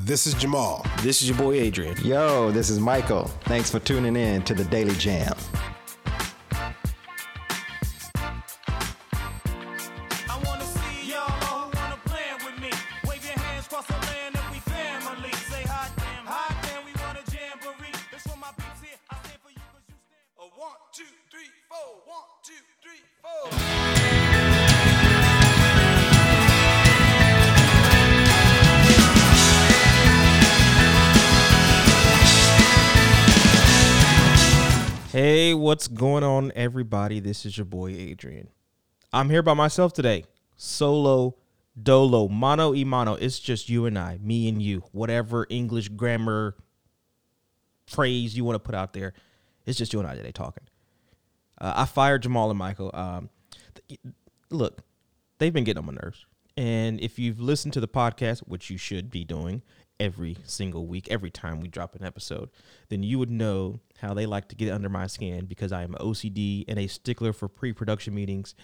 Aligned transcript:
This 0.00 0.28
is 0.28 0.34
Jamal. 0.34 0.86
This 1.02 1.22
is 1.22 1.28
your 1.28 1.36
boy 1.36 1.54
Adrian. 1.54 1.96
Yo, 2.04 2.52
this 2.52 2.70
is 2.70 2.78
Michael. 2.78 3.24
Thanks 3.42 3.68
for 3.68 3.80
tuning 3.80 4.14
in 4.14 4.42
to 4.42 4.54
the 4.54 4.64
Daily 4.64 4.94
Jam. 4.94 5.34
Everybody? 37.08 37.26
This 37.26 37.46
is 37.46 37.56
your 37.56 37.64
boy 37.64 37.88
Adrian. 37.88 38.48
I'm 39.14 39.30
here 39.30 39.42
by 39.42 39.54
myself 39.54 39.94
today. 39.94 40.24
Solo, 40.56 41.36
dolo, 41.82 42.28
mano 42.28 42.72
y 42.72 42.84
mano. 42.84 43.14
It's 43.14 43.38
just 43.38 43.70
you 43.70 43.86
and 43.86 43.98
I, 43.98 44.18
me 44.20 44.46
and 44.46 44.60
you. 44.60 44.82
Whatever 44.92 45.46
English 45.48 45.88
grammar 45.88 46.54
phrase 47.86 48.36
you 48.36 48.44
want 48.44 48.56
to 48.56 48.58
put 48.58 48.74
out 48.74 48.92
there, 48.92 49.14
it's 49.64 49.78
just 49.78 49.94
you 49.94 50.00
and 50.00 50.06
I 50.06 50.16
today 50.16 50.32
talking. 50.32 50.64
Uh, 51.58 51.72
I 51.76 51.84
fired 51.86 52.24
Jamal 52.24 52.50
and 52.50 52.58
Michael. 52.58 52.90
Um, 52.92 53.30
th- 53.88 54.00
look, 54.50 54.82
they've 55.38 55.52
been 55.52 55.64
getting 55.64 55.78
on 55.78 55.86
my 55.86 55.94
nerves. 55.94 56.26
And 56.58 57.00
if 57.00 57.18
you've 57.18 57.40
listened 57.40 57.72
to 57.72 57.80
the 57.80 57.88
podcast, 57.88 58.40
which 58.40 58.68
you 58.68 58.76
should 58.76 59.10
be 59.10 59.24
doing 59.24 59.62
every 60.00 60.36
single 60.44 60.86
week, 60.86 61.08
every 61.10 61.30
time 61.30 61.60
we 61.60 61.68
drop 61.68 61.94
an 61.94 62.04
episode, 62.04 62.50
then 62.88 63.02
you 63.02 63.18
would 63.18 63.30
know 63.30 63.80
how 64.00 64.14
they 64.14 64.26
like 64.26 64.48
to 64.48 64.56
get 64.56 64.72
under 64.72 64.88
my 64.88 65.06
skin 65.06 65.46
because 65.46 65.72
I 65.72 65.82
am 65.82 65.94
OCD 65.94 66.64
and 66.68 66.78
a 66.78 66.86
stickler 66.86 67.32
for 67.32 67.48
pre 67.48 67.72
production 67.72 68.14
meetings 68.14 68.54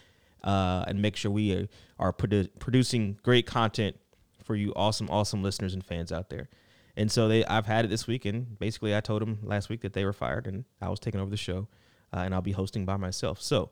uh, 0.42 0.84
and 0.86 1.00
make 1.00 1.16
sure 1.16 1.30
we 1.30 1.54
are, 1.54 1.68
are 1.98 2.12
produ- 2.12 2.50
producing 2.58 3.18
great 3.22 3.46
content 3.46 3.96
for 4.44 4.54
you 4.54 4.72
awesome, 4.76 5.08
awesome 5.10 5.42
listeners 5.42 5.74
and 5.74 5.84
fans 5.84 6.12
out 6.12 6.28
there. 6.28 6.48
And 6.96 7.10
so 7.10 7.26
they, 7.26 7.44
I've 7.44 7.66
had 7.66 7.84
it 7.84 7.88
this 7.88 8.06
week, 8.06 8.24
and 8.24 8.56
basically 8.58 8.94
I 8.94 9.00
told 9.00 9.22
them 9.22 9.38
last 9.42 9.68
week 9.68 9.80
that 9.80 9.94
they 9.94 10.04
were 10.04 10.12
fired, 10.12 10.46
and 10.46 10.64
I 10.80 10.88
was 10.88 11.00
taking 11.00 11.20
over 11.20 11.30
the 11.30 11.36
show, 11.36 11.66
uh, 12.12 12.20
and 12.20 12.34
I'll 12.34 12.42
be 12.42 12.52
hosting 12.52 12.84
by 12.84 12.96
myself. 12.96 13.42
So 13.42 13.70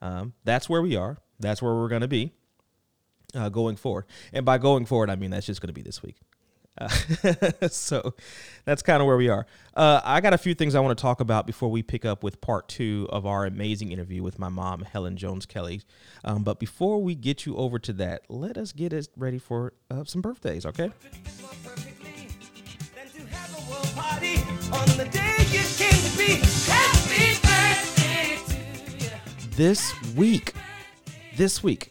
um, 0.00 0.32
that's 0.44 0.70
where 0.70 0.80
we 0.80 0.96
are. 0.96 1.18
That's 1.38 1.60
where 1.60 1.74
we're 1.74 1.88
going 1.88 2.00
to 2.02 2.08
be 2.08 2.32
uh, 3.34 3.50
going 3.50 3.76
forward. 3.76 4.06
And 4.32 4.46
by 4.46 4.58
going 4.58 4.86
forward, 4.86 5.10
I 5.10 5.16
mean 5.16 5.30
that's 5.30 5.46
just 5.46 5.60
going 5.60 5.68
to 5.68 5.74
be 5.74 5.82
this 5.82 6.02
week. 6.02 6.16
So 7.70 8.14
that's 8.64 8.82
kind 8.82 9.00
of 9.00 9.06
where 9.06 9.16
we 9.16 9.28
are. 9.28 9.46
Uh, 9.74 10.00
I 10.04 10.20
got 10.20 10.32
a 10.32 10.38
few 10.38 10.54
things 10.54 10.74
I 10.74 10.80
want 10.80 10.96
to 10.96 11.00
talk 11.00 11.20
about 11.20 11.46
before 11.46 11.70
we 11.70 11.82
pick 11.82 12.04
up 12.04 12.22
with 12.22 12.40
part 12.40 12.68
two 12.68 13.08
of 13.10 13.26
our 13.26 13.46
amazing 13.46 13.92
interview 13.92 14.22
with 14.22 14.38
my 14.38 14.48
mom, 14.48 14.82
Helen 14.82 15.16
Jones 15.16 15.46
Kelley. 15.46 15.82
Um, 16.24 16.42
but 16.42 16.58
before 16.58 17.02
we 17.02 17.14
get 17.14 17.46
you 17.46 17.56
over 17.56 17.78
to 17.80 17.92
that, 17.94 18.22
let 18.28 18.56
us 18.56 18.72
get 18.72 18.92
us 18.92 19.08
ready 19.16 19.38
for 19.38 19.74
uh, 19.90 20.04
some 20.04 20.20
birthdays, 20.20 20.66
okay? 20.66 20.90
this 29.56 30.14
week, 30.16 30.54
this 31.36 31.62
week, 31.62 31.90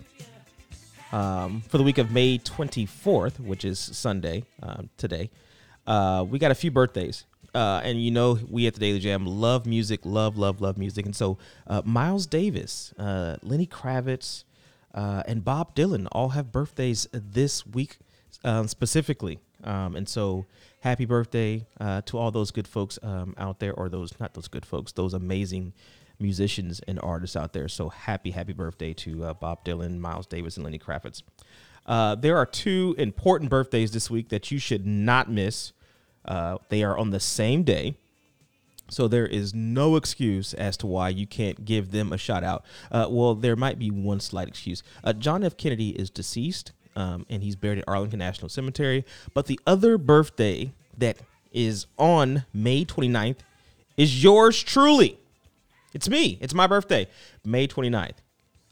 um, 1.11 1.61
for 1.67 1.77
the 1.77 1.83
week 1.83 1.97
of 1.97 2.11
May 2.11 2.37
24th, 2.37 3.39
which 3.39 3.65
is 3.65 3.79
Sunday 3.79 4.43
um, 4.61 4.89
today, 4.97 5.29
uh, 5.87 6.25
we 6.27 6.39
got 6.39 6.51
a 6.51 6.55
few 6.55 6.71
birthdays. 6.71 7.25
Uh, 7.53 7.81
and 7.83 8.01
you 8.01 8.11
know, 8.11 8.39
we 8.49 8.65
at 8.67 8.73
the 8.73 8.79
Daily 8.79 8.99
Jam 8.99 9.25
love 9.25 9.65
music, 9.65 10.01
love, 10.03 10.37
love, 10.37 10.61
love 10.61 10.77
music. 10.77 11.05
And 11.05 11.15
so, 11.15 11.37
uh, 11.67 11.81
Miles 11.83 12.25
Davis, 12.25 12.93
uh, 12.97 13.35
Lenny 13.41 13.67
Kravitz, 13.67 14.45
uh, 14.93 15.23
and 15.25 15.43
Bob 15.43 15.75
Dylan 15.75 16.07
all 16.11 16.29
have 16.29 16.51
birthdays 16.51 17.07
this 17.11 17.65
week 17.65 17.97
um, 18.43 18.67
specifically. 18.67 19.39
Um, 19.63 19.95
and 19.95 20.07
so, 20.07 20.45
happy 20.79 21.05
birthday 21.05 21.65
uh, 21.79 22.01
to 22.05 22.17
all 22.17 22.31
those 22.31 22.51
good 22.51 22.67
folks 22.67 22.97
um, 23.03 23.35
out 23.37 23.59
there, 23.59 23.73
or 23.73 23.89
those, 23.89 24.17
not 24.19 24.33
those 24.33 24.47
good 24.47 24.65
folks, 24.65 24.93
those 24.93 25.13
amazing 25.13 25.73
musicians 26.21 26.79
and 26.87 26.99
artists 27.01 27.35
out 27.35 27.53
there. 27.53 27.67
So 27.67 27.89
happy, 27.89 28.31
happy 28.31 28.53
birthday 28.53 28.93
to 28.95 29.25
uh, 29.25 29.33
Bob 29.33 29.65
Dylan, 29.65 29.99
Miles 29.99 30.27
Davis, 30.27 30.57
and 30.57 30.63
Lenny 30.63 30.79
Kravitz. 30.79 31.23
Uh, 31.85 32.15
there 32.15 32.37
are 32.37 32.45
two 32.45 32.95
important 32.97 33.49
birthdays 33.49 33.91
this 33.91 34.09
week 34.09 34.29
that 34.29 34.51
you 34.51 34.59
should 34.59 34.85
not 34.85 35.29
miss. 35.31 35.73
Uh, 36.25 36.57
they 36.69 36.83
are 36.83 36.97
on 36.97 37.09
the 37.09 37.19
same 37.19 37.63
day. 37.63 37.97
So 38.89 39.07
there 39.07 39.25
is 39.25 39.53
no 39.53 39.95
excuse 39.95 40.53
as 40.53 40.75
to 40.77 40.87
why 40.87 41.09
you 41.09 41.25
can't 41.25 41.63
give 41.63 41.91
them 41.91 42.11
a 42.11 42.17
shout 42.17 42.43
out. 42.43 42.65
Uh, 42.91 43.07
well, 43.09 43.35
there 43.35 43.55
might 43.55 43.79
be 43.79 43.89
one 43.89 44.19
slight 44.19 44.49
excuse. 44.49 44.83
Uh, 45.03 45.13
John 45.13 45.43
F. 45.43 45.55
Kennedy 45.55 45.91
is 45.91 46.09
deceased, 46.09 46.73
um, 46.97 47.25
and 47.29 47.41
he's 47.41 47.55
buried 47.55 47.79
at 47.79 47.85
Arlington 47.87 48.19
National 48.19 48.49
Cemetery. 48.49 49.05
But 49.33 49.45
the 49.45 49.59
other 49.65 49.97
birthday 49.97 50.73
that 50.97 51.17
is 51.53 51.87
on 51.97 52.45
May 52.53 52.83
29th 52.83 53.37
is 53.95 54.21
yours 54.21 54.61
truly. 54.61 55.20
It's 55.93 56.09
me. 56.09 56.37
It's 56.41 56.53
my 56.53 56.67
birthday, 56.67 57.07
May 57.43 57.67
29th. 57.67 58.17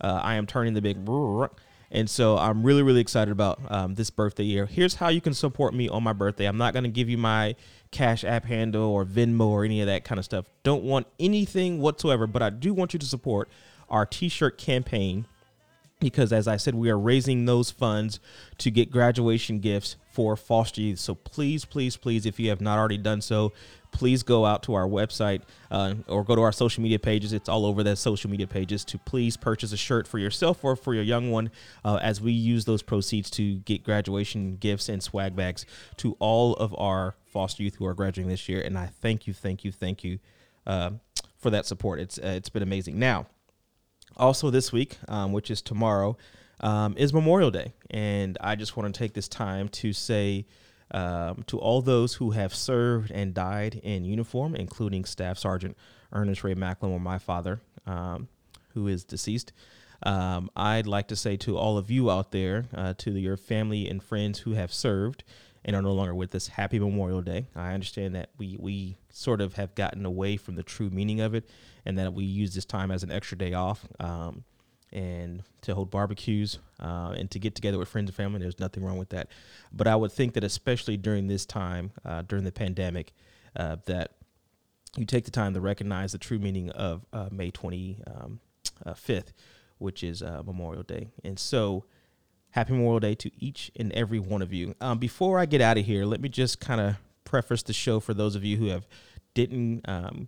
Uh, 0.02 0.20
I 0.24 0.36
am 0.36 0.46
turning 0.46 0.74
the 0.74 0.82
big, 0.82 0.98
and 1.92 2.10
so 2.10 2.38
I'm 2.38 2.64
really, 2.64 2.82
really 2.82 3.02
excited 3.02 3.32
about 3.32 3.60
um, 3.70 3.96
this 3.96 4.10
birthday 4.10 4.44
year. 4.44 4.66
Here's 4.66 4.96
how 4.96 5.10
you 5.10 5.20
can 5.20 5.34
support 5.34 5.74
me 5.74 5.90
on 5.90 6.04
my 6.04 6.14
birthday. 6.14 6.46
I'm 6.46 6.58
not 6.58 6.74
going 6.74 6.84
to 6.86 6.90
give 6.90 7.10
you 7.10 7.18
my 7.18 7.56
Cash 7.92 8.24
App 8.24 8.46
handle 8.46 8.90
or 8.90 9.04
Venmo 9.04 9.48
or 9.48 9.66
any 9.66 9.82
of 9.82 9.88
that 9.88 10.06
kind 10.06 10.20
of 10.20 10.26
stuff. 10.26 10.46
Don't 10.64 10.84
want 10.84 11.08
anything 11.20 11.82
whatsoever, 11.82 12.28
but 12.28 12.42
I 12.42 12.50
do 12.50 12.74
want 12.74 12.94
you 12.94 13.00
to 13.00 13.06
support 13.06 13.50
our 13.90 14.06
T-shirt 14.06 14.58
campaign 14.58 15.26
because 16.00 16.32
as 16.32 16.48
I 16.48 16.58
said, 16.58 16.76
we 16.76 16.90
are 16.90 16.98
raising 16.98 17.46
those 17.46 17.72
funds 17.72 18.20
to 18.60 18.72
get 18.72 18.92
graduation 18.92 19.60
gifts 19.60 19.98
for 20.12 20.36
foster 20.38 20.82
youth. 20.82 21.00
So 21.00 21.16
please, 21.16 21.66
please, 21.66 21.98
please, 21.98 22.26
if 22.26 22.40
you 22.40 22.50
have 22.50 22.62
not 22.62 22.78
already 22.78 22.98
done 22.98 23.22
so, 23.22 23.52
please 23.92 24.24
go 24.24 24.46
out 24.46 24.64
to 24.64 24.74
our 24.74 24.88
website 24.88 25.42
uh, 25.72 25.96
or 26.08 26.24
go 26.24 26.36
to 26.36 26.42
our 26.42 26.52
social 26.52 26.82
media 26.82 27.00
pages. 27.00 27.34
It's 27.34 27.50
all 27.50 27.66
over 27.66 27.84
the 27.84 27.96
social 27.96 28.30
media 28.30 28.48
pages 28.48 28.86
to 28.86 28.98
please 28.98 29.38
purchase 29.38 29.72
a 29.74 29.78
shirt 29.78 30.08
for 30.08 30.20
yourself 30.20 30.64
or 30.64 30.76
for 30.76 30.94
your 30.94 31.04
young 31.04 31.32
one 31.32 31.52
uh, 31.84 32.00
as 32.02 32.22
we 32.22 32.32
use 32.32 32.66
those 32.66 32.82
proceeds 32.82 33.30
to 33.32 33.56
get 33.60 33.84
graduation 33.84 34.58
gifts 34.58 34.90
and 34.90 35.02
swag 35.02 35.36
bags 35.36 35.66
to 35.98 36.16
all 36.20 36.54
of 36.56 36.74
our 36.78 37.16
foster 37.26 37.64
youth 37.64 37.76
who 37.76 37.86
are 37.86 37.94
graduating 37.94 38.30
this 38.30 38.48
year. 38.48 38.62
And 38.62 38.78
I 38.78 38.88
thank 38.88 39.28
you, 39.28 39.34
thank 39.34 39.64
you, 39.64 39.72
thank 39.72 40.04
you 40.04 40.20
uh, 40.66 40.92
for 41.38 41.50
that 41.50 41.66
support. 41.66 42.00
It's 42.00 42.18
uh, 42.18 42.34
it's 42.36 42.50
been 42.50 42.64
amazing. 42.64 43.00
Now 43.00 43.28
also 44.18 44.50
this 44.50 44.72
week, 44.72 44.98
um, 45.08 45.32
which 45.32 45.50
is 45.50 45.62
tomorrow, 45.62 46.18
um, 46.60 46.96
is 46.98 47.14
Memorial 47.14 47.52
Day, 47.52 47.74
and 47.90 48.38
I 48.42 48.56
just 48.56 48.76
want 48.76 48.94
to 48.94 48.98
take 48.98 49.14
this 49.14 49.28
time 49.28 49.70
to 49.70 49.94
say 49.94 50.46
um, 50.92 51.44
to 51.48 51.58
all 51.60 51.82
those 51.82 52.16
who 52.16 52.32
have 52.32 52.54
served 52.54 53.12
and 53.12 53.34
died 53.34 53.80
in 53.84 54.06
uniform, 54.06 54.56
including 54.56 55.06
Staff 55.06 55.38
Sergeant 55.38 55.78
Ernest 56.12 56.44
Ray 56.44 56.56
Macklin, 56.56 56.92
or 56.92 57.00
my 57.00 57.20
father, 57.20 57.62
um, 57.86 58.28
who 58.74 58.88
is 58.88 59.04
deceased. 59.04 59.54
Um, 60.04 60.50
I'd 60.56 60.88
like 60.88 61.08
to 61.10 61.16
say 61.16 61.36
to 61.38 61.58
all 61.58 61.78
of 61.78 61.92
you 61.92 62.10
out 62.10 62.32
there, 62.32 62.66
uh, 62.74 62.94
to 63.00 63.12
your 63.12 63.38
family 63.38 63.90
and 63.90 64.02
friends 64.02 64.40
who 64.40 64.54
have 64.54 64.74
served 64.74 65.24
and 65.66 65.76
are 65.76 65.82
no 65.82 65.92
longer 65.92 66.16
with 66.16 66.34
us, 66.34 66.48
happy 66.48 66.80
Memorial 66.80 67.22
Day. 67.22 67.48
I 67.56 67.74
understand 67.74 68.16
that 68.16 68.30
we 68.38 68.56
we 68.58 68.98
sort 69.12 69.42
of 69.42 69.56
have 69.56 69.76
gotten 69.76 70.06
away 70.06 70.38
from 70.38 70.56
the 70.56 70.64
true 70.64 70.90
meaning 70.90 71.20
of 71.20 71.36
it, 71.36 71.50
and 71.86 71.98
that 71.98 72.14
we 72.14 72.24
use 72.24 72.56
this 72.56 72.66
time 72.66 72.92
as 72.92 73.04
an 73.04 73.12
extra 73.12 73.38
day 73.38 73.54
off, 73.54 73.86
um, 74.00 74.46
and 74.92 75.44
to 75.62 75.76
hold 75.76 75.92
barbecues 75.92 76.60
uh, 76.80 77.14
and 77.18 77.30
to 77.32 77.40
get 77.40 77.56
together 77.56 77.78
with 77.78 77.88
friends 77.88 78.10
and 78.10 78.16
family. 78.16 78.40
There's 78.40 78.60
nothing 78.60 78.84
wrong 78.84 78.98
with 78.98 79.10
that, 79.10 79.30
but 79.72 79.88
I 79.88 79.96
would 79.96 80.12
think 80.12 80.34
that 80.34 80.44
especially 80.44 80.98
during 80.98 81.28
this 81.28 81.46
time, 81.46 81.92
uh, 82.06 82.24
during 82.24 82.44
the 82.44 82.52
pandemic, 82.52 83.14
uh, 83.56 83.78
that 83.86 84.12
you 84.98 85.06
take 85.06 85.26
the 85.26 85.32
time 85.32 85.54
to 85.54 85.62
recognize 85.62 86.12
the 86.12 86.18
true 86.18 86.40
meaning 86.40 86.70
of 86.72 87.06
uh, 87.14 87.30
May 87.32 87.52
25th, 87.52 88.24
um, 88.24 88.40
uh, 88.86 88.94
5th, 88.94 89.34
which 89.78 90.04
is 90.04 90.22
uh, 90.22 90.42
Memorial 90.46 90.84
Day, 90.84 91.10
and 91.24 91.38
so. 91.40 91.86
Happy 92.54 92.74
Memorial 92.74 93.00
Day 93.00 93.14
to 93.14 93.30
each 93.38 93.72
and 93.76 93.92
every 93.92 94.18
one 94.18 94.42
of 94.42 94.52
you. 94.52 94.74
Um, 94.82 94.98
before 94.98 95.38
I 95.38 95.46
get 95.46 95.62
out 95.62 95.78
of 95.78 95.86
here, 95.86 96.04
let 96.04 96.20
me 96.20 96.30
just 96.30 96.60
kind 96.60 96.82
of 96.82 96.96
preface 97.24 97.62
the 97.62 97.74
show 97.74 98.00
for 98.00 98.16
those 98.16 98.36
of 98.36 98.44
you 98.44 98.58
who 98.58 98.70
have 98.70 98.88
didn't 99.36 99.88
um, 99.88 100.28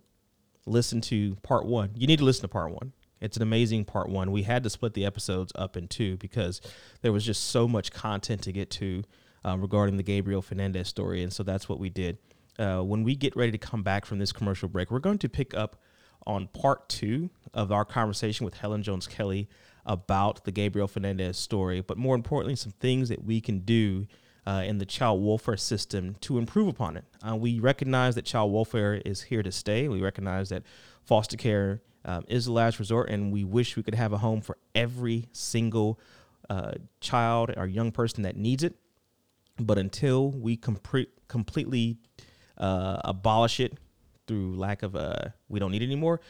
listen 0.66 1.00
to 1.02 1.34
part 1.42 1.66
one. 1.66 1.90
You 1.96 2.06
need 2.06 2.18
to 2.20 2.24
listen 2.24 2.42
to 2.42 2.48
part 2.48 2.72
one. 2.72 2.92
It's 3.22 3.36
an 3.36 3.42
amazing 3.42 3.84
part 3.84 4.08
one. 4.08 4.32
We 4.32 4.42
had 4.42 4.62
to 4.64 4.70
split 4.70 4.94
the 4.94 5.06
episodes 5.06 5.52
up 5.54 5.76
in 5.76 5.88
two 5.88 6.16
because 6.16 6.60
there 7.00 7.12
was 7.12 7.24
just 7.24 7.44
so 7.44 7.68
much 7.68 7.92
content 7.92 8.42
to 8.42 8.52
get 8.52 8.68
to 8.70 9.04
um, 9.44 9.60
regarding 9.60 9.96
the 9.96 10.02
Gabriel 10.02 10.42
Fernandez 10.42 10.88
story, 10.88 11.22
and 11.22 11.32
so 11.32 11.42
that's 11.42 11.68
what 11.68 11.78
we 11.78 11.88
did. 11.88 12.18
Uh, 12.58 12.80
when 12.80 13.02
we 13.02 13.14
get 13.14 13.34
ready 13.34 13.52
to 13.52 13.58
come 13.58 13.82
back 13.82 14.04
from 14.04 14.18
this 14.18 14.32
commercial 14.32 14.68
break, 14.68 14.90
we're 14.90 14.98
going 14.98 15.18
to 15.18 15.28
pick 15.28 15.54
up 15.54 15.80
on 16.26 16.48
part 16.48 16.88
two 16.88 17.30
of 17.54 17.72
our 17.72 17.84
conversation 17.84 18.44
with 18.44 18.54
Helen 18.54 18.82
Jones 18.82 19.06
Kelley 19.06 19.48
about 19.84 20.44
the 20.44 20.52
Gabriel 20.52 20.86
Fernandez 20.86 21.36
story, 21.36 21.80
but 21.80 21.96
more 21.96 22.14
importantly, 22.14 22.56
some 22.56 22.72
things 22.72 23.08
that 23.08 23.24
we 23.24 23.40
can 23.40 23.60
do 23.60 24.06
uh, 24.46 24.62
in 24.64 24.78
the 24.78 24.86
child 24.86 25.24
welfare 25.24 25.56
system 25.56 26.16
to 26.20 26.38
improve 26.38 26.68
upon 26.68 26.96
it. 26.96 27.04
Uh, 27.26 27.36
we 27.36 27.60
recognize 27.60 28.14
that 28.14 28.24
child 28.24 28.52
welfare 28.52 29.00
is 29.04 29.22
here 29.22 29.42
to 29.42 29.52
stay. 29.52 29.88
We 29.88 30.00
recognize 30.00 30.48
that 30.50 30.62
foster 31.04 31.36
care 31.36 31.80
um, 32.04 32.24
is 32.28 32.46
the 32.46 32.52
last 32.52 32.78
resort, 32.78 33.10
and 33.10 33.32
we 33.32 33.44
wish 33.44 33.76
we 33.76 33.82
could 33.82 33.94
have 33.94 34.12
a 34.12 34.18
home 34.18 34.40
for 34.40 34.56
every 34.74 35.28
single 35.32 35.98
uh, 36.50 36.72
child 37.00 37.52
or 37.56 37.66
young 37.66 37.92
person 37.92 38.22
that 38.22 38.36
needs 38.36 38.62
it. 38.62 38.74
But 39.58 39.78
until 39.78 40.30
we 40.30 40.56
compre- 40.56 41.06
completely 41.28 41.98
uh, 42.58 42.98
abolish 43.04 43.60
it 43.60 43.78
through 44.26 44.56
lack 44.56 44.82
of 44.82 44.96
uh, 44.96 45.30
we 45.48 45.60
don't 45.60 45.70
need 45.70 45.82
it 45.82 45.86
anymore, 45.86 46.20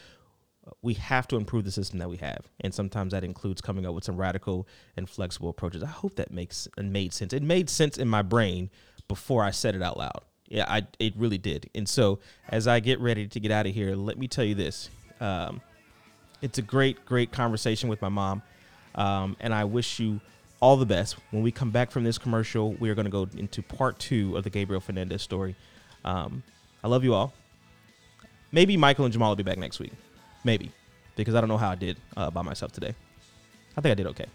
we 0.80 0.94
have 0.94 1.26
to 1.28 1.36
improve 1.36 1.64
the 1.64 1.72
system 1.72 1.98
that 1.98 2.08
we 2.08 2.18
have, 2.18 2.48
and 2.60 2.72
sometimes 2.72 3.12
that 3.12 3.24
includes 3.24 3.60
coming 3.60 3.86
up 3.86 3.94
with 3.94 4.04
some 4.04 4.16
radical 4.16 4.68
and 4.96 5.08
flexible 5.08 5.48
approaches. 5.48 5.82
I 5.82 5.88
hope 5.88 6.14
that 6.16 6.30
makes 6.30 6.68
and 6.76 6.92
made 6.92 7.12
sense. 7.12 7.32
It 7.32 7.42
made 7.42 7.68
sense 7.68 7.98
in 7.98 8.08
my 8.08 8.22
brain 8.22 8.70
before 9.08 9.42
I 9.44 9.50
said 9.50 9.74
it 9.74 9.82
out 9.82 9.96
loud. 9.96 10.20
Yeah, 10.48 10.66
I 10.68 10.86
it 10.98 11.14
really 11.16 11.38
did. 11.38 11.70
And 11.74 11.88
so 11.88 12.20
as 12.48 12.68
I 12.68 12.80
get 12.80 13.00
ready 13.00 13.26
to 13.26 13.40
get 13.40 13.50
out 13.50 13.66
of 13.66 13.74
here, 13.74 13.96
let 13.96 14.18
me 14.18 14.28
tell 14.28 14.44
you 14.44 14.54
this: 14.54 14.90
um, 15.22 15.60
it's 16.42 16.58
a 16.58 16.62
great, 16.62 17.06
great 17.06 17.32
conversation 17.32 17.88
with 17.88 18.02
my 18.02 18.08
mom, 18.08 18.42
um, 18.94 19.36
and 19.40 19.54
I 19.54 19.64
wish 19.64 19.98
you 20.00 20.20
all 20.60 20.76
the 20.76 20.86
best. 20.86 21.16
When 21.30 21.42
we 21.42 21.50
come 21.50 21.70
back 21.70 21.90
from 21.90 22.04
this 22.04 22.18
commercial, 22.18 22.72
we 22.74 22.90
are 22.90 22.94
going 22.94 23.04
to 23.04 23.10
go 23.10 23.28
into 23.36 23.62
part 23.62 23.98
two 23.98 24.36
of 24.36 24.44
the 24.44 24.50
Gabriel 24.50 24.80
Fernandez 24.80 25.22
story. 25.22 25.54
Um, 26.04 26.42
I 26.84 26.88
love 26.88 27.04
you 27.04 27.14
all. 27.14 27.32
Maybe 28.50 28.76
Michael 28.76 29.04
and 29.04 29.12
Jamal 29.12 29.30
will 29.30 29.36
be 29.36 29.42
back 29.42 29.58
next 29.58 29.78
week. 29.78 29.92
Maybe. 30.44 30.70
Because 31.16 31.34
I 31.34 31.40
don't 31.40 31.48
know 31.48 31.56
how 31.56 31.70
I 31.70 31.74
did 31.74 31.96
uh, 32.16 32.30
by 32.30 32.42
myself 32.42 32.72
today. 32.72 32.94
I 33.76 33.80
think 33.80 33.92
I 33.92 33.94
did 33.94 34.06
okay. 34.08 34.26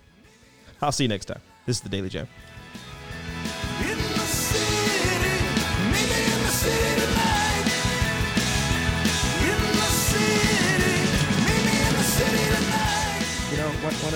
I'll 0.82 0.92
see 0.92 1.04
you 1.04 1.10
next 1.10 1.26
time. 1.26 1.42
This 1.66 1.78
is 1.78 1.82
the 1.82 1.90
Daily 1.90 2.10
Jam. 2.10 2.28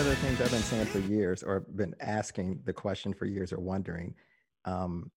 Of 0.01 0.07
the 0.07 0.15
things 0.15 0.41
I've 0.41 0.49
been 0.49 0.63
saying 0.63 0.87
for 0.87 0.97
years, 0.97 1.43
or 1.43 1.59
been 1.59 1.93
asking 2.01 2.61
the 2.65 2.73
question 2.73 3.13
for 3.13 3.25
years, 3.25 3.53
or 3.53 3.59
wondering, 3.59 4.15
um, 4.65 5.11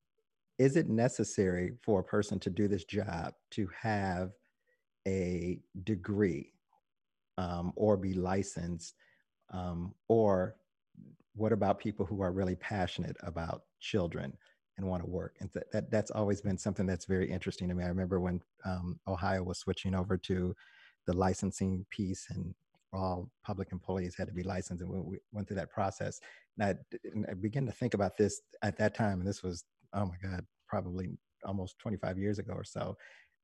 is 0.59 0.77
it 0.77 0.91
necessary 0.91 1.73
for 1.83 2.01
a 2.01 2.05
person 2.05 2.39
to 2.41 2.51
do 2.51 2.69
this 2.69 2.85
job 2.85 3.33
to 3.53 3.67
have 3.81 4.33
a 5.09 5.59
degree 5.85 6.53
um, 7.39 7.73
or 7.77 7.97
be 7.97 8.13
licensed? 8.13 8.95
Um, 9.51 9.95
or 10.09 10.57
what 11.35 11.53
about 11.53 11.79
people 11.79 12.05
who 12.05 12.21
are 12.21 12.33
really 12.33 12.57
passionate 12.57 13.17
about 13.23 13.63
children 13.81 14.37
and 14.77 14.87
want 14.87 15.03
to 15.03 15.09
work? 15.09 15.37
And 15.41 15.49
that, 15.55 15.73
that 15.73 15.91
that's 15.91 16.11
always 16.11 16.43
been 16.43 16.59
something 16.59 16.85
that's 16.85 17.07
very 17.07 17.31
interesting 17.31 17.69
to 17.69 17.75
me. 17.75 17.85
I 17.85 17.89
remember 17.89 18.21
when 18.21 18.43
um, 18.67 19.01
Ohio 19.09 19.43
was 19.45 19.59
switching 19.59 19.95
over 19.95 20.19
to 20.19 20.55
the 21.07 21.17
licensing 21.17 21.87
piece 21.91 22.27
and 22.29 22.55
all 22.95 23.31
public 23.45 23.69
employees 23.73 24.15
had 24.17 24.29
to 24.29 24.35
be 24.35 24.43
licensed 24.43 24.83
and 24.83 24.91
we, 24.91 25.01
we 25.01 25.19
went 25.33 25.49
through 25.49 25.57
that 25.57 25.71
process. 25.71 26.21
And 26.59 26.69
I, 26.69 26.99
and 27.13 27.27
I 27.29 27.35
began 27.35 27.67
to 27.67 27.73
think 27.73 27.95
about 27.95 28.17
this 28.17 28.41
at 28.63 28.79
that 28.79 28.95
time 28.95 29.21
and 29.21 29.29
this 29.29 29.43
was 29.43 29.65
oh 29.95 30.07
my 30.07 30.17
god 30.23 30.45
probably 30.69 31.11
almost 31.45 31.79
25 31.79 32.19
years 32.19 32.39
ago 32.39 32.53
or 32.55 32.65
so. 32.65 32.97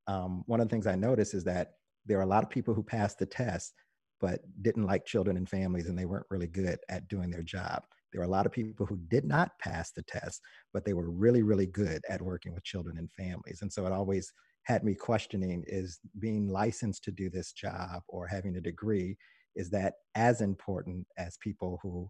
Um, 0.06 0.43
one 0.47 0.61
of 0.61 0.69
the 0.69 0.73
things 0.73 0.87
i 0.87 0.94
noticed 0.94 1.35
is 1.35 1.44
that 1.44 1.73
there 2.06 2.19
are 2.19 2.23
a 2.23 2.26
lot 2.26 2.43
of 2.43 2.50
people 2.50 2.75
who 2.75 2.82
passed 2.82 3.19
the 3.19 3.26
test 3.26 3.75
but 4.20 4.41
didn't 4.62 4.87
like 4.87 5.06
children 5.06 5.37
and 5.37 5.49
families 5.49 5.87
and 5.87 5.99
they 5.99 6.05
weren't 6.05 6.26
really 6.31 6.46
good 6.46 6.79
at 6.88 7.08
doing 7.08 7.31
their 7.31 7.43
job. 7.43 7.82
There 8.12 8.20
were 8.20 8.26
a 8.26 8.31
lot 8.31 8.44
of 8.46 8.53
people 8.53 8.87
who 8.87 8.99
did 9.08 9.25
not 9.25 9.53
pass 9.61 9.93
the 9.93 10.03
test 10.03 10.41
but 10.73 10.85
they 10.85 10.94
were 10.94 11.11
really 11.11 11.43
really 11.43 11.67
good 11.67 12.03
at 12.08 12.23
working 12.23 12.55
with 12.55 12.64
children 12.64 12.99
and 12.99 13.11
families. 13.12 13.58
And 13.62 13.73
so 13.73 13.87
it 13.87 13.93
always 13.93 14.32
had 14.64 14.85
me 14.85 14.94
questioning 14.94 15.64
is 15.67 16.00
being 16.19 16.49
licensed 16.49 17.05
to 17.05 17.11
do 17.11 17.31
this 17.31 17.53
job 17.53 18.03
or 18.08 18.26
having 18.26 18.56
a 18.56 18.61
degree 18.61 19.17
is 19.55 19.70
that 19.70 19.94
as 20.14 20.41
important 20.41 21.06
as 21.19 21.37
people 21.43 21.79
who 21.82 22.08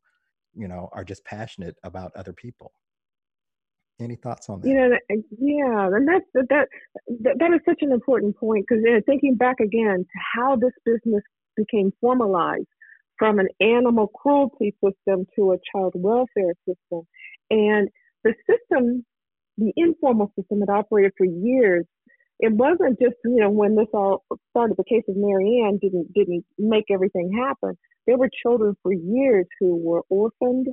you 0.54 0.68
know 0.68 0.88
are 0.92 1.04
just 1.04 1.24
passionate 1.24 1.76
about 1.84 2.12
other 2.16 2.32
people. 2.32 2.72
Any 4.00 4.16
thoughts 4.16 4.48
on 4.48 4.60
that? 4.60 4.68
You 4.68 4.74
know, 4.74 4.94
uh, 4.94 5.16
yeah, 5.38 5.86
and 5.94 6.08
that's 6.08 6.24
that 6.34 6.66
that 7.22 7.34
that, 7.38 7.52
is 7.52 7.60
such 7.68 7.82
an 7.82 7.92
important 7.92 8.36
point 8.36 8.64
because 8.68 8.82
uh, 8.84 9.00
thinking 9.06 9.36
back 9.36 9.60
again 9.60 9.98
to 9.98 10.18
how 10.34 10.56
this 10.56 10.72
business 10.84 11.22
became 11.56 11.92
formalized 12.00 12.66
from 13.18 13.38
an 13.38 13.48
animal 13.60 14.08
cruelty 14.08 14.74
system 14.82 15.26
to 15.36 15.52
a 15.52 15.56
child 15.70 15.92
welfare 15.96 16.54
system, 16.66 17.06
and 17.50 17.88
the 18.24 18.34
system, 18.48 19.04
the 19.58 19.72
informal 19.76 20.32
system 20.38 20.60
that 20.60 20.70
operated 20.70 21.12
for 21.18 21.26
years, 21.26 21.84
it 22.40 22.52
wasn't 22.52 22.98
just 23.00 23.16
you 23.24 23.36
know 23.36 23.50
when 23.50 23.76
this 23.76 23.88
all 23.92 24.24
started. 24.50 24.76
The 24.76 24.84
case 24.84 25.04
of 25.08 25.16
Mary 25.16 25.62
Ellen 25.62 25.78
didn't 25.80 26.12
didn't 26.12 26.44
make 26.58 26.86
everything 26.90 27.32
happen. 27.32 27.76
There 28.06 28.18
were 28.18 28.30
children 28.42 28.76
for 28.82 28.92
years 28.92 29.46
who 29.60 29.76
were 29.76 30.02
orphaned 30.08 30.68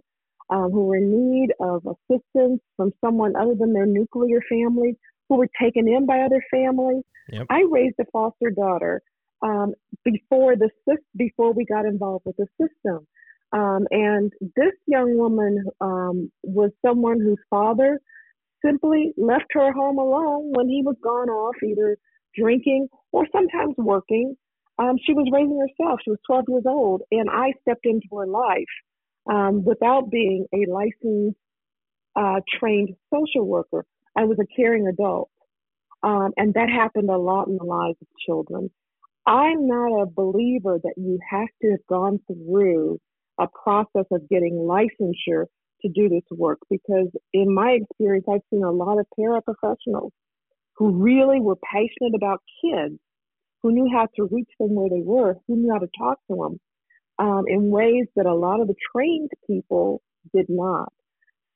um, 0.49 0.71
who 0.71 0.85
were 0.85 0.97
in 0.97 1.11
need 1.11 1.49
of 1.59 1.85
assistance 1.85 2.61
from 2.75 2.91
someone 3.03 3.35
other 3.35 3.55
than 3.55 3.73
their 3.73 3.85
nuclear 3.85 4.39
family, 4.49 4.97
who 5.29 5.37
were 5.37 5.49
taken 5.61 5.87
in 5.87 6.05
by 6.05 6.19
other 6.19 6.41
families. 6.51 7.03
Yep. 7.29 7.47
I 7.49 7.65
raised 7.69 7.95
a 7.99 8.05
foster 8.11 8.49
daughter 8.49 9.01
um, 9.41 9.73
before 10.05 10.55
the 10.55 10.69
before 11.15 11.53
we 11.53 11.65
got 11.65 11.85
involved 11.85 12.25
with 12.25 12.37
the 12.37 12.47
system, 12.59 13.05
um, 13.51 13.85
and 13.91 14.31
this 14.55 14.73
young 14.87 15.17
woman 15.17 15.65
um, 15.81 16.31
was 16.43 16.71
someone 16.85 17.19
whose 17.19 17.39
father 17.49 17.99
simply 18.65 19.13
left 19.18 19.45
her 19.51 19.71
home 19.71 19.98
alone 19.98 20.51
when 20.56 20.69
he 20.69 20.81
was 20.83 20.95
gone 21.04 21.30
off 21.30 21.56
either 21.63 21.98
drinking 22.36 22.88
or 23.12 23.25
sometimes 23.31 23.75
working. 23.77 24.36
Um, 24.80 24.95
she 25.06 25.13
was 25.13 25.27
raising 25.31 25.59
herself. 25.59 26.00
She 26.04 26.12
was 26.12 26.19
12 26.27 26.45
years 26.50 26.63
old, 26.68 27.01
and 27.12 27.30
I 27.30 27.54
stepped 27.62 27.86
into 27.86 28.07
her 28.15 28.27
life 28.27 28.65
um, 29.30 29.63
without 29.63 30.12
being 30.12 30.45
a 30.54 30.69
licensed, 30.71 31.38
uh, 32.15 32.42
trained 32.59 32.89
social 33.13 33.45
worker. 33.45 33.86
I 34.15 34.25
was 34.25 34.38
a 34.39 34.56
caring 34.56 34.88
adult. 34.88 35.30
Um, 36.04 36.31
and 36.38 36.54
that 36.54 36.69
happened 36.69 37.09
a 37.09 37.18
lot 37.18 37.48
in 37.48 37.57
the 37.57 37.63
lives 37.63 37.98
of 38.01 38.07
children. 38.25 38.69
I'm 39.25 39.68
not 39.68 40.01
a 40.01 40.06
believer 40.06 40.80
that 40.81 40.94
you 40.95 41.19
have 41.30 41.50
to 41.62 41.71
have 41.71 41.86
gone 41.89 42.19
through 42.27 43.00
a 43.39 43.48
process 43.48 44.06
of 44.12 44.30
getting 44.30 44.54
licensure 44.54 45.45
to 45.87 46.01
do 46.01 46.09
this 46.09 46.23
work 46.31 46.59
because, 46.69 47.07
in 47.33 47.53
my 47.53 47.77
experience, 47.81 48.25
I've 48.31 48.41
seen 48.49 48.63
a 48.63 48.71
lot 48.71 48.99
of 48.99 49.05
paraprofessionals 49.19 50.11
who 50.75 50.91
really 50.91 51.39
were 51.39 51.56
passionate 51.56 52.15
about 52.15 52.41
kids, 52.61 52.99
who 53.63 53.71
knew 53.71 53.89
how 53.91 54.07
to 54.15 54.29
reach 54.31 54.49
them 54.59 54.75
where 54.75 54.89
they 54.89 55.01
were, 55.03 55.35
who 55.47 55.56
knew 55.56 55.71
how 55.71 55.79
to 55.79 55.89
talk 55.97 56.19
to 56.29 56.35
them, 56.35 56.59
um, 57.19 57.45
in 57.47 57.69
ways 57.69 58.06
that 58.15 58.25
a 58.25 58.33
lot 58.33 58.61
of 58.61 58.67
the 58.67 58.75
trained 58.94 59.31
people 59.47 60.01
did 60.35 60.45
not. 60.49 60.91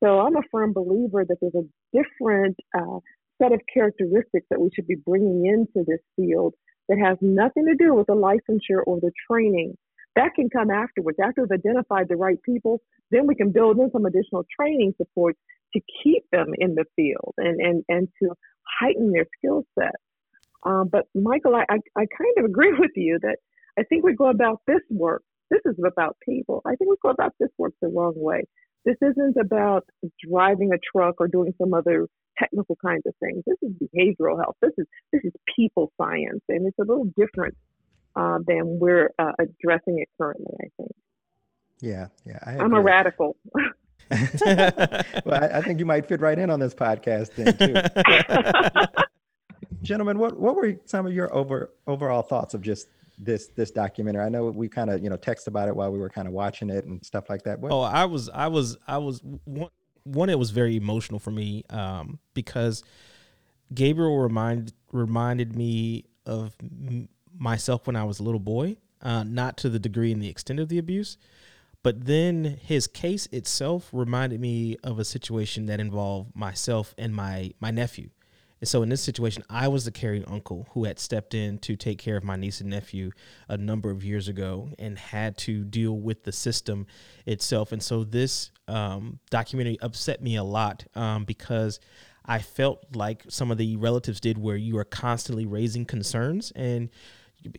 So 0.03 0.19
I'm 0.19 0.35
a 0.35 0.41
firm 0.51 0.73
believer 0.73 1.23
that 1.23 1.37
there's 1.39 1.53
a 1.53 1.97
different 1.97 2.57
uh, 2.75 2.99
set 3.41 3.51
of 3.51 3.61
characteristics 3.71 4.47
that 4.49 4.59
we 4.59 4.69
should 4.73 4.87
be 4.87 4.95
bringing 4.95 5.45
into 5.45 5.85
this 5.85 6.01
field 6.15 6.55
that 6.89 6.97
has 6.97 7.17
nothing 7.21 7.65
to 7.65 7.75
do 7.75 7.93
with 7.93 8.07
the 8.07 8.13
licensure 8.13 8.81
or 8.85 8.99
the 8.99 9.11
training. 9.29 9.77
That 10.15 10.31
can 10.35 10.49
come 10.49 10.71
afterwards. 10.71 11.19
After 11.23 11.43
we've 11.43 11.59
identified 11.59 12.07
the 12.09 12.17
right 12.17 12.41
people, 12.43 12.81
then 13.11 13.27
we 13.27 13.35
can 13.35 13.51
build 13.51 13.77
in 13.77 13.91
some 13.91 14.05
additional 14.05 14.45
training 14.59 14.93
support 14.97 15.35
to 15.73 15.81
keep 16.03 16.23
them 16.31 16.47
in 16.57 16.75
the 16.75 16.85
field 16.95 17.33
and, 17.37 17.59
and, 17.61 17.83
and 17.87 18.07
to 18.21 18.33
heighten 18.79 19.11
their 19.11 19.25
skill 19.37 19.63
set. 19.77 19.95
Um, 20.63 20.89
but 20.91 21.05
Michael, 21.15 21.55
I, 21.55 21.65
I, 21.69 21.77
I 21.95 22.05
kind 22.17 22.35
of 22.37 22.45
agree 22.45 22.73
with 22.77 22.91
you 22.95 23.19
that 23.21 23.37
I 23.77 23.83
think 23.83 24.03
we 24.03 24.13
go 24.13 24.29
about 24.29 24.61
this 24.67 24.81
work. 24.89 25.23
This 25.49 25.61
is 25.65 25.75
about 25.85 26.17
people. 26.27 26.61
I 26.65 26.75
think 26.75 26.89
we 26.89 26.95
go 27.01 27.09
about 27.09 27.33
this 27.39 27.49
work 27.57 27.73
the 27.81 27.89
wrong 27.89 28.13
way. 28.15 28.43
This 28.85 28.95
isn't 29.01 29.37
about 29.37 29.85
driving 30.27 30.71
a 30.73 30.77
truck 30.91 31.15
or 31.19 31.27
doing 31.27 31.53
some 31.61 31.73
other 31.73 32.07
technical 32.39 32.77
kinds 32.83 33.03
of 33.05 33.13
things. 33.19 33.43
This 33.45 33.57
is 33.61 33.71
behavioral 33.77 34.39
health. 34.39 34.55
This 34.61 34.71
is 34.77 34.87
this 35.11 35.21
is 35.23 35.33
people 35.55 35.91
science, 36.01 36.41
and 36.49 36.65
it's 36.65 36.79
a 36.79 36.83
little 36.83 37.05
different 37.17 37.55
uh, 38.15 38.39
than 38.47 38.79
we're 38.79 39.11
uh, 39.19 39.33
addressing 39.39 39.99
it 39.99 40.09
currently. 40.17 40.53
I 40.59 40.67
think 40.77 40.91
yeah 41.81 42.07
yeah 42.25 42.39
I 42.45 42.57
I'm 42.57 42.73
a 42.73 42.81
radical. 42.81 43.35
well 44.11 45.43
I, 45.43 45.49
I 45.53 45.61
think 45.61 45.79
you 45.79 45.85
might 45.85 46.05
fit 46.05 46.19
right 46.21 46.37
in 46.37 46.49
on 46.49 46.59
this 46.59 46.73
podcast 46.73 47.33
then 47.35 47.57
too 47.57 47.73
gentlemen 49.81 50.19
what 50.19 50.37
what 50.39 50.55
were 50.55 50.75
some 50.85 51.05
of 51.05 51.13
your 51.13 51.33
over 51.33 51.71
overall 51.87 52.21
thoughts 52.21 52.53
of 52.53 52.61
just 52.61 52.87
this 53.17 53.47
this 53.55 53.71
documentary 53.71 54.23
i 54.23 54.29
know 54.29 54.45
we 54.45 54.67
kind 54.67 54.89
of 54.89 55.01
you 55.03 55.09
know 55.09 55.15
text 55.17 55.47
about 55.47 55.67
it 55.69 55.75
while 55.75 55.91
we 55.91 55.99
were 55.99 56.09
kind 56.09 56.27
of 56.27 56.33
watching 56.33 56.69
it 56.69 56.85
and 56.85 57.03
stuff 57.05 57.29
like 57.29 57.43
that 57.43 57.59
what, 57.59 57.71
Oh, 57.71 57.81
I 57.81 58.05
was, 58.05 58.29
I 58.29 58.47
was, 58.47 58.77
I 58.87 58.97
was 58.97 59.21
one. 59.45 59.69
One, 60.03 60.31
it 60.31 60.39
was 60.39 60.49
very 60.49 60.75
emotional 60.77 61.19
for 61.19 61.29
me 61.29 61.63
um, 61.69 62.17
because 62.33 62.83
Gabriel 63.71 64.17
reminded 64.17 64.73
reminded 64.91 65.55
me 65.55 66.05
of 66.25 66.55
m- 66.59 67.07
myself 67.37 67.85
when 67.85 67.95
I 67.95 68.03
was 68.03 68.19
a 68.19 68.23
little 68.23 68.39
boy. 68.39 68.77
Uh, 69.03 69.23
not 69.23 69.57
to 69.57 69.69
the 69.69 69.77
degree 69.77 70.11
and 70.11 70.19
the 70.19 70.27
extent 70.27 70.59
of 70.59 70.69
the 70.69 70.79
abuse, 70.79 71.17
but 71.83 72.05
then 72.05 72.59
his 72.61 72.87
case 72.87 73.27
itself 73.27 73.89
reminded 73.91 74.39
me 74.39 74.77
of 74.83 74.99
a 74.99 75.05
situation 75.05 75.65
that 75.65 75.79
involved 75.79 76.35
myself 76.35 76.93
and 76.97 77.15
my 77.15 77.51
my 77.59 77.71
nephew. 77.71 78.09
And 78.61 78.67
so 78.67 78.83
in 78.83 78.89
this 78.89 79.01
situation, 79.01 79.43
I 79.49 79.67
was 79.67 79.85
the 79.85 79.91
caring 79.91 80.23
uncle 80.25 80.67
who 80.73 80.85
had 80.85 80.99
stepped 80.99 81.33
in 81.33 81.57
to 81.59 81.75
take 81.75 81.97
care 81.97 82.15
of 82.15 82.23
my 82.23 82.35
niece 82.35 82.61
and 82.61 82.69
nephew 82.69 83.11
a 83.49 83.57
number 83.57 83.89
of 83.89 84.03
years 84.03 84.27
ago 84.27 84.69
and 84.77 84.99
had 84.99 85.35
to 85.39 85.63
deal 85.63 85.97
with 85.97 86.23
the 86.23 86.31
system 86.31 86.85
itself. 87.25 87.71
And 87.71 87.81
so 87.81 88.03
this 88.03 88.51
um, 88.67 89.19
documentary 89.31 89.79
upset 89.81 90.21
me 90.21 90.35
a 90.35 90.43
lot 90.43 90.85
um, 90.93 91.25
because 91.25 91.79
I 92.23 92.37
felt 92.37 92.85
like 92.93 93.23
some 93.29 93.49
of 93.49 93.57
the 93.57 93.77
relatives 93.77 94.19
did, 94.19 94.37
where 94.37 94.55
you 94.55 94.77
are 94.77 94.85
constantly 94.85 95.47
raising 95.47 95.85
concerns 95.85 96.51
and 96.55 96.91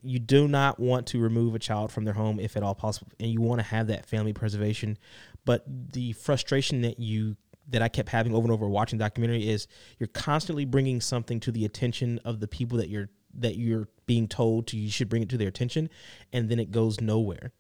you 0.03 0.19
do 0.19 0.49
not 0.49 0.79
want 0.79 1.07
to 1.09 1.19
remove 1.19 1.55
a 1.55 1.59
child 1.59 1.91
from 1.91 2.05
their 2.05 2.15
home 2.15 2.39
if 2.39 2.57
at 2.57 2.63
all 2.63 2.75
possible 2.75 3.09
and 3.19 3.31
you 3.31 3.41
want 3.41 3.61
to 3.61 3.67
have 3.67 3.89
that 3.89 4.07
family 4.07 4.33
preservation. 4.33 4.97
But 5.45 5.65
the 5.67 6.13
frustration 6.13 6.83
that 6.83 6.99
you 6.99 7.37
that 7.69 7.83
I 7.83 7.89
kept 7.89 8.09
having 8.09 8.35
over 8.35 8.45
and 8.45 8.53
over 8.53 8.69
watching 8.69 8.99
the 8.99 9.05
documentary 9.05 9.49
is 9.49 9.67
you're 9.99 10.09
constantly 10.09 10.65
bringing 10.65 11.01
something 11.01 11.41
to 11.41 11.53
the 11.53 11.65
attention 11.65 12.21
of 12.25 12.41
the 12.41 12.49
people 12.49 12.79
that 12.79 12.89
you're 12.89 13.09
that 13.35 13.57
you're 13.57 13.89
being 14.07 14.29
told 14.29 14.67
to 14.69 14.77
you 14.77 14.91
should 14.91 15.09
bring 15.09 15.23
it 15.23 15.29
to 15.31 15.39
their 15.39 15.49
attention 15.49 15.89
and 16.33 16.49
then 16.49 16.59
it 16.59 16.71
goes 16.71 17.01
nowhere 17.01 17.53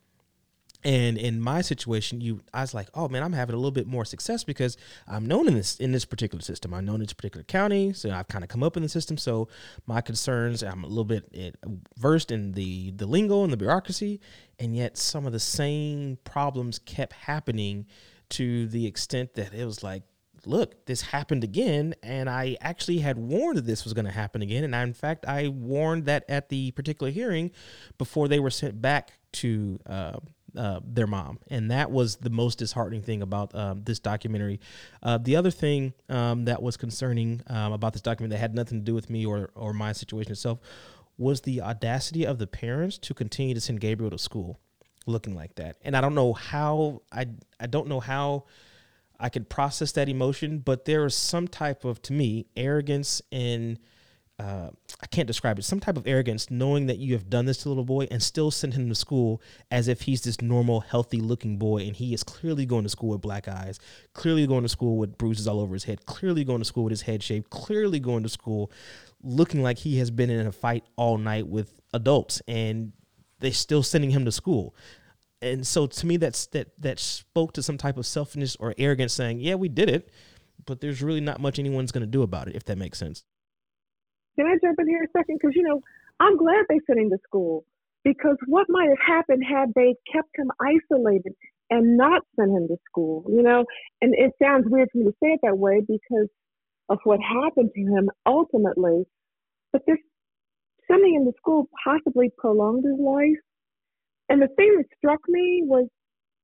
and 0.85 1.17
in 1.17 1.41
my 1.41 1.61
situation, 1.61 2.21
you, 2.21 2.41
I 2.53 2.63
was 2.63 2.75
like, 2.75 2.89
oh 2.95 3.09
man, 3.09 3.23
I'm 3.23 3.33
having 3.33 3.55
a 3.55 3.59
little 3.59 3.71
bit 3.71 3.87
more 3.87 4.05
success 4.05 4.43
because 4.43 4.77
I'm 5.07 5.27
known 5.27 5.47
in 5.47 5.55
this 5.55 5.77
in 5.79 5.93
this 5.93 6.05
particular 6.05 6.43
system. 6.43 6.75
I'm 6.75 6.85
known 6.85 6.97
in 6.97 7.03
this 7.03 7.13
particular 7.13 7.45
county, 7.45 7.93
so 7.93 8.11
I've 8.11 8.29
kind 8.29 8.43
of 8.43 8.49
come 8.49 8.63
up 8.63 8.77
in 8.77 8.83
the 8.83 8.89
system. 8.89 9.17
So 9.17 9.49
my 9.87 10.01
concerns, 10.01 10.63
I'm 10.63 10.83
a 10.83 10.89
little 10.89 11.05
bit 11.05 11.29
eh, 11.35 11.51
versed 11.97 12.33
in 12.33 12.53
the 12.53 12.91
the 12.93 13.07
lingo 13.07 13.45
and 13.45 13.53
the 13.53 13.57
bureaucracy, 13.57 14.21
and 14.59 14.75
yet 14.75 14.99
some 14.99 15.25
of 15.25 15.33
the 15.33 15.41
same 15.41 16.19
problems 16.25 16.79
kept 16.81 17.13
happening 17.13 17.87
to 18.31 18.67
the 18.69 18.87
extent 18.87 19.35
that 19.35 19.53
it 19.53 19.65
was 19.65 19.85
like, 19.85 20.03
look, 20.47 20.87
this 20.87 21.03
happened 21.03 21.45
again, 21.45 21.95
and 22.03 22.29
I 22.29 22.57
actually 22.61 22.99
had 22.99 23.19
warned 23.19 23.59
that 23.59 23.67
this 23.67 23.85
was 23.85 23.93
going 23.93 24.07
to 24.07 24.11
happen 24.11 24.43
again, 24.43 24.65
and 24.65 24.75
I, 24.75 24.83
in 24.83 24.95
fact, 24.95 25.27
I 25.27 25.49
warned 25.49 26.07
that 26.07 26.25
at 26.29 26.49
the 26.49 26.73
particular 26.73 27.13
hearing 27.13 27.53
before 27.99 28.27
they 28.27 28.41
were 28.41 28.51
sent 28.51 28.83
back 28.83 29.13
to. 29.35 29.79
Uh, 29.87 30.19
uh, 30.57 30.81
their 30.85 31.07
mom, 31.07 31.39
and 31.49 31.71
that 31.71 31.91
was 31.91 32.17
the 32.17 32.31
most 32.31 32.59
disheartening 32.59 33.03
thing 33.03 33.23
about 33.23 33.55
um, 33.55 33.83
this 33.85 33.99
documentary. 33.99 34.61
Uh, 35.03 35.19
the 35.19 35.37
other 35.37 35.51
thing 35.51 35.95
um, 36.09 36.45
that 36.45 36.63
was 36.63 36.77
concerning 36.77 37.43
um, 37.47 37.73
about 37.73 37.93
this 37.93 38.03
documentary 38.03 38.37
that 38.37 38.41
had 38.41 38.55
nothing 38.55 38.81
to 38.81 38.85
do 38.85 38.95
with 38.95 39.11
me 39.11 39.25
or 39.27 39.51
or 39.55 39.73
my 39.73 39.93
situation 39.93 40.33
itself 40.33 40.59
was 41.19 41.43
the 41.43 41.61
audacity 41.61 42.27
of 42.27 42.39
the 42.39 42.47
parents 42.47 42.99
to 42.99 43.15
continue 43.15 43.55
to 43.55 43.61
send 43.61 43.81
Gabriel 43.81 44.11
to 44.11 44.19
school 44.19 44.59
looking 45.07 45.35
like 45.35 45.55
that. 45.57 45.77
And 45.83 45.97
I 45.97 46.01
don't 46.01 46.15
know 46.15 46.33
how 46.33 47.03
I 47.11 47.27
I 47.59 47.67
don't 47.67 47.89
know 47.89 48.01
how 48.01 48.45
I 49.19 49.29
could 49.29 49.49
process 49.49 49.93
that 49.93 50.09
emotion, 50.09 50.59
but 50.59 50.85
there 50.85 51.05
is 51.07 51.15
some 51.15 51.47
type 51.47 51.85
of 51.85 52.03
to 52.03 52.13
me 52.13 52.47
arrogance 52.57 53.23
and 53.31 53.79
uh, 54.43 54.71
I 55.01 55.07
can't 55.07 55.29
describe 55.29 55.61
it, 55.61 55.63
some 55.63 55.79
type 55.79 55.97
of 55.97 56.05
arrogance 56.07 56.51
knowing 56.51 56.87
that 56.87 56.99
you 56.99 57.13
have 57.13 57.31
done 57.31 57.47
this 57.47 57.59
to 57.59 57.69
little 57.69 57.85
boy 57.85 58.09
and 58.11 58.21
still 58.21 58.51
send 58.51 58.75
him 58.75 58.89
to 58.89 58.95
school 58.95 59.41
as 59.71 59.87
if 59.87 60.03
he's 60.03 60.23
this 60.23 60.41
normal, 60.41 60.81
healthy 60.81 61.21
looking 61.21 61.59
boy. 61.59 61.83
And 61.83 61.95
he 61.95 62.13
is 62.13 62.25
clearly 62.25 62.67
going 62.67 62.83
to 62.83 62.89
school 62.89 63.11
with 63.11 63.21
black 63.21 63.47
eyes, 63.47 63.79
clearly 64.15 64.45
going 64.49 64.65
to 64.65 64.69
school 64.69 64.97
with 64.97 65.17
bruises 65.17 65.47
all 65.47 65.61
over 65.61 65.75
his 65.75 65.85
head, 65.85 66.07
clearly 66.07 66.43
going 66.43 66.59
to 66.59 66.65
school 66.65 66.83
with 66.83 66.91
his 66.91 67.03
head 67.03 67.23
shaved, 67.23 67.51
clearly 67.51 68.01
going 68.01 68.25
to 68.25 68.29
school 68.29 68.73
looking 69.23 69.63
like 69.63 69.79
he 69.79 69.99
has 69.99 70.11
been 70.11 70.29
in 70.29 70.45
a 70.45 70.53
fight 70.53 70.85
all 70.97 71.19
night 71.19 71.47
with 71.47 71.81
adults. 71.95 72.43
And 72.49 72.93
they're 73.39 73.53
still 73.53 73.85
sending 73.85 74.11
him 74.11 74.25
to 74.25 74.33
school. 74.33 74.75
And 75.41 75.65
so 75.65 75.87
to 75.87 76.07
me, 76.07 76.17
that's 76.17 76.47
that 76.47 76.69
that 76.81 76.99
spoke 76.99 77.53
to 77.55 77.63
some 77.63 77.79
type 77.79 77.97
of 77.97 78.07
selfishness 78.07 78.57
or 78.57 78.75
arrogance, 78.79 79.13
saying, 79.13 79.41
"Yeah, 79.41 79.57
we 79.57 79.69
did 79.69 79.89
it, 79.89 80.11
but 80.67 80.81
there's 80.81 81.03
really 81.03 81.21
not 81.21 81.41
much 81.41 81.59
anyone's 81.59 81.91
going 81.91 82.03
to 82.03 82.11
do 82.11 82.23
about 82.23 82.49
it." 82.49 82.55
If 82.55 82.65
that 82.67 82.79
makes 82.79 82.99
sense. 82.99 83.25
Can 84.37 84.47
I 84.47 84.57
jump 84.63 84.79
in 84.81 84.89
here 84.89 85.05
a 85.05 85.19
second? 85.19 85.39
Because, 85.41 85.55
you 85.57 85.63
know, 85.63 85.81
I'm 86.21 86.37
glad 86.37 86.65
they 86.69 86.81
sent 86.87 87.01
him 87.01 87.11
to 87.11 87.19
school 87.25 87.65
because 88.05 88.37
what 88.47 88.67
might 88.69 88.89
have 88.89 89.07
happened 89.07 89.43
had 89.49 89.73
they 89.75 89.95
kept 90.13 90.31
him 90.37 90.51
isolated 90.61 91.33
and 91.71 91.97
not 91.97 92.23
sent 92.37 92.51
him 92.51 92.69
to 92.69 92.77
school, 92.89 93.25
you 93.29 93.43
know? 93.43 93.65
And 94.01 94.15
it 94.17 94.33
sounds 94.43 94.65
weird 94.69 94.89
for 94.93 94.99
me 94.99 95.05
to 95.05 95.17
say 95.23 95.31
it 95.31 95.41
that 95.43 95.59
way 95.59 95.81
because 95.81 96.29
of 96.89 96.99
what 97.05 97.21
happened 97.21 97.71
to 97.75 97.81
him 97.81 98.11
ultimately. 98.27 99.05
But 99.73 99.83
this 99.87 99.99
sending 100.91 101.15
him 101.15 101.25
to 101.25 101.33
school 101.37 101.69
possibly 101.85 102.31
prolonged 102.37 102.85
his 102.85 102.99
life. 102.99 103.41
And 104.29 104.43
the 104.43 104.49
thing 104.57 104.75
that 104.79 104.87
struck 104.99 105.21
me 105.29 105.63
was 105.65 105.89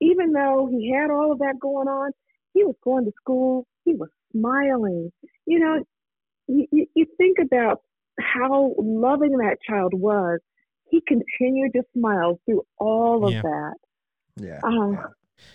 even 0.01 0.33
though 0.33 0.69
he 0.71 0.93
had 0.93 1.11
all 1.11 1.33
of 1.33 1.39
that 1.39 1.59
going 1.61 1.89
on, 1.89 2.13
he 2.55 2.65
was 2.65 2.77
going 2.85 3.05
to 3.05 3.13
school, 3.21 3.67
he 3.85 3.95
was 3.95 4.09
smiling. 4.33 5.11
You 5.47 5.59
know, 5.59 5.85
you, 6.49 6.87
you 6.95 7.07
think 7.17 7.39
about 7.41 7.83
how 8.21 8.75
loving 8.79 9.37
that 9.39 9.59
child 9.69 9.93
was. 9.95 10.41
He 10.91 11.03
continued 11.07 11.73
to 11.75 11.83
smile 11.97 12.41
through 12.47 12.63
all 12.79 13.27
of 13.27 13.33
Yeah. 13.33 13.43
that. 13.43 13.75
Yeah. 14.37 14.61
Um, 14.63 14.99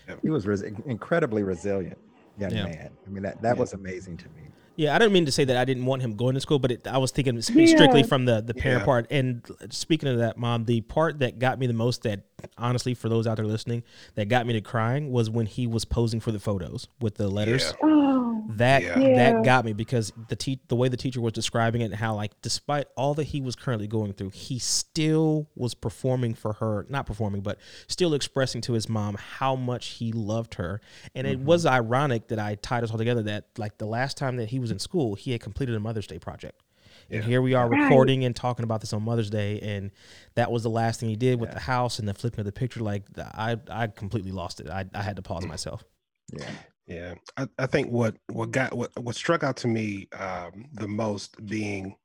yeah. 0.08 0.16
He 0.22 0.30
was 0.30 0.46
res- 0.48 0.62
incredibly 0.62 1.44
resilient 1.44 1.98
young 2.38 2.52
Yeah. 2.52 2.66
man. 2.66 2.90
I 3.06 3.10
mean, 3.10 3.24
that, 3.24 3.42
that 3.42 3.56
Yeah. 3.56 3.60
was 3.60 3.74
amazing 3.74 4.18
to 4.18 4.26
me. 4.30 4.42
Yeah, 4.76 4.96
I 4.96 4.98
didn't 5.00 5.14
mean 5.14 5.26
to 5.28 5.32
say 5.32 5.44
that 5.44 5.56
I 5.56 5.66
didn't 5.66 5.86
want 5.86 6.02
him 6.02 6.16
going 6.16 6.34
to 6.34 6.40
school, 6.42 6.58
but 6.58 6.72
it, 6.72 6.88
I 6.88 6.98
was 6.98 7.12
thinking 7.12 7.40
sp- 7.46 7.66
strictly 7.70 8.00
Yeah. 8.00 8.06
from 8.08 8.26
the 8.26 8.42
the 8.42 8.56
parent 8.56 8.82
Yeah. 8.82 8.86
part. 8.86 9.08
And 9.12 9.44
speaking 9.70 10.10
of 10.10 10.18
that, 10.18 10.36
mom, 10.38 10.66
the 10.66 10.82
part 10.82 11.20
that 11.20 11.38
got 11.38 11.60
me 11.60 11.68
the 11.68 11.74
most, 11.74 12.02
that 12.04 12.22
honestly, 12.58 12.96
for 12.96 13.08
those 13.08 13.28
out 13.28 13.38
there 13.38 13.46
listening, 13.46 13.84
that 14.16 14.30
got 14.30 14.48
me 14.48 14.54
to 14.54 14.62
crying 14.62 15.12
was 15.12 15.30
when 15.30 15.46
he 15.46 15.68
was 15.68 15.86
posing 15.86 16.20
for 16.20 16.32
the 16.32 16.40
photos 16.40 16.88
with 17.00 17.16
the 17.16 17.28
letters. 17.28 17.66
Yeah. 17.84 17.88
oh, 17.90 18.23
That 18.50 18.84
Yeah. 18.84 19.00
Yeah. 19.00 19.16
that 19.16 19.44
got 19.44 19.66
me 19.66 19.74
because 19.74 20.12
the 20.30 20.36
te- 20.36 20.62
the 20.68 20.76
way 20.76 20.90
the 20.90 20.98
teacher 20.98 21.22
was 21.22 21.34
describing 21.34 21.82
it 21.82 21.86
and 21.86 21.96
how 21.96 22.16
like 22.16 22.40
despite 22.42 22.88
all 22.96 23.14
that 23.16 23.26
he 23.26 23.42
was 23.42 23.56
currently 23.56 23.88
going 23.88 24.14
through, 24.14 24.30
he 24.30 24.60
still 24.60 25.50
was 25.56 25.74
performing 25.74 26.34
for 26.34 26.54
her, 26.54 26.86
not 26.90 27.06
performing, 27.06 27.42
but 27.42 27.58
still 27.88 28.14
expressing 28.14 28.62
to 28.62 28.74
his 28.74 28.88
mom 28.90 29.16
how 29.16 29.56
much 29.56 29.88
he 29.88 30.12
loved 30.12 30.56
her. 30.56 30.82
And 31.16 31.26
it 31.28 31.40
was 31.40 31.66
mm-hmm. 31.66 31.76
ironic 31.76 32.28
that 32.30 32.40
I 32.40 32.56
tied 32.56 32.84
us 32.84 32.92
all 32.92 32.98
together 32.98 33.24
that 33.24 33.48
like 33.58 33.78
the 33.78 33.86
last 33.88 34.18
time 34.18 34.38
that 34.38 34.50
he 34.50 34.60
was 34.60 34.72
in 34.72 34.80
school, 34.80 35.16
he 35.16 35.32
had 35.32 35.42
completed 35.42 35.76
a 35.76 35.80
Mother's 35.80 36.08
Day 36.08 36.20
project. 36.20 36.62
And 37.10 37.24
here 37.24 37.42
we 37.42 37.54
are 37.54 37.68
Right. 37.70 37.84
recording 37.84 38.26
and 38.26 38.36
talking 38.36 38.64
about 38.64 38.82
this 38.82 38.94
on 38.94 39.04
Mother's 39.04 39.30
Day, 39.30 39.60
and 39.60 39.92
that 40.36 40.52
was 40.52 40.64
the 40.64 40.70
last 40.70 41.00
thing 41.00 41.10
he 41.10 41.16
did 41.16 41.40
with 41.40 41.52
the 41.52 41.60
house 41.60 42.00
and 42.00 42.08
the 42.08 42.14
flipping 42.14 42.40
of 42.40 42.46
the 42.46 42.52
picture. 42.52 42.80
Like 42.80 43.04
I, 43.18 43.58
I 43.70 43.88
completely 43.88 44.32
lost 44.32 44.60
it. 44.60 44.70
I, 44.70 44.86
I 44.94 45.02
had 45.04 45.18
to 45.18 45.22
pause 45.22 45.46
myself. 45.46 45.84
Yeah. 46.32 46.50
Yeah, 46.88 47.16
I, 47.38 47.48
I 47.58 47.66
think 47.66 47.90
what 47.90 48.18
what 48.28 48.52
got 48.52 48.76
what 48.76 48.92
what 49.00 49.16
struck 49.16 49.44
out 49.44 49.58
to 49.58 49.68
me 49.68 50.08
um, 50.18 50.66
the 50.74 50.88
most 50.88 51.44
being 51.46 51.96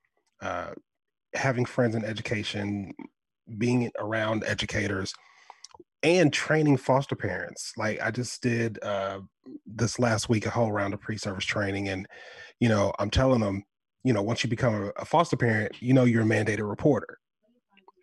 uh, 0.40 0.73
having 1.35 1.64
friends 1.64 1.94
in 1.97 2.04
education, 2.04 2.92
being 3.58 3.90
around 3.99 4.44
educators, 4.47 5.12
and 6.02 6.32
training 6.32 6.76
foster 6.76 7.16
parents. 7.16 7.73
Like 7.76 8.00
I 8.00 8.11
just 8.12 8.40
did 8.42 8.82
uh, 8.82 9.20
this 9.66 9.99
last 9.99 10.28
week 10.28 10.47
a 10.47 10.50
whole 10.50 10.70
round 10.70 10.94
of 10.94 11.00
pre-service 11.00 11.44
training, 11.44 11.88
and 11.88 12.06
you 12.61 12.68
know 12.68 12.92
I'm 13.00 13.11
telling 13.11 13.40
them, 13.40 13.64
you 14.04 14.12
know, 14.12 14.23
once 14.23 14.44
you 14.44 14.50
become 14.50 14.75
a, 14.75 14.88
a 15.00 15.04
foster 15.04 15.37
parent, 15.37 15.82
you 15.82 15.92
know 15.92 16.04
you're 16.04 16.23
a 16.23 16.26
mandated 16.26 16.68
reporter, 16.68 17.18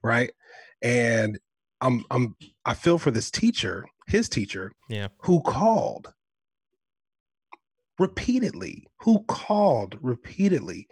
right? 0.03 0.32
And 0.82 1.39
I'm 1.79 2.03
I'm 2.12 2.36
I 2.65 2.74
feel 2.74 2.98
for 2.98 3.12
this 3.12 3.32
teacher, 3.32 3.86
his 4.08 4.27
teacher, 4.27 4.74
Yeah. 4.89 5.08
who 5.20 5.41
called 5.41 6.13
repeatedly 7.99 8.85
who 8.99 9.23
called 9.27 9.97
repeatedly 10.01 10.87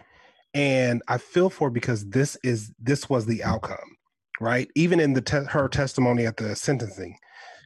and 0.53 1.01
i 1.07 1.17
feel 1.17 1.49
for 1.49 1.69
because 1.69 2.07
this 2.09 2.37
is 2.43 2.71
this 2.79 3.09
was 3.09 3.25
the 3.25 3.43
outcome 3.43 3.97
right 4.39 4.69
even 4.75 4.99
in 4.99 5.13
the 5.13 5.21
te- 5.21 5.45
her 5.49 5.67
testimony 5.67 6.25
at 6.25 6.37
the 6.37 6.55
sentencing 6.55 7.15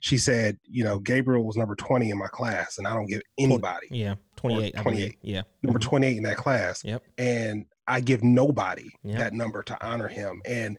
she 0.02 0.18
said 0.18 0.58
you 0.64 0.84
know 0.84 1.00
gabriel 1.00 1.44
was 1.44 1.56
number 1.58 1.76
20 1.76 2.10
in 2.10 2.18
my 2.18 2.28
class 2.28 2.78
and 2.78 2.88
i 2.88 2.94
don't 2.94 3.06
give 3.08 3.22
anybody 3.40 3.88
Yeah, 3.92 4.16
twenty 4.36 4.64
eight. 4.66 4.76
28. 4.76 4.84
believe. 4.84 5.14
Yeah. 5.22 5.42
number 5.64 5.80
Mhm. 5.80 5.84
28 5.84 6.18
in 6.18 6.24
that 6.24 6.38
class 6.38 6.84
Yep. 6.84 7.04
and 7.18 7.66
i 7.88 8.00
give 8.02 8.24
nobody 8.24 8.90
Yep. 9.04 9.18
that 9.20 9.34
number 9.34 9.62
to 9.64 9.86
honor 9.86 10.08
him 10.08 10.42
and 10.46 10.78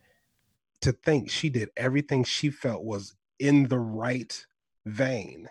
to 0.80 0.92
think 0.92 1.30
she 1.30 1.48
did 1.50 1.70
everything 1.76 2.22
she 2.24 2.50
felt 2.50 2.84
was 2.84 3.14
in 3.38 3.68
the 3.68 3.78
right 3.78 4.44
vein 4.86 5.48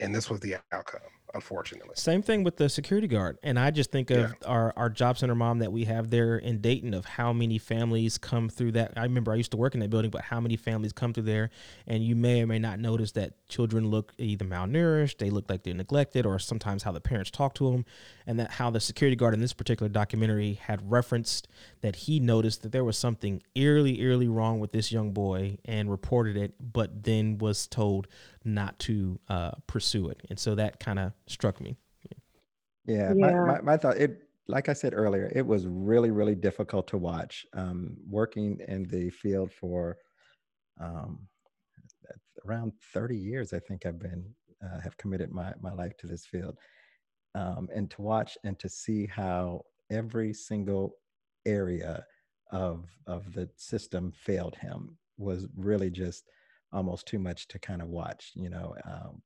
and 0.00 0.14
this 0.14 0.28
was 0.30 0.40
the 0.40 0.56
outcome 0.72 1.00
unfortunately 1.34 1.94
Same 1.94 2.22
thing 2.22 2.42
with 2.42 2.56
the 2.56 2.68
security 2.68 3.06
guard. 3.06 3.38
And 3.42 3.58
I 3.58 3.70
just 3.70 3.90
think 3.90 4.10
of 4.10 4.34
our, 4.46 4.72
our 4.76 4.88
job 4.88 5.18
center 5.18 5.34
mom 5.34 5.58
that 5.58 5.72
we 5.72 5.84
have 5.84 6.10
there 6.10 6.38
in 6.38 6.60
Dayton 6.60 6.94
of 6.94 7.04
how 7.04 7.32
many 7.32 7.58
families 7.58 8.18
come 8.18 8.48
through 8.48 8.72
that. 8.72 8.92
I 8.96 9.02
remember 9.02 9.32
I 9.32 9.36
used 9.36 9.50
to 9.52 9.56
work 9.56 9.74
in 9.74 9.80
that 9.80 9.90
building, 9.90 10.10
but 10.10 10.22
how 10.22 10.40
many 10.40 10.56
families 10.56 10.92
come 10.92 11.12
through 11.12 11.24
there. 11.24 11.50
And 11.86 12.02
you 12.02 12.16
may 12.16 12.42
or 12.42 12.46
may 12.46 12.58
not 12.58 12.78
notice 12.78 13.12
that 13.12 13.34
children 13.48 13.88
look 13.88 14.12
either 14.18 14.44
malnourished, 14.44 15.18
they 15.18 15.30
look 15.30 15.48
like 15.48 15.62
they're 15.62 15.74
neglected, 15.74 16.26
or 16.26 16.38
sometimes 16.38 16.82
how 16.82 16.92
the 16.92 17.00
parents 17.00 17.30
talk 17.30 17.54
to 17.54 17.70
them. 17.70 17.84
And 18.26 18.38
that 18.38 18.52
how 18.52 18.70
the 18.70 18.80
security 18.80 19.16
guard 19.16 19.34
in 19.34 19.40
this 19.40 19.52
particular 19.52 19.88
documentary 19.88 20.54
had 20.54 20.90
referenced 20.90 21.48
that 21.80 21.96
he 21.96 22.20
noticed 22.20 22.62
that 22.62 22.72
there 22.72 22.84
was 22.84 22.96
something 22.96 23.42
eerily, 23.54 24.00
eerily 24.00 24.28
wrong 24.28 24.60
with 24.60 24.72
this 24.72 24.90
young 24.90 25.12
boy 25.12 25.58
and 25.64 25.90
reported 25.90 26.36
it, 26.36 26.54
but 26.60 27.04
then 27.04 27.38
was 27.38 27.66
told 27.66 28.08
not 28.44 28.78
to 28.80 29.18
uh, 29.28 29.52
pursue 29.66 30.08
it. 30.08 30.22
And 30.28 30.38
so 30.38 30.54
that 30.54 30.80
kind 30.80 30.98
of 30.98 31.12
struck 31.26 31.60
me. 31.60 31.76
Yeah, 32.04 32.18
Yeah. 32.86 33.12
My, 33.14 33.32
my, 33.32 33.60
my 33.60 33.76
thought 33.76 33.96
it 33.96 34.28
like 34.48 34.70
I 34.70 34.72
said 34.72 34.94
earlier, 34.94 35.30
it 35.34 35.46
was 35.46 35.66
really, 35.66 36.10
really 36.10 36.34
difficult 36.34 36.88
to 36.88 36.96
watch. 36.96 37.46
Um, 37.52 37.98
working 38.08 38.58
in 38.66 38.84
the 38.84 39.10
field 39.10 39.52
for 39.52 39.98
um, 40.80 41.18
around 42.46 42.72
30 42.94 43.16
years, 43.16 43.52
I 43.52 43.58
think 43.58 43.84
I've 43.84 43.98
been 43.98 44.24
uh, 44.64 44.80
have 44.80 44.96
committed 44.96 45.30
my 45.30 45.52
my 45.60 45.72
life 45.72 45.96
to 45.98 46.06
this 46.06 46.26
field, 46.26 46.56
um, 47.34 47.68
and 47.72 47.90
to 47.92 48.02
watch 48.02 48.36
and 48.42 48.58
to 48.58 48.68
see 48.68 49.06
how 49.06 49.64
every 49.90 50.32
single 50.32 50.96
area 51.46 52.04
of 52.52 52.86
of 53.06 53.32
the 53.34 53.48
system 53.56 54.12
failed 54.12 54.56
him 54.56 54.96
was 55.18 55.46
really 55.56 55.90
just 55.90 56.24
almost 56.72 57.06
too 57.06 57.18
much 57.18 57.48
to 57.48 57.58
kind 57.58 57.82
of 57.82 57.88
watch. 57.88 58.32
You 58.34 58.50
know, 58.50 58.74
um, 58.84 59.22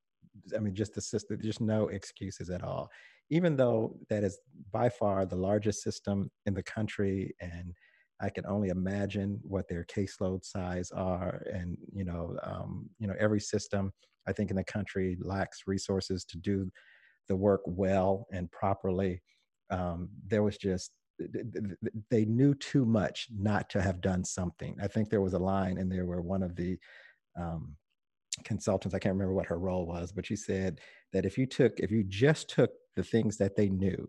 I 0.56 0.60
mean, 0.60 0.74
just 0.74 0.94
the 0.94 1.00
system, 1.00 1.38
just 1.42 1.60
no 1.60 1.88
excuses 1.88 2.50
at 2.50 2.62
all 2.62 2.90
even 3.32 3.56
though 3.56 3.96
that 4.10 4.22
is 4.22 4.38
by 4.72 4.90
far 4.90 5.24
the 5.24 5.34
largest 5.34 5.82
system 5.82 6.30
in 6.46 6.54
the 6.54 6.62
country 6.62 7.34
and 7.40 7.72
i 8.20 8.28
can 8.28 8.44
only 8.46 8.68
imagine 8.68 9.40
what 9.42 9.66
their 9.68 9.84
caseload 9.84 10.44
size 10.44 10.90
are 10.90 11.42
and 11.52 11.76
you 11.92 12.04
know 12.04 12.36
um, 12.44 12.88
you 12.98 13.06
know 13.06 13.14
every 13.18 13.40
system 13.40 13.90
i 14.28 14.32
think 14.32 14.50
in 14.50 14.56
the 14.56 14.64
country 14.64 15.16
lacks 15.22 15.62
resources 15.66 16.24
to 16.24 16.36
do 16.38 16.70
the 17.28 17.36
work 17.36 17.62
well 17.66 18.26
and 18.32 18.50
properly 18.50 19.20
um, 19.70 20.08
there 20.26 20.42
was 20.42 20.58
just 20.58 20.90
they 22.10 22.24
knew 22.24 22.54
too 22.54 22.84
much 22.84 23.28
not 23.36 23.68
to 23.70 23.80
have 23.82 24.00
done 24.00 24.24
something 24.24 24.76
i 24.82 24.86
think 24.86 25.08
there 25.08 25.20
was 25.20 25.34
a 25.34 25.38
line 25.38 25.78
in 25.78 25.88
there 25.88 26.06
where 26.06 26.20
one 26.20 26.42
of 26.42 26.56
the 26.56 26.78
um, 27.38 27.76
consultants 28.44 28.94
i 28.94 28.98
can't 28.98 29.14
remember 29.14 29.34
what 29.34 29.46
her 29.46 29.58
role 29.58 29.86
was 29.86 30.12
but 30.12 30.26
she 30.26 30.36
said 30.36 30.80
that 31.12 31.24
if 31.26 31.36
you 31.38 31.46
took 31.46 31.78
if 31.78 31.90
you 31.90 32.02
just 32.04 32.48
took 32.48 32.70
the 32.96 33.02
things 33.02 33.36
that 33.36 33.56
they 33.56 33.68
knew 33.68 34.08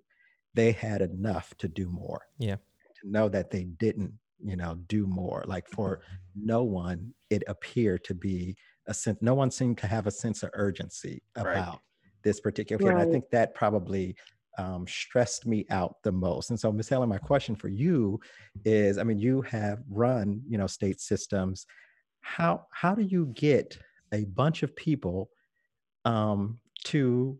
they 0.53 0.72
had 0.72 1.01
enough 1.01 1.53
to 1.58 1.67
do 1.67 1.89
more 1.89 2.22
Yeah. 2.38 2.55
to 3.01 3.10
know 3.10 3.29
that 3.29 3.51
they 3.51 3.63
didn't 3.65 4.13
you 4.39 4.55
know 4.55 4.75
do 4.88 5.08
more 5.08 5.43
like 5.48 5.67
for 5.67 6.01
no 6.36 6.63
one 6.63 7.13
it 7.29 7.43
appeared 7.48 8.03
to 8.05 8.13
be 8.13 8.55
a 8.88 8.93
sense 8.93 9.20
no 9.22 9.34
one 9.34 9.51
seemed 9.51 9.77
to 9.79 9.88
have 9.88 10.08
a 10.08 10.12
sense 10.12 10.43
of 10.43 10.50
urgency 10.53 11.22
Right. 11.38 11.58
about 11.58 11.79
this 12.24 12.39
particular 12.41 12.79
kid. 12.79 12.89
And 12.89 13.00
i 13.00 13.05
think 13.12 13.29
that 13.32 13.53
probably 13.53 14.15
um, 14.58 14.86
stressed 14.88 15.46
me 15.46 15.66
out 15.70 15.98
the 16.04 16.12
most. 16.12 16.50
And 16.50 16.60
so 16.60 16.72
miss 16.72 16.90
helen 16.90 17.10
my 17.10 17.18
question 17.18 17.56
for 17.56 17.70
you 17.70 18.20
is 18.66 18.98
i 18.98 19.04
mean 19.04 19.18
you 19.18 19.42
have 19.42 19.80
run 19.90 20.42
you 20.48 20.58
know 20.58 20.68
state 20.68 21.02
systems. 21.02 21.66
How 22.22 22.68
how 22.72 22.96
do 22.96 23.04
you 23.04 23.28
get 23.34 23.78
a 24.14 24.26
bunch 24.26 24.64
of 24.64 24.76
people 24.76 25.30
um, 26.06 26.60
to 26.86 27.38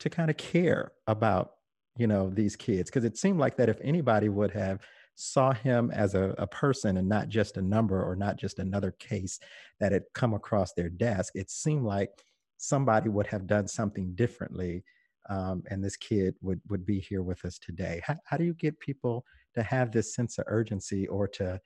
to 0.00 0.10
kind 0.10 0.30
of 0.30 0.36
care 0.36 0.92
about 1.06 1.52
you 1.96 2.06
know 2.06 2.30
these 2.30 2.56
kids? 2.56 2.90
Because 2.90 3.04
it 3.04 3.16
seemed 3.16 3.38
like 3.38 3.56
that 3.56 3.68
if 3.68 3.78
anybody 3.82 4.28
would 4.28 4.50
have 4.50 4.80
saw 5.16 5.52
him 5.52 5.90
as 5.92 6.14
a, 6.14 6.34
a 6.36 6.46
person 6.46 6.98
and 6.98 7.08
not 7.08 7.28
just 7.28 7.56
a 7.56 7.62
number 7.62 8.02
or 8.02 8.14
not 8.14 8.36
just 8.36 8.58
another 8.58 8.92
case 8.92 9.40
that 9.80 9.92
had 9.92 10.04
come 10.12 10.34
across 10.34 10.74
their 10.74 10.90
desk 10.90 11.32
it 11.34 11.50
seemed 11.50 11.84
like 11.84 12.10
somebody 12.58 13.08
would 13.08 13.26
have 13.26 13.46
done 13.46 13.66
something 13.66 14.12
differently 14.14 14.84
um, 15.28 15.62
and 15.70 15.82
this 15.82 15.96
kid 15.96 16.34
would 16.42 16.60
would 16.68 16.84
be 16.86 17.00
here 17.00 17.22
with 17.22 17.44
us 17.44 17.58
today 17.58 18.00
how, 18.04 18.16
how 18.24 18.36
do 18.36 18.44
you 18.44 18.54
get 18.54 18.78
people 18.80 19.24
to 19.54 19.62
have 19.62 19.90
this 19.90 20.14
sense 20.14 20.38
of 20.38 20.44
urgency 20.48 21.06
or 21.08 21.26
to 21.26 21.60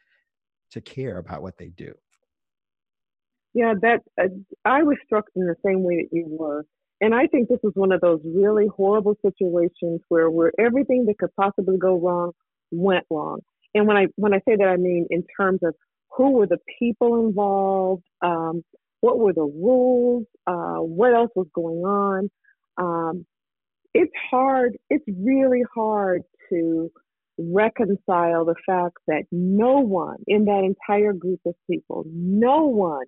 to 0.70 0.80
care 0.80 1.18
about 1.18 1.42
what 1.42 1.56
they 1.58 1.68
do 1.70 1.92
Yeah, 3.54 3.74
that 3.82 4.00
uh, 4.20 4.28
I 4.64 4.82
was 4.82 4.96
struck 5.04 5.24
in 5.34 5.46
the 5.46 5.56
same 5.64 5.82
way 5.82 5.96
that 6.02 6.16
you 6.16 6.26
were, 6.28 6.64
and 7.00 7.14
I 7.14 7.26
think 7.26 7.48
this 7.48 7.58
was 7.62 7.72
one 7.74 7.92
of 7.92 8.00
those 8.00 8.20
really 8.24 8.68
horrible 8.68 9.16
situations 9.24 10.00
where 10.08 10.30
where 10.30 10.52
everything 10.58 11.06
that 11.06 11.18
could 11.18 11.34
possibly 11.34 11.76
go 11.76 11.98
wrong 11.98 12.32
went 12.70 13.04
wrong. 13.10 13.40
And 13.74 13.86
when 13.86 13.96
I 13.96 14.06
when 14.16 14.34
I 14.34 14.38
say 14.48 14.56
that, 14.56 14.68
I 14.68 14.76
mean 14.76 15.06
in 15.10 15.24
terms 15.38 15.60
of 15.64 15.74
who 16.16 16.32
were 16.32 16.46
the 16.46 16.58
people 16.78 17.26
involved, 17.26 18.04
um, 18.23 18.62
what 19.00 19.18
were 19.18 19.32
the 19.32 19.42
rules, 19.42 20.26
uh, 20.46 20.76
what 20.76 21.14
else 21.14 21.30
was 21.34 21.49
going 21.54 21.78
on. 21.84 22.30
Um, 22.76 23.26
it's 23.94 24.12
hard. 24.30 24.76
It's 24.88 25.04
really 25.08 25.62
hard 25.74 26.22
to 26.50 26.90
reconcile 27.38 28.44
the 28.44 28.54
fact 28.66 28.98
that 29.06 29.22
no 29.32 29.78
one 29.78 30.18
in 30.26 30.44
that 30.44 30.62
entire 30.64 31.12
group 31.12 31.40
of 31.46 31.54
people, 31.70 32.04
no 32.06 32.64
one 32.64 33.06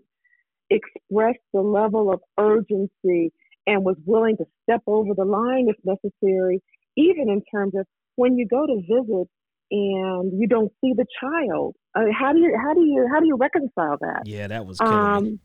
expressed 0.70 1.38
the 1.52 1.60
level 1.60 2.10
of 2.10 2.20
urgency 2.38 3.32
and 3.66 3.84
was 3.84 3.96
willing 4.06 4.36
to 4.38 4.44
step 4.62 4.82
over 4.86 5.14
the 5.14 5.24
line 5.24 5.68
if 5.68 5.76
necessary, 5.84 6.62
even 6.96 7.28
in 7.28 7.42
terms 7.54 7.74
of 7.76 7.86
when 8.16 8.36
you 8.36 8.46
go 8.48 8.66
to 8.66 8.76
visit 8.80 9.28
and 9.70 10.40
you 10.40 10.46
don't 10.48 10.72
see 10.80 10.92
the 10.96 11.06
child. 11.20 11.74
Uh, 11.94 12.04
how 12.18 12.32
do 12.32 12.40
you 12.40 12.56
how 12.60 12.74
do 12.74 12.80
you 12.80 13.06
how 13.12 13.20
do 13.20 13.26
you 13.26 13.36
reconcile 13.36 13.98
that? 14.00 14.22
Yeah, 14.24 14.48
that 14.48 14.66
was 14.66 14.78
killing 14.78 15.24
me. 15.24 15.30
Um, 15.30 15.40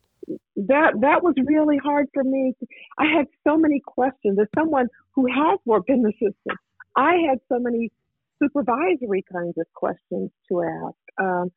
that 0.56 0.94
that 1.02 1.24
was 1.24 1.34
really 1.46 1.78
hard 1.78 2.08
for 2.14 2.24
me. 2.24 2.54
I 2.98 3.06
had 3.06 3.28
so 3.48 3.58
many 3.58 3.82
questions. 3.86 4.38
As 4.40 4.48
someone 4.58 4.88
who 5.14 5.28
has 5.28 5.60
worked 5.66 5.90
in 5.90 6.02
the 6.02 6.12
system, 6.14 6.58
I 6.96 7.16
had 7.30 7.40
so 7.50 7.60
many 7.60 7.92
supervisory 8.42 9.24
kinds 9.32 9.56
of 9.58 9.66
questions 9.74 10.32
to 10.50 10.64
ask. 10.64 11.22
Um, 11.22 11.52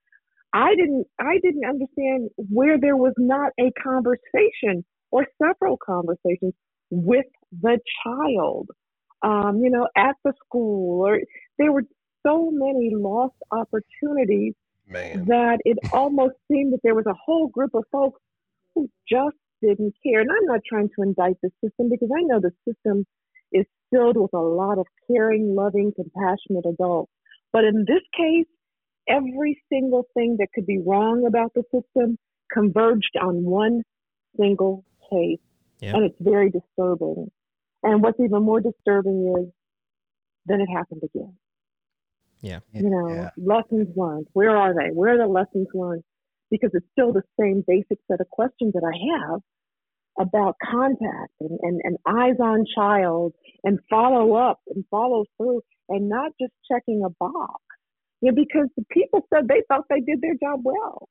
I 0.52 0.74
didn't 0.74 1.06
I 1.18 1.38
didn't 1.42 1.64
understand 1.64 2.30
where 2.36 2.78
there 2.78 2.96
was 2.96 3.14
not 3.18 3.52
a 3.58 3.70
conversation 3.82 4.84
or 5.10 5.26
several 5.42 5.76
conversations 5.76 6.54
with 6.90 7.26
the 7.60 7.78
child. 8.04 8.68
Um, 9.22 9.60
you 9.62 9.70
know, 9.70 9.86
at 9.96 10.16
the 10.24 10.32
school, 10.46 11.06
or 11.06 11.20
there 11.58 11.72
were 11.72 11.84
so 12.26 12.50
many 12.50 12.92
lost 12.94 13.34
opportunities 13.50 14.54
Man. 14.88 15.26
that 15.26 15.58
it 15.64 15.78
almost 15.92 16.34
seemed 16.50 16.72
that 16.72 16.80
there 16.82 16.94
was 16.94 17.06
a 17.06 17.14
whole 17.14 17.48
group 17.48 17.74
of 17.74 17.84
folks 17.92 18.20
who 18.74 18.88
just 19.10 19.36
didn't 19.62 19.94
care. 20.02 20.20
And 20.20 20.30
I'm 20.30 20.46
not 20.46 20.60
trying 20.68 20.88
to 20.96 21.02
indict 21.02 21.36
the 21.42 21.50
system 21.62 21.88
because 21.90 22.08
I 22.16 22.22
know 22.22 22.40
the 22.40 22.52
system 22.66 23.04
is 23.52 23.66
filled 23.90 24.16
with 24.16 24.32
a 24.32 24.38
lot 24.38 24.78
of 24.78 24.86
caring, 25.10 25.54
loving, 25.54 25.92
compassionate 25.94 26.66
adults. 26.66 27.12
But 27.52 27.64
in 27.64 27.84
this 27.86 28.02
case, 28.16 28.46
every 29.08 29.60
single 29.72 30.06
thing 30.14 30.36
that 30.38 30.48
could 30.54 30.66
be 30.66 30.78
wrong 30.78 31.26
about 31.26 31.52
the 31.54 31.62
system 31.72 32.16
converged 32.52 33.16
on 33.20 33.44
one 33.44 33.82
single 34.38 34.84
case. 35.10 35.40
Yeah. 35.80 35.94
And 35.94 36.04
it's 36.04 36.16
very 36.20 36.50
disturbing. 36.50 37.30
And 37.82 38.02
what's 38.02 38.20
even 38.20 38.42
more 38.42 38.60
disturbing 38.60 39.34
is 39.40 39.52
then 40.46 40.60
it 40.60 40.68
happened 40.68 41.02
again. 41.02 41.34
Yeah. 42.40 42.60
You 42.72 42.90
know, 42.90 43.08
Yeah. 43.08 43.30
lessons 43.36 43.88
learned. 43.96 44.28
Where 44.32 44.56
are 44.56 44.74
they? 44.74 44.90
Where 44.92 45.14
are 45.14 45.18
the 45.18 45.26
lessons 45.26 45.68
learned? 45.74 46.02
Because 46.50 46.70
it's 46.74 46.86
still 46.92 47.12
the 47.12 47.22
same 47.38 47.64
basic 47.66 47.98
set 48.10 48.20
of 48.20 48.28
questions 48.30 48.72
that 48.74 48.84
I 48.84 48.96
have 49.30 49.40
about 50.18 50.56
contact 50.62 51.32
and, 51.40 51.58
and, 51.62 51.80
and 51.84 51.96
eyes 52.06 52.36
on 52.40 52.64
child 52.74 53.32
and 53.64 53.78
follow 53.88 54.34
up 54.34 54.60
and 54.68 54.84
follow 54.90 55.24
through 55.36 55.62
and 55.88 56.08
not 56.08 56.32
just 56.40 56.52
checking 56.70 57.02
a 57.04 57.10
box. 57.10 57.62
Yeah, 58.20 58.32
because 58.34 58.68
the 58.76 58.84
people 58.90 59.26
said 59.32 59.48
they 59.48 59.62
thought 59.68 59.84
they 59.88 60.00
did 60.00 60.20
their 60.20 60.34
job 60.34 60.60
well. 60.64 61.08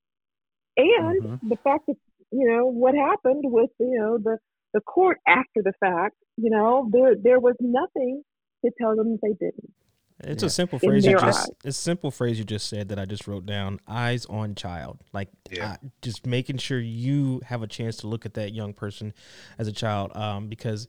And 0.78 1.23
Mhm. 1.23 1.39
the 1.41 1.58
fact 1.63 1.86
that, 1.88 1.97
you 2.32 2.47
know, 2.49 2.67
what 2.67 2.93
happened 2.95 3.43
with, 3.45 3.71
you 3.80 3.97
know, 3.99 4.17
the, 4.17 4.38
the 4.73 4.82
court 4.82 5.17
after 5.28 5.63
the 5.63 5.73
fact, 5.80 6.15
you 6.38 6.49
know, 6.49 6.89
there 6.91 7.15
there 7.15 7.39
was 7.39 7.56
nothing 7.60 8.23
to 8.63 8.71
tell 8.80 8.95
them 8.95 9.17
they 9.21 9.34
didn't. 9.34 9.73
It's 10.21 10.43
Yeah. 10.43 10.47
a 10.47 10.49
simple 10.49 10.79
phrase 10.79 11.05
you 11.05 11.13
just 11.13 11.39
eyes. 11.41 11.47
it's 11.63 11.77
a 11.77 11.82
simple 11.82 12.12
phrase 12.12 12.38
you 12.38 12.43
just 12.45 12.67
said 12.67 12.89
that 12.89 12.99
I 12.99 13.05
just 13.05 13.27
wrote 13.27 13.45
down. 13.45 13.79
Eyes 13.88 14.25
on 14.25 14.55
child. 14.55 14.99
Like 15.13 15.29
Yeah. 15.49 15.73
uh, 15.73 15.77
just 16.01 16.25
making 16.25 16.58
sure 16.58 16.79
you 16.79 17.41
have 17.45 17.62
a 17.63 17.67
chance 17.67 17.97
to 17.97 18.08
look 18.08 18.25
at 18.25 18.34
that 18.34 18.53
young 18.53 18.73
person 18.73 19.13
as 19.58 19.67
a 19.67 19.71
child. 19.71 20.15
Um, 20.15 20.47
because 20.47 20.88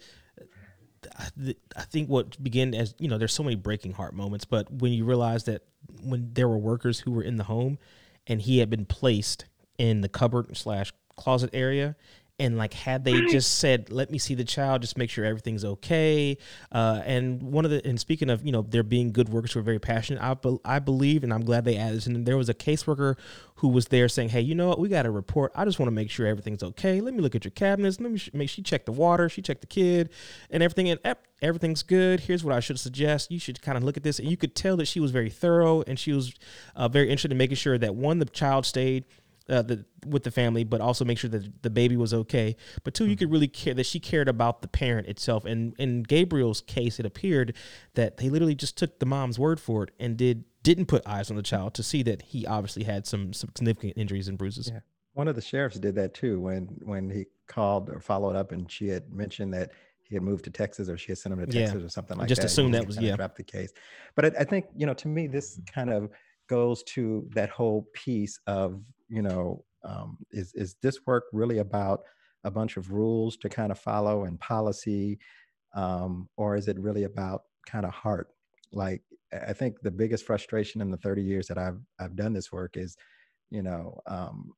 I, 1.18 1.28
th- 1.42 1.58
I 1.76 1.82
think 1.82 2.08
what 2.08 2.42
began 2.42 2.74
as 2.74 2.94
you 2.98 3.08
know, 3.08 3.18
there's 3.18 3.32
so 3.32 3.42
many 3.42 3.56
breaking 3.56 3.92
heart 3.92 4.14
moments, 4.14 4.44
but 4.44 4.70
when 4.70 4.92
you 4.92 5.04
realize 5.04 5.44
that 5.44 5.62
when 6.02 6.30
there 6.34 6.48
were 6.48 6.58
workers 6.58 7.00
who 7.00 7.10
were 7.12 7.22
in 7.22 7.36
the 7.36 7.44
home 7.44 7.78
and 8.26 8.42
he 8.42 8.58
had 8.58 8.68
been 8.68 8.84
placed 8.84 9.46
in 9.78 10.02
the 10.02 10.08
cupboard 10.08 10.56
slash 10.56 10.92
closet 11.16 11.50
area 11.52 11.96
and 12.40 12.58
like 12.58 12.74
had 12.74 13.04
they 13.04 13.20
just 13.26 13.58
said 13.58 13.90
let 13.90 14.10
me 14.10 14.18
see 14.18 14.34
the 14.34 14.44
child 14.44 14.82
just 14.82 14.98
make 14.98 15.10
sure 15.10 15.24
everything's 15.24 15.64
okay 15.64 16.36
uh, 16.72 17.00
and 17.04 17.42
one 17.42 17.64
of 17.64 17.70
the 17.70 17.86
and 17.86 18.00
speaking 18.00 18.30
of 18.30 18.44
you 18.44 18.50
know 18.50 18.62
there 18.62 18.82
being 18.82 19.12
good 19.12 19.28
workers 19.28 19.52
who 19.52 19.60
are 19.60 19.62
very 19.62 19.78
passionate 19.78 20.22
i, 20.22 20.34
be, 20.34 20.58
I 20.64 20.78
believe 20.78 21.22
and 21.22 21.32
i'm 21.32 21.44
glad 21.44 21.64
they 21.64 21.76
added 21.76 21.98
this 21.98 22.06
and 22.06 22.26
there 22.26 22.36
was 22.36 22.48
a 22.48 22.54
caseworker 22.54 23.16
who 23.60 23.68
was 23.68 23.88
there 23.88 24.08
saying 24.08 24.30
hey 24.30 24.40
you 24.40 24.54
know 24.54 24.68
what? 24.68 24.78
We 24.78 24.88
got 24.88 25.06
a 25.06 25.10
report. 25.10 25.52
I 25.54 25.64
just 25.64 25.78
want 25.78 25.88
to 25.88 25.94
make 25.94 26.10
sure 26.10 26.26
everything's 26.26 26.62
okay. 26.62 27.00
Let 27.00 27.14
me 27.14 27.20
look 27.20 27.34
at 27.34 27.44
your 27.44 27.52
cabinets. 27.52 28.00
Let 28.00 28.10
me 28.10 28.18
sh- 28.18 28.30
make 28.32 28.48
she 28.48 28.62
checked 28.62 28.86
the 28.86 28.92
water 28.92 29.28
she 29.28 29.42
checked 29.42 29.60
the 29.60 29.66
kid 29.66 30.10
and 30.50 30.62
everything 30.62 30.88
and 30.88 30.98
ep, 31.04 31.26
everything's 31.42 31.82
good. 31.82 32.20
Here's 32.20 32.42
what 32.42 32.54
i 32.54 32.60
should 32.60 32.80
suggest. 32.80 33.30
You 33.30 33.38
should 33.38 33.60
kind 33.60 33.76
of 33.76 33.84
look 33.84 33.96
at 33.96 34.02
this 34.02 34.18
and 34.18 34.28
you 34.30 34.36
could 34.36 34.54
tell 34.54 34.76
that 34.78 34.86
she 34.86 34.98
was 34.98 35.10
very 35.10 35.30
thorough 35.30 35.82
and 35.82 35.98
she 35.98 36.12
was 36.12 36.34
uh, 36.74 36.88
very 36.88 37.06
interested 37.06 37.32
in 37.32 37.38
making 37.38 37.56
sure 37.56 37.76
that 37.76 37.94
one 37.94 38.18
the 38.18 38.24
child 38.24 38.64
stayed 38.64 39.04
uh, 39.50 39.62
the 39.62 39.84
with 40.06 40.22
the 40.22 40.30
family, 40.30 40.64
but 40.64 40.80
also 40.80 41.04
make 41.04 41.18
sure 41.18 41.28
that 41.30 41.62
the 41.62 41.70
baby 41.70 41.96
was 41.96 42.14
okay. 42.14 42.56
But 42.84 42.94
2 42.94 43.06
you 43.08 43.16
could 43.16 43.30
really 43.30 43.48
care 43.48 43.74
that 43.74 43.84
she 43.86 44.00
cared 44.00 44.28
about 44.28 44.62
the 44.62 44.68
parent 44.68 45.08
itself. 45.08 45.44
And 45.44 45.74
in 45.78 46.02
Gabriel's 46.04 46.60
case, 46.62 46.98
it 46.98 47.04
appeared 47.04 47.54
that 47.94 48.16
they 48.16 48.30
literally 48.30 48.54
just 48.54 48.78
took 48.78 48.98
the 49.00 49.06
mom's 49.06 49.38
word 49.38 49.60
for 49.60 49.82
it 49.84 49.90
and 49.98 50.16
did 50.16 50.44
didn't 50.62 50.86
put 50.86 51.06
eyes 51.06 51.30
on 51.30 51.36
the 51.36 51.42
child 51.42 51.74
to 51.74 51.82
see 51.82 52.02
that 52.04 52.22
he 52.22 52.46
obviously 52.46 52.84
had 52.84 53.06
some 53.06 53.32
some 53.32 53.50
significant 53.56 53.94
injuries 53.96 54.28
and 54.28 54.38
bruises. 54.38 54.70
Yeah. 54.72 54.80
One 55.14 55.26
of 55.28 55.34
the 55.34 55.42
sheriffs 55.42 55.78
did 55.78 55.96
that 55.96 56.14
too 56.14 56.40
when 56.40 56.66
when 56.82 57.10
he 57.10 57.26
called 57.46 57.90
or 57.90 58.00
followed 58.00 58.36
up 58.36 58.52
and 58.52 58.70
she 58.70 58.88
had 58.88 59.12
mentioned 59.12 59.52
that 59.54 59.72
he 60.04 60.14
had 60.14 60.22
moved 60.22 60.44
to 60.44 60.50
Texas 60.50 60.88
or 60.88 60.96
she 60.96 61.08
had 61.12 61.18
sent 61.18 61.32
him 61.32 61.44
to 61.44 61.52
Yeah. 61.58 61.66
Texas 61.66 61.82
or 61.84 61.88
something 61.88 62.16
like 62.16 62.26
that. 62.26 62.28
Just 62.28 62.42
that. 62.42 62.46
assumed 62.46 62.74
He 62.74 62.80
that 62.80 62.86
was- 62.86 62.98
yeah. 62.98 63.16
dropped 63.16 63.36
the 63.36 63.42
case. 63.42 63.72
But 64.14 64.24
I, 64.26 64.40
I 64.40 64.44
think 64.44 64.66
you 64.76 64.86
know 64.86 64.94
to 64.94 65.08
me 65.08 65.26
this 65.26 65.60
kind 65.74 65.90
of 65.90 66.10
goes 66.48 66.82
to 66.82 67.28
that 67.34 67.48
whole 67.50 67.88
piece 67.92 68.38
of 68.46 68.80
you 69.10 69.22
know 69.22 69.64
um, 69.84 70.18
is 70.30 70.52
is 70.54 70.76
this 70.82 71.00
work 71.06 71.24
really 71.32 71.58
about 71.58 72.00
a 72.44 72.50
bunch 72.50 72.76
of 72.76 72.92
rules 72.92 73.36
to 73.38 73.48
kind 73.48 73.70
of 73.72 73.78
follow 73.78 74.24
and 74.24 74.40
policy, 74.40 75.18
um, 75.74 76.28
or 76.36 76.56
is 76.56 76.68
it 76.68 76.78
really 76.78 77.04
about 77.04 77.42
kind 77.66 77.84
of 77.84 77.92
heart? 77.92 78.28
Like 78.72 79.02
I 79.32 79.52
think 79.52 79.80
the 79.82 79.90
biggest 79.90 80.24
frustration 80.24 80.80
in 80.80 80.90
the 80.90 80.96
30 80.96 81.22
years 81.22 81.46
that 81.48 81.58
I've 81.58 81.80
I've 81.98 82.16
done 82.16 82.32
this 82.32 82.52
work 82.52 82.76
is, 82.76 82.96
you 83.50 83.62
know, 83.62 83.98
um, 84.06 84.52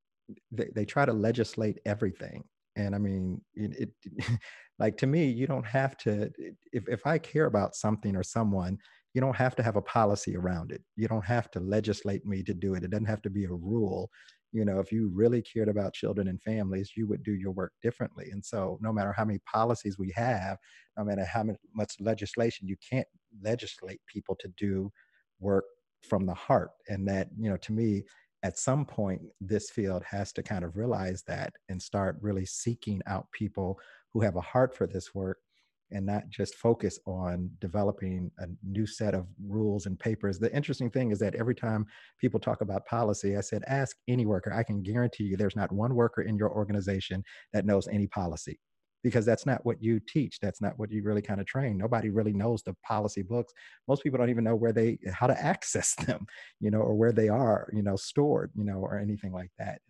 they, 0.51 0.69
they 0.75 0.85
try 0.85 1.05
to 1.05 1.13
legislate 1.13 1.79
everything. 1.85 2.45
And 2.77 2.95
I 2.95 2.99
mean, 2.99 3.41
it, 3.55 3.91
it 4.09 4.29
like 4.79 4.97
to 4.99 5.07
me, 5.07 5.27
you 5.27 5.47
don't 5.47 5.67
have 5.67 5.97
to, 5.99 6.31
if, 6.73 6.89
if 6.89 7.07
I 7.07 7.19
care 7.19 7.47
about 7.47 7.75
something 7.75 8.17
or 8.17 8.23
someone, 8.23 8.79
you 9.15 9.21
don't 9.21 9.37
have 9.37 9.55
to 9.57 9.63
have 9.63 9.77
a 9.77 9.83
policy 9.83 10.37
around 10.37 10.73
it. 10.73 10.83
You 10.97 11.07
don't 11.07 11.25
have 11.25 11.51
to 11.53 11.61
legislate 11.61 12.25
me 12.25 12.43
to 12.45 12.55
do 12.55 12.75
it. 12.75 12.83
It 12.83 12.91
doesn't 12.91 13.07
have 13.07 13.23
to 13.23 13.31
be 13.31 13.45
a 13.45 13.53
rule. 13.53 14.11
You 14.53 14.65
know, 14.65 14.79
if 14.81 14.93
you 14.93 15.11
really 15.15 15.43
cared 15.43 15.69
about 15.69 15.95
children 15.95 16.29
and 16.29 16.41
families, 16.43 16.93
you 16.97 17.07
would 17.09 17.23
do 17.23 17.33
your 17.33 17.53
work 17.53 17.73
differently. 17.83 18.29
And 18.31 18.45
so, 18.45 18.79
no 18.83 18.93
matter 18.93 19.13
how 19.13 19.25
many 19.25 19.41
policies 19.41 19.99
we 19.99 20.13
have, 20.15 20.59
no 20.99 21.05
matter 21.05 21.25
how 21.25 21.45
much 21.75 21.95
legislation, 22.01 22.69
you 22.69 22.77
can't 22.89 23.09
legislate 23.43 24.01
people 24.07 24.37
to 24.41 24.49
do 24.57 24.93
work 25.41 25.65
from 26.03 26.27
the 26.27 26.35
heart. 26.35 26.71
And 26.89 27.09
that, 27.09 27.29
you 27.39 27.49
know, 27.49 27.57
to 27.59 27.73
me, 27.73 28.03
at 28.43 28.59
some 28.59 28.85
point, 28.85 29.23
this 29.41 29.71
field 29.71 30.03
has 30.05 30.33
to 30.35 30.43
kind 30.43 30.65
of 30.65 30.77
realize 30.77 31.23
that 31.29 31.53
and 31.69 31.81
start 31.81 32.19
really 32.21 32.45
seeking 32.45 33.01
out 33.07 33.31
people 33.33 33.79
who 34.13 34.21
have 34.21 34.37
a 34.37 34.41
heart 34.41 34.75
for 34.77 34.87
this 34.87 35.15
work 35.15 35.39
and 35.93 36.07
not 36.07 36.29
just 36.29 36.55
focus 36.57 36.99
on 37.07 37.51
developing 37.61 38.31
a 38.39 38.47
new 38.63 38.87
set 38.87 39.15
of 39.15 39.27
rules 39.47 39.87
and 39.87 39.99
papers. 39.99 40.39
The 40.39 40.55
interesting 40.55 40.91
thing 40.91 41.11
is 41.11 41.19
that 41.21 41.35
every 41.35 41.55
time 41.55 41.87
people 42.21 42.41
talk 42.41 42.61
about 42.61 42.87
policy, 42.87 43.37
I 43.37 43.41
said, 43.41 43.63
ask 43.67 43.97
any 44.09 44.27
worker. 44.27 44.53
I 44.53 44.63
can 44.63 44.83
guarantee 44.83 45.25
you 45.25 45.37
there's 45.37 45.57
not 45.57 45.73
one 45.73 45.95
worker 45.95 46.23
in 46.23 46.37
your 46.37 46.51
organization 46.51 47.23
that 47.53 47.67
knows 47.67 47.89
any 47.89 48.07
policy 48.07 48.59
because 49.03 49.27
that's 49.27 49.47
not 49.47 49.65
what 49.65 49.83
you 49.83 50.01
teach. 50.01 50.39
That's 50.41 50.61
not 50.61 50.79
what 50.79 50.91
you 50.91 51.03
really 51.03 51.23
kind 51.23 51.41
of 51.41 51.47
train. 51.47 51.77
Nobody 51.77 52.11
really 52.11 52.33
knows 52.33 52.63
the 52.63 52.75
policy 52.87 53.23
books. 53.23 53.53
Most 53.89 54.03
people 54.03 54.19
don't 54.19 54.31
even 54.31 54.45
know 54.45 54.55
where 54.55 54.73
they, 54.73 54.99
how 55.13 55.27
to 55.27 55.45
access 55.45 55.95
them, 55.95 56.27
you 56.61 56.71
know, 56.71 56.81
or 56.81 56.95
where 56.95 57.13
they 57.13 57.29
are, 57.29 57.69
you 57.73 57.83
know, 57.83 57.97
stored, 57.97 58.51
you 58.55 58.65
know, 58.65 58.79
or 58.79 58.99
anything 58.99 59.33
like 59.33 59.51
that. 59.59 59.81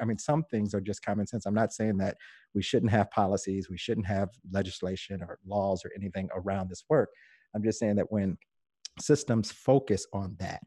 I 0.00 0.04
mean, 0.04 0.18
some 0.18 0.44
things 0.44 0.74
are 0.74 0.80
just 0.80 1.04
common 1.04 1.26
sense. 1.26 1.46
I'm 1.46 1.54
not 1.54 1.72
saying 1.72 1.98
that 1.98 2.16
we 2.54 2.62
shouldn't 2.62 2.92
have 2.92 3.10
policies, 3.10 3.70
we 3.70 3.78
shouldn't 3.78 4.06
have 4.06 4.30
legislation 4.50 5.22
or 5.22 5.38
laws 5.46 5.84
or 5.84 5.90
anything 5.96 6.28
around 6.34 6.68
this 6.68 6.84
work. 6.88 7.10
I'm 7.54 7.62
just 7.62 7.78
saying 7.78 7.96
that 7.96 8.10
when 8.10 8.36
systems 8.98 9.52
focus 9.52 10.06
on 10.12 10.36
that, 10.38 10.62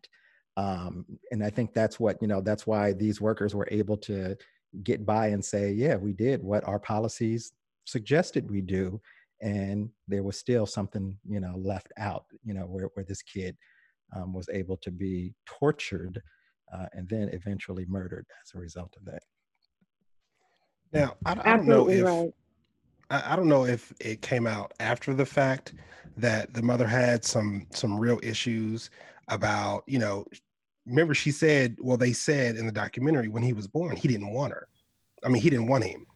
um, 0.58 1.06
and 1.32 1.44
I 1.44 1.50
think 1.50 1.74
that's 1.74 2.00
what, 2.00 2.18
you 2.22 2.28
know, 2.28 2.42
that's 2.42 2.68
why 2.68 2.94
these 2.94 3.22
workers 3.22 3.56
were 3.56 3.68
able 3.72 3.98
to 3.98 4.36
get 4.84 5.06
by 5.06 5.28
and 5.28 5.44
say, 5.44 5.72
yeah, 5.72 5.96
we 5.96 6.14
did 6.14 6.44
what 6.44 6.68
our 6.68 6.80
policies 6.80 7.54
suggested 7.92 8.50
we 8.50 8.62
do. 8.62 9.02
And 9.42 9.90
there 10.08 10.24
was 10.24 10.38
still 10.38 10.66
something, 10.66 11.18
you 11.28 11.40
know, 11.40 11.56
left 11.58 11.92
out, 11.98 12.26
you 12.44 12.54
know, 12.54 12.64
where, 12.64 12.90
where 12.94 13.06
this 13.08 13.22
kid 13.22 13.56
um, 14.16 14.34
was 14.34 14.50
able 14.52 14.78
to 14.78 14.92
be 14.92 15.34
tortured 15.46 16.22
uh, 16.74 16.88
and 16.94 17.08
then 17.08 17.30
eventually 17.30 17.86
murdered 17.88 18.26
as 18.44 18.52
a 18.54 18.60
result 18.60 18.94
of 18.98 19.06
that. 19.06 19.24
Now, 20.92 21.16
I, 21.26 21.32
I 21.32 21.56
don't 21.56 21.68
know 21.68 21.90
if 21.90 22.04
right. 22.04 22.32
I, 23.12 23.34
I 23.34 23.36
don't 23.36 23.48
know 23.48 23.66
if 23.66 23.94
it 24.00 24.22
came 24.22 24.48
out 24.48 24.74
after 24.80 25.14
the 25.14 25.26
fact 25.26 25.74
that 26.18 26.54
the 26.54 26.62
mother 26.62 26.88
had 26.88 27.24
some 27.24 27.66
some 27.72 27.98
real 27.98 28.20
issues 28.24 28.90
about, 29.30 29.84
you 29.88 30.00
know, 30.00 30.26
remember 30.86 31.14
she 31.14 31.32
said, 31.32 31.78
well, 31.80 31.98
they 31.98 32.14
said 32.14 32.56
in 32.56 32.66
the 32.66 32.72
documentary 32.72 33.30
when 33.30 33.44
he 33.44 33.54
was 33.54 33.68
born, 33.68 33.96
he 33.96 34.08
didn't 34.08 34.34
want 34.34 34.52
her. 34.52 34.68
I 35.24 35.30
mean, 35.30 35.42
he 35.42 35.50
didn't 35.50 35.68
want 35.68 35.84
him, 35.84 36.06
She 36.06 36.09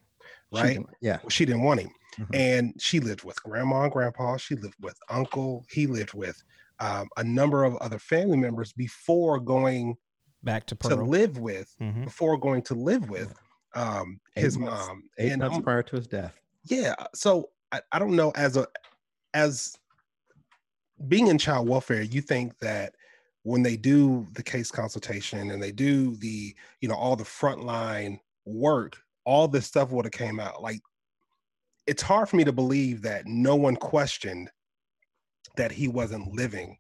right? 0.54 0.80
Yeah. 1.02 1.20
Well, 1.24 1.30
she 1.30 1.46
didn't 1.46 1.64
want 1.64 1.82
him. 1.82 1.90
Mhm. 2.20 2.28
And 2.36 2.74
she 2.82 3.00
lived 3.00 3.24
with 3.24 3.42
grandma 3.44 3.84
and 3.84 3.92
grandpa. 3.92 4.38
She 4.38 4.56
lived 4.56 4.76
with 4.80 4.98
uncle. 5.10 5.66
He 5.70 5.88
lived 5.88 6.14
with 6.14 6.44
um, 6.80 7.08
a 7.18 7.24
number 7.24 7.64
of 7.64 7.76
other 7.78 8.00
family 8.00 8.38
members 8.38 8.74
before 8.74 9.40
going 9.40 9.96
Back 10.44 10.66
to 10.68 10.76
to 10.76 10.96
live 10.96 11.38
with, 11.38 11.74
Mhm. 11.82 12.04
before 12.06 12.38
going 12.38 12.62
to 12.64 12.74
live 12.76 13.10
with 13.10 13.34
um, 13.76 14.20
Eight 14.36 14.42
his 14.44 14.58
months- 14.58 14.88
mom. 14.88 15.04
Eight 15.18 15.32
And 15.32 15.40
months 15.42 15.54
I'm- 15.56 15.64
prior 15.64 15.82
to 15.84 15.96
his 15.96 16.08
death. 16.08 16.34
yeah 16.66 16.94
so 17.16 17.50
I, 17.72 17.82
I 17.92 18.00
don't 18.00 18.16
know 18.16 18.32
as 18.36 18.56
a 18.58 18.68
as 19.34 19.78
being 21.08 21.28
in 21.28 21.38
child 21.38 21.68
welfare 21.68 22.02
you 22.02 22.22
think 22.22 22.58
that 22.60 22.94
when 23.44 23.64
they 23.64 23.76
do 23.76 24.28
the 24.34 24.44
case 24.44 24.72
consultation 24.72 25.52
and 25.52 25.62
they 25.62 25.72
do 25.72 26.16
the 26.18 26.56
you 26.82 26.88
know 26.88 26.96
all 26.96 27.16
the 27.16 27.24
frontline 27.24 28.20
work 28.46 28.98
all 29.26 29.48
this 29.48 29.66
stuff 29.66 29.92
would 29.92 30.06
have 30.06 30.12
came 30.12 30.40
out. 30.40 30.62
Like 30.62 30.80
it's 31.88 32.02
hard 32.02 32.30
for 32.30 32.36
me 32.36 32.44
to 32.44 32.54
believe 32.54 33.02
that 33.04 33.26
no 33.26 33.56
one 33.56 33.76
questioned 33.76 34.50
that 35.58 35.72
he 35.72 35.88
wasn't 35.88 36.34
living 36.34 36.78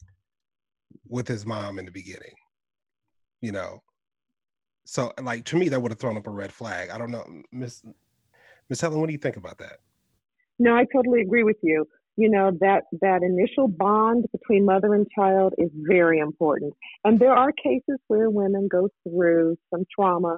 with 1.08 1.28
his 1.28 1.46
mom 1.46 1.80
in 1.80 1.86
the 1.86 1.92
beginning 1.92 2.34
you 3.44 3.52
know? 3.52 3.84
So 4.86 5.14
like 5.22 5.46
to 5.46 5.58
me 5.58 5.70
that 5.70 5.80
would 5.80 5.92
have 5.92 6.00
thrown 6.00 6.18
up 6.18 6.26
a 6.26 6.32
red 6.32 6.52
flag. 6.52 6.90
I 6.90 6.98
don't 6.98 7.12
know 7.12 7.26
miss 7.52 7.84
miss 8.70 8.82
helen 8.82 9.00
what 9.00 9.08
do 9.08 9.14
you 9.14 9.20
think 9.20 9.38
about 9.38 9.60
that? 9.60 9.78
No, 10.60 10.76
I 10.76 10.86
totally 10.94 11.22
agree 11.22 11.44
with 11.44 11.58
you. 11.62 11.86
You 12.16 12.30
know 12.30 12.52
that 12.60 12.84
that 13.02 13.22
initial 13.24 13.68
bond 13.68 14.26
between 14.32 14.66
mother 14.66 14.94
and 14.94 15.08
child 15.16 15.54
is 15.58 15.70
very 15.74 16.20
important, 16.20 16.74
and 17.04 17.20
there 17.20 17.32
are 17.32 17.52
cases 17.52 17.98
where 18.08 18.30
women 18.30 18.68
go 18.68 18.88
through 19.04 19.58
some 19.74 19.84
trauma, 19.94 20.38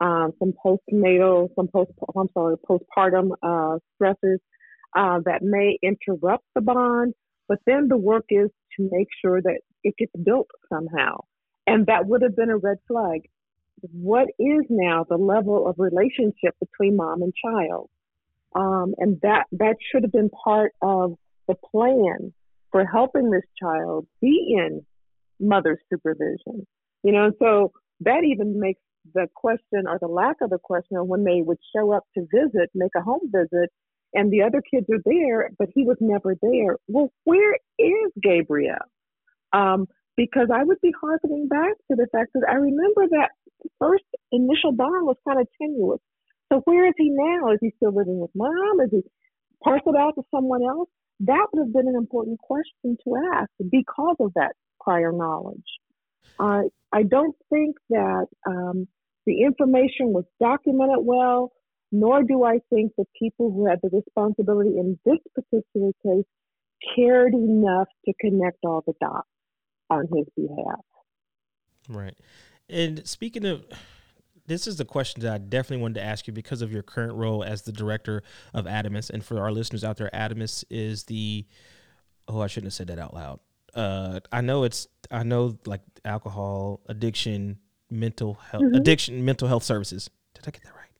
um, 0.00 0.32
some 0.38 0.52
postnatal, 0.64 1.48
some 1.56 1.68
post 1.68 1.92
I'm 2.16 2.28
sorry, 2.34 2.56
postpartum 2.68 3.30
uh, 3.42 3.78
stresses 3.94 4.40
uh, 4.96 5.20
that 5.24 5.42
may 5.42 5.78
interrupt 5.82 6.44
the 6.54 6.60
bond. 6.60 7.14
But 7.48 7.58
then 7.66 7.88
the 7.88 7.96
work 7.96 8.24
is 8.30 8.50
to 8.76 8.88
make 8.90 9.08
sure 9.22 9.40
that 9.42 9.60
it 9.82 9.94
gets 9.98 10.12
built 10.24 10.48
somehow, 10.72 11.18
and 11.66 11.86
that 11.86 12.06
would 12.06 12.22
have 12.22 12.34
been 12.36 12.50
a 12.50 12.56
red 12.56 12.78
flag. 12.88 13.22
What 13.92 14.28
is 14.38 14.62
now 14.70 15.04
the 15.08 15.18
level 15.18 15.68
of 15.68 15.74
relationship 15.78 16.54
between 16.58 16.96
mom 16.96 17.22
and 17.22 17.34
child? 17.34 17.90
um, 18.54 18.94
and 18.98 19.20
that 19.22 19.44
that 19.52 19.76
should 19.90 20.02
have 20.02 20.12
been 20.12 20.30
part 20.30 20.72
of 20.80 21.14
the 21.48 21.54
plan 21.54 22.32
for 22.70 22.86
helping 22.86 23.30
this 23.30 23.44
child 23.60 24.06
be 24.20 24.54
in 24.56 24.84
mother 25.40 25.78
supervision. 25.90 26.66
You 27.02 27.12
know, 27.12 27.32
so 27.38 27.72
that 28.00 28.24
even 28.24 28.58
makes 28.58 28.80
the 29.12 29.28
question 29.34 29.86
or 29.86 29.98
the 30.00 30.08
lack 30.08 30.36
of 30.40 30.50
the 30.50 30.58
question 30.58 30.96
when 31.08 31.24
they 31.24 31.42
would 31.42 31.58
show 31.74 31.92
up 31.92 32.04
to 32.16 32.26
visit, 32.32 32.70
make 32.74 32.92
a 32.96 33.02
home 33.02 33.30
visit, 33.30 33.70
and 34.14 34.32
the 34.32 34.42
other 34.42 34.62
kids 34.62 34.86
are 34.90 35.02
there, 35.04 35.50
but 35.58 35.68
he 35.74 35.84
was 35.84 35.96
never 36.00 36.36
there. 36.40 36.76
Well, 36.88 37.12
where 37.24 37.54
is 37.78 38.12
Gabriel? 38.22 38.76
Um, 39.52 39.86
because 40.16 40.48
I 40.54 40.62
would 40.62 40.80
be 40.80 40.92
harkening 40.98 41.48
back 41.48 41.74
to 41.90 41.96
the 41.96 42.06
fact 42.12 42.30
that 42.34 42.46
I 42.48 42.54
remember 42.54 43.08
that 43.10 43.30
first 43.80 44.04
initial 44.30 44.72
bond 44.72 45.06
was 45.06 45.16
kind 45.26 45.40
of 45.40 45.48
tenuous. 45.60 46.00
So 46.52 46.60
where 46.64 46.86
is 46.86 46.94
he 46.96 47.10
now? 47.10 47.52
Is 47.52 47.58
he 47.60 47.72
still 47.76 47.94
living 47.94 48.20
with 48.20 48.30
mom? 48.34 48.80
Is 48.84 48.90
he 48.92 49.02
parceled 49.62 49.96
out 49.96 50.14
to 50.14 50.22
someone 50.30 50.62
else? 50.62 50.88
That 51.20 51.46
would 51.52 51.66
have 51.66 51.72
been 51.72 51.88
an 51.88 51.96
important 51.96 52.38
question 52.38 52.96
to 53.04 53.16
ask 53.34 53.50
because 53.70 54.16
of 54.20 54.32
that 54.34 54.52
prior 54.80 55.12
knowledge. 55.12 55.64
Uh, 56.38 56.62
I 56.94 57.02
don't 57.02 57.34
think 57.50 57.74
that 57.90 58.26
um, 58.46 58.86
the 59.26 59.42
information 59.42 60.12
was 60.12 60.24
documented 60.40 60.98
well, 61.00 61.52
nor 61.90 62.22
do 62.22 62.44
I 62.44 62.60
think 62.70 62.92
the 62.96 63.04
people 63.18 63.50
who 63.50 63.66
had 63.66 63.80
the 63.82 63.90
responsibility 63.92 64.78
in 64.78 64.96
this 65.04 65.18
particular 65.34 65.90
case 66.04 66.24
cared 66.94 67.34
enough 67.34 67.88
to 68.04 68.12
connect 68.20 68.58
all 68.64 68.84
the 68.86 68.92
dots 69.00 69.28
on 69.90 70.06
his 70.14 70.26
behalf. 70.36 70.80
Right. 71.88 72.16
And 72.68 73.06
speaking 73.06 73.44
of, 73.44 73.64
this 74.46 74.68
is 74.68 74.76
the 74.76 74.84
question 74.84 75.22
that 75.22 75.32
I 75.32 75.38
definitely 75.38 75.82
wanted 75.82 75.94
to 75.94 76.04
ask 76.04 76.28
you 76.28 76.32
because 76.32 76.62
of 76.62 76.70
your 76.72 76.82
current 76.82 77.14
role 77.14 77.42
as 77.42 77.62
the 77.62 77.72
director 77.72 78.22
of 78.52 78.66
ADAMHS. 78.66 79.10
And 79.10 79.24
for 79.24 79.40
our 79.40 79.50
listeners 79.50 79.82
out 79.82 79.96
there, 79.96 80.10
ADAMHS 80.14 80.64
is 80.70 81.04
the, 81.04 81.44
oh, 82.28 82.40
I 82.40 82.46
shouldn't 82.46 82.66
have 82.66 82.74
said 82.74 82.86
that 82.86 82.98
out 83.00 83.14
loud. 83.14 83.40
Uh, 83.74 84.20
I 84.32 84.40
know 84.40 84.64
it's, 84.64 84.86
I 85.10 85.22
know 85.22 85.58
like 85.66 85.80
alcohol 86.04 86.80
addiction 86.86 87.58
mental 87.90 88.34
health 88.34 88.62
Mhm. 88.64 88.76
addiction 88.76 89.24
mental 89.24 89.48
health 89.48 89.62
services. 89.64 90.08
Did 90.34 90.44
I 90.48 90.50
get 90.50 90.62
that 90.64 90.74
right? 90.74 90.90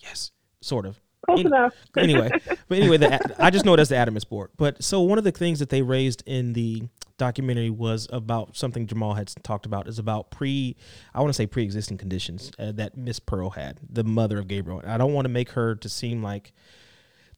Yes, 0.00 0.30
sort 0.60 0.86
of. 0.86 1.00
Close 1.26 1.40
Any- 1.40 1.46
enough. 1.48 1.74
anyway, 1.96 2.30
but 2.68 2.78
anyway, 2.78 2.98
the, 2.98 3.42
I 3.42 3.48
just 3.50 3.64
know 3.64 3.72
it 3.74 3.80
as 3.80 3.88
the 3.88 3.94
ADAMHS 3.94 4.28
board. 4.28 4.50
But 4.58 4.82
so 4.84 5.00
one 5.00 5.16
of 5.16 5.24
the 5.24 5.32
things 5.32 5.58
that 5.58 5.70
they 5.70 5.80
raised 5.80 6.22
in 6.26 6.52
the 6.52 6.82
documentary 7.16 7.70
was 7.70 8.06
about 8.12 8.56
something 8.56 8.86
Jamal 8.86 9.14
had 9.14 9.32
talked 9.42 9.64
about 9.64 9.88
is 9.88 9.98
about 9.98 10.30
pre, 10.30 10.76
I 11.14 11.20
want 11.20 11.30
to 11.30 11.34
say 11.34 11.46
pre-existing 11.46 11.96
conditions 11.96 12.50
uh, 12.58 12.72
that 12.72 12.96
Miss 12.96 13.20
Pearl 13.20 13.50
had, 13.50 13.80
the 13.88 14.04
mother 14.04 14.38
of 14.38 14.48
Gabriel. 14.48 14.80
And 14.80 14.90
I 14.90 14.98
don't 14.98 15.14
want 15.14 15.24
to 15.24 15.30
make 15.30 15.50
her 15.52 15.74
to 15.76 15.88
seem 15.88 16.22
like 16.22 16.52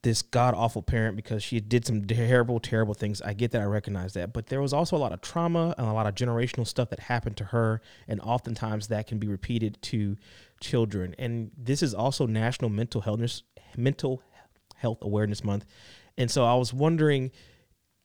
this 0.03 0.23
god 0.23 0.55
awful 0.55 0.83
parent 0.83 1.17
because 1.17 1.43
she 1.43 1.61
did 1.61 1.87
some 1.87 2.05
terrible, 2.05 2.61
terrible 2.61 2.95
things. 2.95 3.21
I 3.23 3.33
get 3.33 3.51
that. 3.53 3.63
I 3.63 3.65
recognize 3.65 4.15
that. 4.15 4.33
But 4.33 4.47
there 4.47 4.61
was 4.61 4.73
also 4.73 4.97
a 4.97 4.99
lot 4.99 5.13
of 5.13 5.21
trauma 5.21 5.75
and 5.79 5.87
a 5.87 5.93
lot 5.93 6.07
of 6.07 6.15
generational 6.15 6.67
stuff 6.67 6.91
that 6.91 7.01
happened 7.01 7.37
to 7.39 7.45
her. 7.45 7.81
And 8.09 8.21
oftentimes 8.21 8.89
that 8.89 9.07
can 9.07 9.19
be 9.19 9.27
repeated 9.29 9.79
to 9.83 10.17
children. 10.61 11.15
And 11.19 11.51
this 11.57 11.83
is 11.83 11.95
also 11.95 12.27
National 12.27 12.71
Mental 12.71 13.01
Health 13.01 13.43
Mental 13.77 14.23
Health 14.77 14.99
Awareness 15.03 15.43
Month. 15.45 15.67
And 16.19 16.31
so 16.31 16.45
I 16.45 16.55
was 16.55 16.73
wondering 16.73 17.31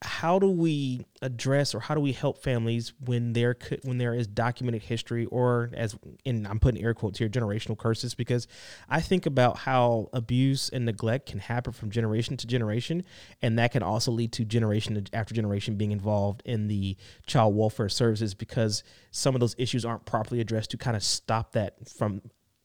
how 0.04 0.38
do 0.38 0.48
we 0.48 1.06
address 1.20 1.74
or 1.74 1.80
how 1.80 1.94
do 1.94 2.00
we 2.00 2.12
help 2.12 2.42
families 2.42 2.92
when 3.04 3.32
there 3.32 3.54
could 3.54 3.80
when 3.84 3.98
there 3.98 4.14
is 4.14 4.26
documented 4.26 4.82
history 4.82 5.26
or 5.26 5.70
as 5.74 5.96
and 6.26 6.46
I'm 6.46 6.58
putting 6.58 6.82
air 6.82 6.94
quotes 6.94 7.18
here 7.18 7.28
generational 7.28 7.78
curses? 7.78 8.14
Because 8.14 8.48
I 8.88 9.00
think 9.00 9.26
about 9.26 9.58
how 9.58 10.08
abuse 10.12 10.68
and 10.68 10.84
neglect 10.84 11.26
can 11.26 11.38
happen 11.38 11.72
from 11.72 11.90
generation 11.90 12.36
to 12.38 12.46
generation 12.46 13.04
and 13.40 13.58
that 13.58 13.72
can 13.72 13.82
also 13.82 14.10
lead 14.10 14.32
to 14.32 14.44
generation 14.44 15.04
after 15.12 15.34
generation 15.34 15.76
being 15.76 15.92
involved 15.92 16.42
in 16.44 16.68
the 16.68 16.96
child 17.26 17.54
welfare 17.54 17.88
services 17.88 18.34
because 18.34 18.82
some 19.10 19.34
of 19.34 19.40
those 19.40 19.54
issues 19.58 19.84
aren't 19.84 20.04
properly 20.04 20.40
addressed 20.40 20.70
to 20.72 20.76
kind 20.76 20.96
of 20.96 21.02
stop 21.02 21.52
that 21.52 21.88
from, 21.88 22.22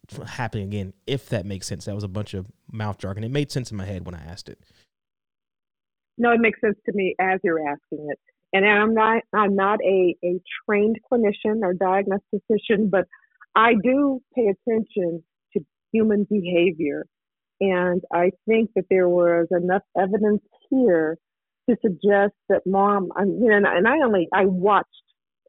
from 0.08 0.26
happening 0.26 0.68
again 0.68 0.94
if 1.06 1.30
that 1.30 1.46
makes 1.46 1.68
sense. 1.68 1.86
That 1.86 1.96
was 1.96 2.04
a 2.04 2.10
bunch 2.10 2.34
of 2.34 2.48
mouth 2.72 2.98
jargon. 2.98 3.24
It 3.24 3.32
made 3.32 3.52
sense 3.52 3.70
in 3.70 3.78
my 3.78 3.86
head 3.86 4.06
when 4.06 4.16
I 4.16 4.24
asked 4.24 4.50
it 4.50 4.60
No, 6.18 6.32
it 6.32 6.40
makes 6.40 6.62
sense 6.62 6.78
to 6.86 6.94
me 6.94 7.16
as 7.20 7.40
you're 7.44 7.60
asking 7.68 8.08
it. 8.12 8.20
And 8.54 8.66
I'm 8.66 8.94
not 8.94 9.24
I'm 9.34 9.56
not 9.56 9.80
a, 9.84 10.16
a 10.24 10.40
trained 10.66 10.98
clinician 11.12 11.62
or 11.64 11.74
diagnostician, 11.74 12.90
but 12.90 13.06
I 13.56 13.74
do 13.84 14.22
pay 14.36 14.48
attention 14.48 15.24
to 15.54 15.60
human 15.94 16.26
behavior. 16.30 17.06
And 17.62 18.02
I 18.14 18.32
think 18.48 18.72
that 18.76 18.86
there 18.90 19.10
was 19.10 19.48
enough 19.52 19.84
evidence 19.98 20.42
here 20.70 21.18
to 21.70 21.78
suggest 21.82 22.34
that 22.50 22.62
mom, 22.66 23.10
you 23.20 23.50
know, 23.50 23.58
and 23.58 23.68
I- 23.68 23.78
and 23.78 23.88
I 23.88 24.00
only 24.02 24.28
I 24.34 24.46
watched 24.46 24.90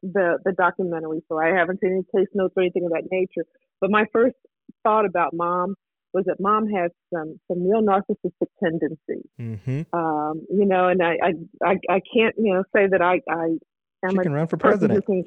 the 0.03 0.39
the 0.45 0.53
documentary, 0.53 1.21
so 1.29 1.39
I 1.39 1.47
haven't 1.49 1.81
seen 1.81 1.91
any 1.93 2.03
case 2.25 2.29
notes 2.35 2.53
or 2.57 2.63
anything 2.63 2.85
of 2.85 2.91
that 2.91 3.07
nature. 3.11 3.45
But 3.81 3.91
my 3.91 4.05
first 4.13 4.35
thought 4.83 5.05
about 5.05 5.33
mom 5.33 5.75
was 6.13 6.25
that 6.25 6.39
mom 6.39 6.67
has 6.67 6.91
some 7.13 7.39
some 7.47 7.67
real 7.67 7.81
narcissistic 7.81 8.47
tendencies 8.63 9.25
mm-hmm. 9.39 9.81
um, 9.93 10.41
you 10.49 10.65
know, 10.65 10.87
and 10.87 11.01
I, 11.01 11.17
I, 11.23 11.33
I, 11.63 11.79
I 11.89 12.01
can't, 12.13 12.35
you 12.37 12.53
know, 12.53 12.63
say 12.75 12.87
that 12.87 13.01
I, 13.01 13.21
I 13.29 13.57
am 14.05 14.11
She 14.11 14.17
a 14.17 14.23
can 14.23 14.33
run 14.33 14.47
for 14.47 14.57
who 14.57 14.61
president. 14.61 15.05
can 15.05 15.23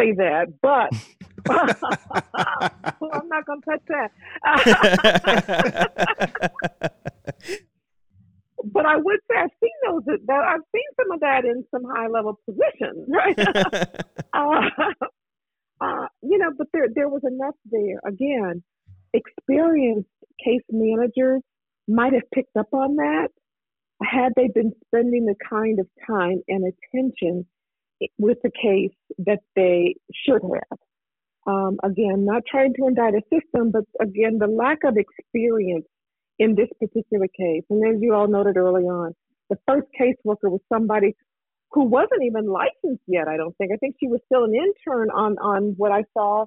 say 0.00 0.12
that, 0.12 0.52
but 0.60 0.92
well, 3.00 3.10
I'm 3.12 3.28
not 3.28 3.46
going 3.46 3.60
to 3.60 3.66
touch 3.70 3.82
that. 3.88 4.10
but 8.64 8.86
I 8.86 8.96
would 8.96 9.20
say 9.30 9.36
I've 9.38 9.50
seen 9.60 9.70
those. 9.86 10.02
That 10.26 10.40
I've 10.40 10.62
seen 10.74 10.82
some 10.96 11.10
of 11.12 11.20
that 11.20 11.44
in 11.44 11.64
some 11.70 11.84
high 11.84 12.08
level 12.08 12.40
positions, 12.46 13.06
right? 13.08 13.38
uh, 14.32 14.70
uh, 15.80 16.06
you 16.22 16.38
know, 16.38 16.50
but 16.56 16.68
there 16.72 16.88
there 16.94 17.08
was 17.08 17.22
enough 17.24 17.56
there. 17.70 18.00
Again, 18.06 18.62
experienced 19.12 20.08
case 20.42 20.62
managers 20.70 21.42
might 21.86 22.12
have 22.12 22.22
picked 22.32 22.56
up 22.56 22.68
on 22.72 22.96
that 22.96 23.28
had 24.02 24.32
they 24.36 24.48
been 24.48 24.72
spending 24.86 25.26
the 25.26 25.34
kind 25.48 25.78
of 25.78 25.86
time 26.06 26.42
and 26.48 26.64
attention 26.72 27.46
with 28.18 28.38
the 28.42 28.50
case 28.50 28.94
that 29.18 29.40
they 29.54 29.94
should 30.26 30.42
have. 30.42 30.78
Um, 31.46 31.78
again, 31.82 32.24
not 32.24 32.42
trying 32.50 32.74
to 32.74 32.86
indict 32.86 33.14
a 33.14 33.22
system, 33.32 33.70
but 33.70 33.84
again, 34.00 34.38
the 34.38 34.46
lack 34.46 34.78
of 34.84 34.96
experience 34.96 35.86
in 36.38 36.54
this 36.54 36.68
particular 36.80 37.26
case. 37.28 37.62
And 37.70 37.86
as 37.86 38.00
you 38.00 38.14
all 38.14 38.28
noted 38.28 38.56
early 38.56 38.84
on, 38.84 39.14
the 39.50 39.56
first 39.68 39.86
caseworker 40.00 40.50
was 40.50 40.60
somebody 40.72 41.14
who 41.72 41.84
wasn't 41.84 42.22
even 42.24 42.46
licensed 42.46 43.02
yet, 43.06 43.28
I 43.28 43.36
don't 43.36 43.56
think. 43.58 43.72
I 43.72 43.76
think 43.76 43.96
she 44.00 44.06
was 44.06 44.20
still 44.26 44.44
an 44.44 44.54
intern 44.54 45.10
on, 45.10 45.36
on 45.38 45.74
what 45.76 45.92
I 45.92 46.04
saw 46.14 46.46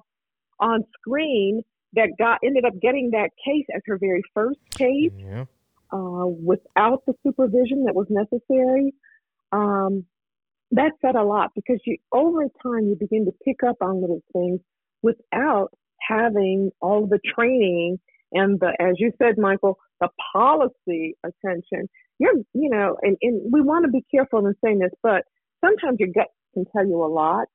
on 0.58 0.84
screen 0.98 1.62
that 1.94 2.10
got 2.18 2.38
ended 2.44 2.64
up 2.64 2.74
getting 2.80 3.10
that 3.12 3.30
case 3.44 3.64
as 3.74 3.82
her 3.86 3.98
very 3.98 4.22
first 4.34 4.60
case 4.76 5.12
yeah. 5.16 5.44
uh, 5.92 6.26
without 6.26 7.02
the 7.06 7.14
supervision 7.26 7.84
that 7.84 7.94
was 7.94 8.06
necessary. 8.10 8.94
Um, 9.52 10.04
that 10.72 10.92
said 11.00 11.14
a 11.14 11.22
lot 11.22 11.52
because 11.54 11.80
you 11.86 11.96
over 12.12 12.42
time 12.62 12.88
you 12.88 12.96
begin 12.98 13.24
to 13.24 13.32
pick 13.44 13.62
up 13.66 13.76
on 13.80 14.02
little 14.02 14.22
things 14.34 14.60
without 15.02 15.70
having 16.06 16.70
all 16.80 17.06
the 17.06 17.20
training 17.34 17.98
and 18.32 18.60
the, 18.60 18.72
as 18.78 18.94
you 18.98 19.12
said, 19.18 19.38
Michael, 19.38 19.78
the 20.00 20.08
policy 20.32 21.16
attention. 21.24 21.88
You're, 22.18 22.34
you 22.52 22.68
know, 22.68 22.96
and, 23.02 23.16
and 23.22 23.52
we 23.52 23.60
want 23.60 23.86
to 23.86 23.90
be 23.90 24.04
careful 24.10 24.46
in 24.46 24.54
saying 24.62 24.80
this, 24.80 24.90
but 25.02 25.22
sometimes 25.64 25.98
your 25.98 26.10
gut 26.14 26.28
can 26.54 26.64
tell 26.76 26.86
you 26.86 27.02
a 27.02 27.06
lot. 27.06 27.46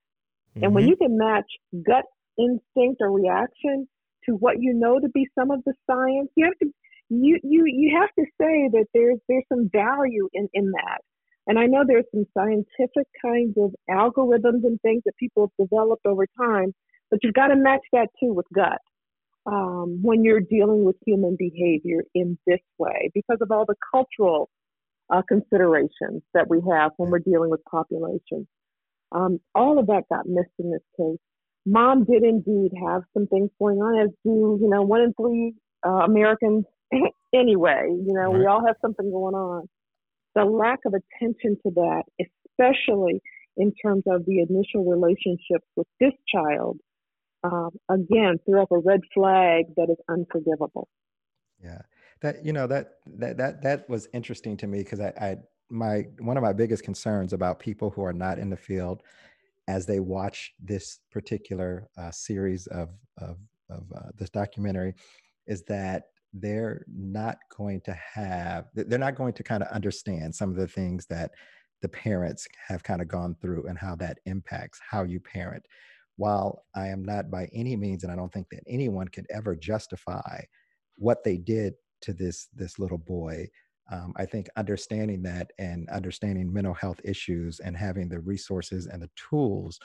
And 0.61 0.73
when 0.73 0.85
Mhm. 0.85 0.89
you 0.89 0.95
can 0.95 1.17
match 1.17 1.45
gut 1.85 2.05
instinct 2.37 3.01
or 3.01 3.11
reaction 3.11 3.87
to 4.25 4.33
what 4.33 4.61
you 4.61 4.73
know 4.73 4.99
to 4.99 5.09
be 5.09 5.27
some 5.37 5.51
of 5.51 5.63
the 5.65 5.73
science, 5.89 6.29
you 6.35 6.45
have 6.45 6.57
to 6.59 6.69
you 7.09 7.39
you 7.43 7.63
you 7.65 7.97
have 7.99 8.09
to 8.17 8.25
say 8.39 8.69
that 8.71 8.85
there's 8.93 9.19
there's 9.27 9.43
some 9.49 9.69
value 9.71 10.29
in 10.33 10.49
in 10.53 10.71
that. 10.71 10.99
And 11.45 11.59
I 11.59 11.65
know 11.65 11.83
there's 11.85 12.05
some 12.13 12.25
scientific 12.33 13.07
kinds 13.21 13.57
of 13.57 13.75
algorithms 13.89 14.63
and 14.63 14.79
things 14.81 15.03
that 15.05 15.15
people 15.17 15.43
have 15.43 15.67
developed 15.67 16.05
over 16.05 16.25
time, 16.39 16.73
but 17.11 17.19
you've 17.21 17.33
got 17.33 17.47
to 17.47 17.57
match 17.57 17.81
that 17.91 18.07
too 18.17 18.33
with 18.33 18.45
gut 18.55 18.79
um, 19.45 19.99
when 20.01 20.23
you're 20.23 20.39
dealing 20.39 20.85
with 20.85 20.95
human 21.05 21.35
behavior 21.37 22.03
in 22.15 22.37
this 22.47 22.61
way 22.77 23.09
because 23.13 23.39
of 23.41 23.51
all 23.51 23.65
the 23.65 23.75
cultural 23.91 24.49
uh, 25.13 25.21
considerations 25.27 26.21
that 26.33 26.49
we 26.49 26.61
have 26.71 26.91
when 26.97 27.11
we're 27.11 27.19
dealing 27.19 27.49
with 27.49 27.61
populations. 27.69 28.47
Um, 29.11 29.39
all 29.53 29.77
of 29.79 29.87
that 29.87 30.03
got 30.09 30.25
missed 30.25 30.49
in 30.59 30.71
this 30.71 30.81
case. 30.97 31.19
Mom 31.65 32.03
did 32.03 32.23
indeed 32.23 32.71
have 32.85 33.03
some 33.13 33.27
things 33.27 33.49
going 33.59 33.77
on, 33.77 34.01
as 34.01 34.09
do 34.23 34.59
you 34.61 34.69
know 34.69 34.81
one 34.81 35.01
in 35.01 35.13
three 35.13 35.53
uh, 35.85 36.03
Americans 36.05 36.65
anyway. 37.33 37.87
You 37.89 38.13
know, 38.13 38.31
we 38.31 38.45
all 38.45 38.65
have 38.65 38.75
something 38.81 39.09
going 39.11 39.35
on. 39.35 39.69
The 40.35 40.43
lack 40.43 40.79
of 40.85 40.93
attention 40.93 41.57
to 41.65 41.71
that, 41.75 42.03
especially 42.19 43.21
in 43.55 43.71
terms 43.83 44.03
of 44.07 44.25
the 44.25 44.39
initial 44.39 44.83
relationships 44.83 45.67
with 45.75 45.87
this 45.99 46.13
child, 46.27 46.79
um, 47.43 47.69
again 47.89 48.39
threw 48.45 48.61
up 48.61 48.71
a 48.71 48.79
red 48.79 49.01
flag 49.13 49.65
that 49.77 49.89
is 49.89 49.97
unforgivable. 50.09 50.87
Yeah, 51.63 51.81
that 52.21 52.43
you 52.43 52.51
know 52.51 52.67
that 52.67 52.95
that 53.05 53.37
that 53.37 53.61
that 53.61 53.89
was 53.89 54.09
interesting 54.13 54.57
to 54.57 54.67
me 54.67 54.79
because 54.79 54.99
I, 54.99 55.13
I 55.19 55.37
my 55.69 56.07
one 56.19 56.37
of 56.37 56.43
my 56.43 56.53
biggest 56.53 56.83
concerns 56.83 57.33
about 57.33 57.59
people 57.59 57.89
who 57.89 58.03
are 58.03 58.13
not 58.13 58.37
in 58.37 58.49
the 58.49 58.57
field 58.57 59.01
as 59.67 59.85
they 59.85 59.99
watch 59.99 60.53
this 60.59 60.99
particular 61.11 61.87
uh, 61.97 62.11
series 62.11 62.67
of 62.67 62.89
of, 63.17 63.37
of 63.69 63.83
uh, 63.95 64.09
this 64.17 64.29
documentary 64.29 64.93
is 65.47 65.63
that 65.63 66.03
they're 66.33 66.83
not 66.87 67.37
going 67.55 67.79
to 67.81 67.93
have 67.93 68.65
they're 68.73 68.97
not 68.97 69.15
going 69.15 69.33
to 69.33 69.43
kind 69.43 69.61
of 69.61 69.69
understand 69.69 70.33
some 70.33 70.49
of 70.49 70.55
the 70.55 70.67
things 70.67 71.05
that 71.05 71.31
the 71.81 71.89
parents 71.89 72.47
have 72.67 72.81
kind 72.83 73.01
of 73.01 73.07
gone 73.07 73.35
through 73.41 73.67
and 73.67 73.77
how 73.77 73.95
that 73.95 74.17
impacts 74.25 74.79
how 74.89 75.03
you 75.03 75.19
parent. 75.19 75.63
While 76.15 76.63
i 76.75 76.87
am 76.87 77.03
not 77.03 77.31
by 77.31 77.49
any 77.53 77.75
means 77.75 78.03
and 78.03 78.11
i 78.11 78.15
don't 78.15 78.31
think 78.31 78.47
that 78.51 78.63
anyone 78.67 79.07
could 79.07 79.25
ever 79.31 79.55
justify 79.55 80.41
what 80.95 81.23
they 81.23 81.37
did 81.37 81.73
to 82.01 82.13
this 82.13 82.49
this 82.53 82.77
little 82.77 82.99
boy 82.99 83.47
um, 83.91 84.13
i 84.17 84.25
think 84.25 84.47
understanding 84.55 85.21
that 85.21 85.51
and 85.59 85.89
understanding 85.89 86.51
mental 86.51 86.73
health 86.73 86.99
issues 87.03 87.59
and 87.59 87.75
having 87.75 88.09
the 88.09 88.19
resources 88.19 88.87
and 88.87 89.01
the 89.01 89.09
tools 89.15 89.79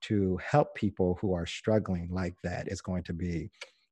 to 0.00 0.38
help 0.38 0.74
people 0.74 1.18
who 1.20 1.34
are 1.34 1.46
struggling 1.46 2.08
like 2.10 2.34
that 2.42 2.68
is 2.68 2.80
going 2.80 3.02
to 3.02 3.12
be 3.12 3.50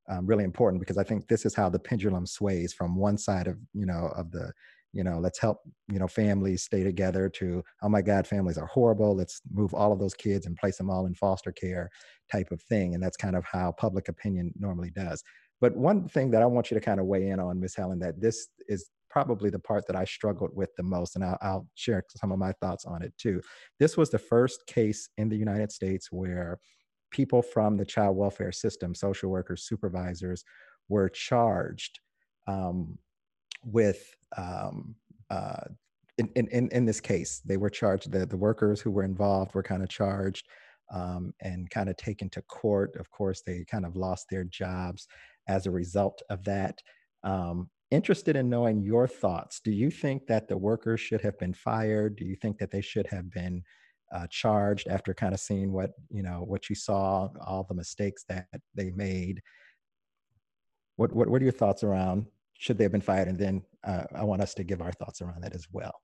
um, 0.09 0.27
really 0.27 0.45
important 0.45 0.81
because 0.81 0.99
i 0.99 1.05
think 1.05 1.27
this 1.29 1.45
is 1.45 1.55
how 1.55 1.69
the 1.69 1.79
pendulum 1.79 2.27
sways 2.27 2.73
from 2.73 2.97
one 2.97 3.19
side 3.19 3.47
of 3.47 3.57
you 3.75 3.87
know 3.87 4.11
of 4.17 4.31
the 4.31 4.53
you 4.93 5.05
know 5.05 5.19
let's 5.19 5.39
help 5.39 5.59
you 5.91 5.99
know 5.99 6.09
families 6.09 6.63
stay 6.63 6.83
together 6.83 7.29
to 7.29 7.63
oh 7.83 7.89
my 7.89 8.03
god 8.03 8.27
families 8.27 8.59
are 8.59 8.67
horrible. 8.67 9.15
Let's 9.15 9.41
move 9.53 9.75
all 9.75 9.93
of 9.93 9.99
those 9.99 10.15
kids 10.15 10.47
and 10.47 10.57
place 10.57 10.79
them 10.79 10.91
all 10.91 11.07
in 11.07 11.15
foster 11.15 11.53
care 11.53 11.91
type 12.31 12.51
of 12.51 12.63
thing 12.63 12.95
and 12.95 13.03
that's 13.03 13.17
kind 13.17 13.37
of 13.37 13.45
how 13.45 13.73
public 13.73 14.09
opinion 14.09 14.53
normally 14.59 14.91
does. 14.91 15.23
But 15.61 15.77
one 15.77 16.09
thing 16.09 16.31
that 16.31 16.43
I 16.43 16.47
want 16.47 16.71
you 16.71 16.77
to 16.77 16.81
kind 16.81 17.01
of 17.01 17.07
weigh 17.07 17.29
in 17.29 17.41
on, 17.41 17.61
Miss 17.61 17.75
Helen, 17.75 17.99
that 17.99 18.21
this 18.21 18.49
is 18.69 18.91
probably 19.19 19.51
the 19.51 19.59
part 19.59 19.85
that 19.85 19.97
I 19.97 20.05
struggled 20.05 20.53
with 20.55 20.71
the 20.77 20.85
most, 20.85 21.17
and 21.17 21.25
I'll, 21.25 21.39
I'll, 21.43 21.67
share 21.75 22.05
some 22.17 22.31
of 22.31 22.39
my 22.39 22.53
thoughts 22.61 22.85
on 22.85 23.03
it 23.03 23.13
too. 23.19 23.41
This 23.81 23.97
was 23.97 24.11
the 24.11 24.19
first 24.33 24.65
case 24.69 25.09
in 25.17 25.29
the 25.29 25.37
United 25.37 25.73
States 25.73 26.13
where 26.13 26.61
people 27.11 27.43
from 27.43 27.77
the 27.77 27.85
child 27.85 28.17
welfare 28.17 28.53
system, 28.53 28.95
social 28.95 29.29
workers, 29.29 29.65
supervisors, 29.65 30.45
were 30.89 31.09
charged 31.09 31.99
um, 32.47 32.97
with 33.65 34.15
um, 34.37 34.95
uh, 35.31 35.65
in, 36.19 36.47
in, 36.47 36.69
in 36.69 36.85
this 36.85 37.01
case, 37.01 37.43
they 37.45 37.57
were 37.57 37.71
charged, 37.71 38.13
the, 38.13 38.25
the 38.25 38.37
workers 38.37 38.81
who 38.81 38.93
were 38.93 39.05
involved 39.05 39.53
were 39.53 39.65
kind 39.65 39.83
of 39.83 39.89
charged 39.89 40.47
um, 40.95 41.35
and 41.43 41.69
kind 41.71 41.89
of 41.89 41.97
taken 41.97 42.31
to 42.31 42.43
court. 42.43 42.95
Of 43.01 43.11
course, 43.11 43.43
they 43.45 43.65
kind 43.69 43.85
of 43.85 43.97
lost 43.97 44.27
their 44.31 44.45
jobs 44.45 45.09
as 45.49 45.67
a 45.67 45.73
result 45.73 46.23
of 46.31 46.45
that. 46.45 46.79
Um, 47.25 47.69
interested 47.91 48.37
in 48.37 48.51
knowing 48.51 48.83
your 48.83 49.07
thoughts. 49.07 49.61
Do 49.61 49.71
you 49.71 49.91
think 49.91 50.27
that 50.27 50.49
the 50.49 50.57
workers 50.57 51.01
should 51.01 51.21
have 51.23 51.39
been 51.39 51.55
fired? 51.55 52.17
Do 52.17 52.25
you 52.25 52.37
think 52.37 52.59
that 52.59 52.71
they 52.71 52.81
should 52.81 53.07
have 53.07 53.31
been 53.31 53.63
uh, 54.15 54.27
charged 54.31 54.89
after 54.89 55.13
kind 55.15 55.35
of 55.35 55.41
seeing 55.41 55.73
what 55.73 55.91
you 56.11 56.23
know 56.23 56.45
what 56.47 56.69
you 56.69 56.75
saw, 56.75 57.29
all 57.47 57.65
the 57.69 57.75
mistakes 57.75 58.25
that 58.29 58.47
they 58.75 58.91
made? 58.91 59.41
What 60.97 61.13
what, 61.15 61.29
what 61.29 61.41
are 61.41 61.45
your 61.45 61.53
thoughts 61.53 61.83
around 61.83 62.27
should 62.59 62.77
they 62.77 62.85
have 62.85 62.93
been 62.93 63.01
fired? 63.01 63.29
And 63.29 63.39
then 63.39 63.63
uh, 63.85 64.05
I 64.15 64.25
want 64.25 64.43
us 64.43 64.53
to 64.55 64.65
give 64.65 64.83
our 64.83 64.93
thoughts 64.93 65.23
around 65.23 65.43
that 65.43 65.55
as 65.55 65.67
well. 65.71 65.95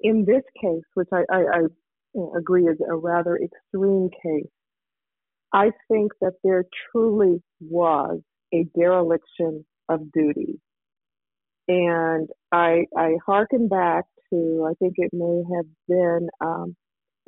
In 0.00 0.24
this 0.24 0.42
case, 0.62 0.84
which 0.94 1.08
I, 1.12 1.24
I, 1.30 1.40
I 1.40 2.38
agree 2.38 2.66
is 2.66 2.78
a 2.88 2.94
rather 2.94 3.36
extreme 3.36 4.08
case, 4.22 4.48
I 5.52 5.72
think 5.90 6.12
that 6.20 6.34
there 6.44 6.64
truly 6.90 7.42
was 7.60 8.20
a 8.52 8.64
dereliction 8.76 9.64
of 9.88 10.12
duty. 10.12 10.60
And 11.68 12.28
I, 12.52 12.86
I 12.96 13.14
hearken 13.24 13.68
back 13.68 14.04
to, 14.30 14.66
I 14.68 14.74
think 14.80 14.94
it 14.96 15.10
may 15.12 15.42
have 15.56 15.66
been 15.88 16.28
um, 16.40 16.76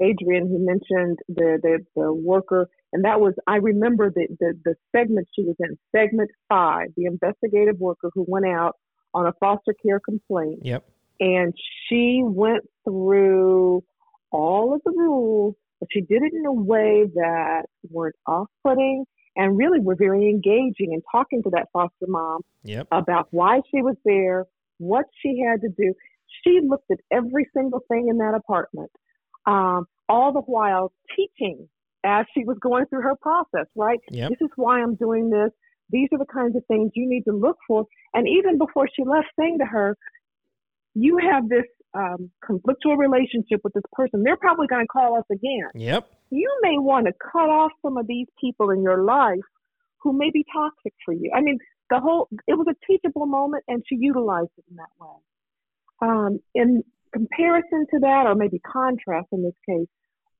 Adrian 0.00 0.48
who 0.48 0.58
mentioned 0.58 1.18
the, 1.28 1.58
the, 1.62 1.78
the 1.94 2.12
worker, 2.12 2.68
and 2.92 3.04
that 3.04 3.20
was, 3.20 3.34
I 3.46 3.56
remember 3.56 4.10
the, 4.10 4.26
the, 4.40 4.54
the 4.64 4.74
segment 4.94 5.28
she 5.34 5.44
was 5.44 5.54
in, 5.60 5.78
segment 5.94 6.30
five, 6.48 6.88
the 6.96 7.04
investigative 7.04 7.78
worker 7.78 8.10
who 8.14 8.24
went 8.26 8.46
out 8.46 8.76
on 9.14 9.26
a 9.26 9.32
foster 9.38 9.74
care 9.84 10.00
complaint. 10.00 10.60
Yep. 10.62 10.84
And 11.20 11.54
she 11.88 12.22
went 12.24 12.64
through 12.84 13.84
all 14.32 14.74
of 14.74 14.80
the 14.84 14.90
rules, 14.90 15.54
but 15.78 15.88
she 15.92 16.00
did 16.00 16.22
it 16.22 16.32
in 16.32 16.46
a 16.46 16.52
way 16.52 17.04
that 17.14 17.66
weren't 17.90 18.16
off 18.26 18.48
putting 18.64 19.04
and 19.36 19.56
really 19.56 19.80
were 19.80 19.94
very 19.94 20.28
engaging 20.28 20.92
in 20.92 21.02
talking 21.10 21.42
to 21.42 21.50
that 21.50 21.68
foster 21.72 22.06
mom 22.08 22.42
Yep. 22.64 22.88
about 22.92 23.28
why 23.30 23.60
she 23.70 23.82
was 23.82 23.96
there, 24.04 24.46
what 24.78 25.06
she 25.20 25.40
had 25.40 25.60
to 25.62 25.68
do. 25.68 25.94
She 26.42 26.60
looked 26.66 26.90
at 26.90 26.98
every 27.10 27.48
single 27.54 27.80
thing 27.88 28.08
in 28.08 28.18
that 28.18 28.34
apartment, 28.34 28.90
um, 29.46 29.86
all 30.08 30.32
the 30.32 30.40
while 30.40 30.92
teaching 31.16 31.68
as 32.04 32.26
she 32.34 32.44
was 32.44 32.56
going 32.60 32.86
through 32.86 33.02
her 33.02 33.16
process, 33.16 33.66
right? 33.74 34.00
Yep. 34.10 34.30
This 34.30 34.38
is 34.40 34.50
why 34.56 34.80
I'm 34.82 34.94
doing 34.96 35.30
this. 35.30 35.50
These 35.90 36.08
are 36.12 36.18
the 36.18 36.26
kinds 36.26 36.56
of 36.56 36.64
things 36.66 36.90
you 36.94 37.08
need 37.08 37.24
to 37.24 37.32
look 37.32 37.58
for. 37.66 37.86
And 38.14 38.26
even 38.28 38.58
before 38.58 38.88
she 38.94 39.04
left, 39.04 39.28
saying 39.38 39.58
to 39.58 39.66
her, 39.66 39.96
you 40.94 41.18
have 41.18 41.48
this 41.48 41.64
um, 41.94 42.30
conflictual 42.48 42.96
relationship 42.96 43.60
with 43.64 43.72
this 43.74 43.82
person. 43.92 44.22
They're 44.22 44.36
probably 44.36 44.66
going 44.66 44.82
to 44.82 44.88
call 44.88 45.16
us 45.18 45.24
again 45.30 45.68
Yep. 45.74 46.10
you 46.30 46.50
may 46.62 46.78
want 46.78 47.06
to 47.06 47.12
cut 47.12 47.48
off 47.48 47.72
some 47.82 47.96
of 47.96 48.06
these 48.06 48.26
people 48.40 48.70
in 48.70 48.82
your 48.82 49.02
life 49.04 49.40
who 50.00 50.12
may 50.12 50.30
be 50.32 50.44
toxic 50.52 50.94
for 51.04 51.14
you. 51.14 51.30
I 51.34 51.40
mean, 51.40 51.58
the 51.90 52.00
whole 52.00 52.28
it 52.46 52.54
was 52.54 52.66
a 52.68 52.86
teachable 52.86 53.26
moment, 53.26 53.64
and 53.68 53.82
she 53.88 53.96
utilized 54.00 54.50
it 54.58 54.64
in 54.70 54.76
that 54.76 54.88
way. 54.98 55.16
Um, 56.00 56.40
in 56.54 56.82
comparison 57.12 57.86
to 57.92 58.00
that, 58.00 58.24
or 58.26 58.34
maybe 58.34 58.58
contrast 58.60 59.28
in 59.32 59.42
this 59.42 59.54
case, 59.68 59.88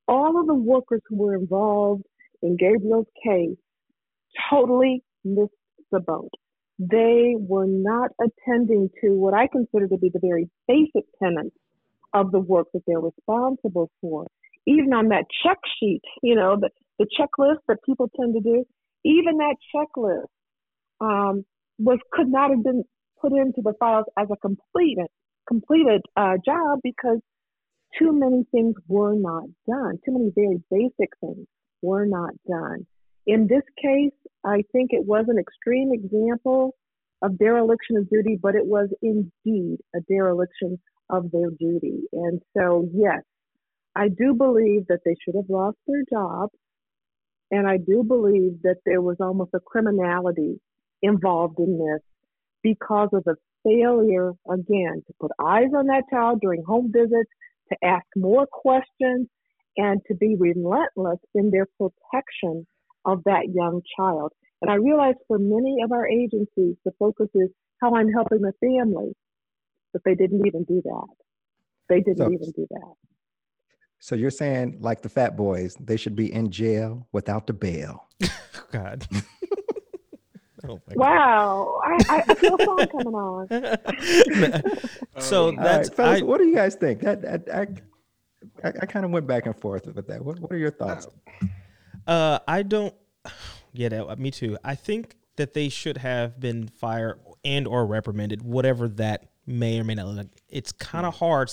all 0.07 0.39
of 0.39 0.47
the 0.47 0.55
workers 0.55 1.01
who 1.07 1.17
were 1.17 1.35
involved 1.35 2.03
in 2.41 2.57
Gabriel's 2.57 3.07
case 3.23 3.57
totally 4.49 5.03
missed 5.23 5.51
the 5.91 5.99
boat. 5.99 6.31
They 6.91 7.35
were 7.37 7.67
not 7.67 8.11
attending 8.19 8.89
to 9.01 9.11
what 9.11 9.33
I 9.33 9.47
consider 9.47 9.87
to 9.87 9.97
be 9.97 10.09
the 10.09 10.19
very 10.19 10.49
basic 10.67 11.05
tenets 11.21 11.55
of 12.13 12.31
the 12.31 12.39
work 12.39 12.67
that 12.73 12.83
they're 12.87 12.99
responsible 12.99 13.89
for. 14.01 14.27
Even 14.65 14.93
on 14.93 15.09
that 15.09 15.25
check 15.43 15.57
sheet, 15.79 16.01
you 16.21 16.35
know, 16.35 16.57
the, 16.59 16.69
the 16.99 17.07
checklist 17.19 17.59
that 17.67 17.77
people 17.85 18.09
tend 18.19 18.33
to 18.35 18.41
do, 18.41 18.65
even 19.03 19.37
that 19.37 19.55
checklist 19.75 20.25
um, 21.01 21.45
was 21.77 21.99
could 22.11 22.27
not 22.27 22.49
have 22.49 22.63
been 22.63 22.83
put 23.21 23.33
into 23.33 23.61
the 23.61 23.73
files 23.79 24.05
as 24.17 24.27
a 24.31 24.37
completed 24.37 25.07
completed 25.47 26.01
uh, 26.15 26.35
job 26.45 26.79
because 26.83 27.19
too 27.99 28.11
many 28.11 28.45
things 28.51 28.75
were 28.87 29.15
not 29.15 29.43
done. 29.67 29.99
Too 30.05 30.13
many 30.13 30.31
very 30.35 30.61
basic 30.71 31.09
things 31.19 31.45
were 31.81 32.05
not 32.05 32.31
done. 32.47 32.85
In 33.25 33.47
this 33.47 33.63
case, 33.81 34.11
I 34.43 34.63
think 34.71 34.91
it 34.91 35.05
was 35.05 35.25
an 35.27 35.39
extreme 35.39 35.91
example 35.93 36.75
of 37.21 37.37
dereliction 37.37 37.95
of 37.97 38.09
duty, 38.09 38.37
but 38.41 38.55
it 38.55 38.65
was 38.65 38.89
indeed 39.01 39.77
a 39.95 40.01
dereliction 40.09 40.79
of 41.09 41.31
their 41.31 41.49
duty. 41.51 42.01
And 42.11 42.41
so, 42.55 42.89
yes, 42.93 43.21
I 43.95 44.09
do 44.09 44.33
believe 44.33 44.87
that 44.87 44.99
they 45.05 45.15
should 45.23 45.35
have 45.35 45.49
lost 45.49 45.77
their 45.87 46.03
job. 46.11 46.49
And 47.49 47.67
I 47.67 47.77
do 47.77 48.03
believe 48.03 48.61
that 48.63 48.77
there 48.85 49.01
was 49.01 49.17
almost 49.19 49.51
a 49.53 49.59
criminality 49.59 50.59
involved 51.01 51.59
in 51.59 51.77
this 51.77 52.01
because 52.61 53.09
of 53.13 53.23
the 53.23 53.35
failure, 53.63 54.33
again, 54.49 55.03
to 55.07 55.13
put 55.21 55.31
eyes 55.39 55.69
on 55.75 55.87
that 55.87 56.03
child 56.09 56.41
during 56.41 56.63
home 56.63 56.91
visits, 56.91 57.29
to 57.69 57.77
ask 57.85 58.05
more 58.17 58.47
questions, 58.51 59.27
and 59.77 60.01
to 60.07 60.15
be 60.15 60.35
relentless 60.37 61.19
in 61.35 61.51
their 61.51 61.67
protection 61.77 62.65
of 63.05 63.23
that 63.25 63.47
young 63.53 63.81
child. 63.97 64.31
And 64.61 64.71
I 64.71 64.75
realize 64.75 65.15
for 65.27 65.37
many 65.39 65.77
of 65.83 65.91
our 65.91 66.07
agencies, 66.07 66.75
the 66.85 66.91
focus 66.97 67.27
is 67.35 67.49
how 67.81 67.95
I'm 67.95 68.09
helping 68.11 68.41
the 68.41 68.53
family, 68.61 69.13
but 69.91 70.01
they 70.05 70.15
didn't 70.15 70.45
even 70.47 70.63
do 70.63 70.81
that. 70.85 71.07
They 71.89 71.99
didn't 71.99 72.17
So- 72.17 72.31
even 72.31 72.51
do 72.51 72.67
that. 72.71 72.93
So 73.99 74.15
you're 74.15 74.31
saying, 74.31 74.79
like 74.81 75.01
the 75.01 75.07
fat 75.07 75.37
boys, 75.37 75.75
they 75.79 75.95
should 75.95 76.15
be 76.15 76.33
in 76.33 76.51
jail 76.51 77.07
without 77.13 77.47
the 77.47 77.53
bail. 77.53 78.09
God. 78.73 79.07
oh 80.67 80.77
my 80.87 80.93
Wow, 80.95 81.79
I, 81.85 81.97
I, 82.09 82.23
I 82.27 82.33
feel 82.35 82.55
a 82.59 82.65
song 82.65 82.87
coming 82.91 83.13
on. 83.13 83.47
So 85.19 85.49
Um, 85.49 85.55
that's 85.55 85.87
right, 85.89 85.95
fellas, 85.95 86.21
I, 86.21 86.23
what 86.25 86.39
do 86.39 86.45
you 86.47 86.53
guys 86.55 86.75
think? 86.75 86.99
That, 87.01 87.21
that 87.21 87.47
I, 87.53 88.67
I, 88.67 88.73
I 88.81 88.85
kind 88.87 89.05
of 89.05 89.11
went 89.11 89.25
back 89.25 89.45
and 89.45 89.55
forth 89.55 89.85
with 89.85 90.05
that. 90.07 90.23
What, 90.23 90.37
what 90.39 90.51
are 90.51 90.57
your 90.57 90.71
thoughts? 90.71 91.07
Uh, 92.07 92.39
I 92.47 92.63
don't. 92.63 92.93
Yeah, 93.75 93.89
that, 93.89 94.19
me 94.19 94.29
too. 94.29 94.55
I 94.63 94.75
think 94.75 95.15
that 95.37 95.55
they 95.55 95.67
should 95.67 95.97
have 95.97 96.39
been 96.39 96.67
fired 96.67 97.19
and 97.43 97.67
or 97.67 97.87
reprimanded, 97.87 98.43
whatever 98.43 98.87
that 98.87 99.31
may 99.47 99.79
or 99.79 99.83
may 99.83 99.95
not 99.95 100.07
like. 100.09 100.27
It's 100.47 100.71
kind 100.71 101.07
of 101.07 101.15
hard 101.15 101.51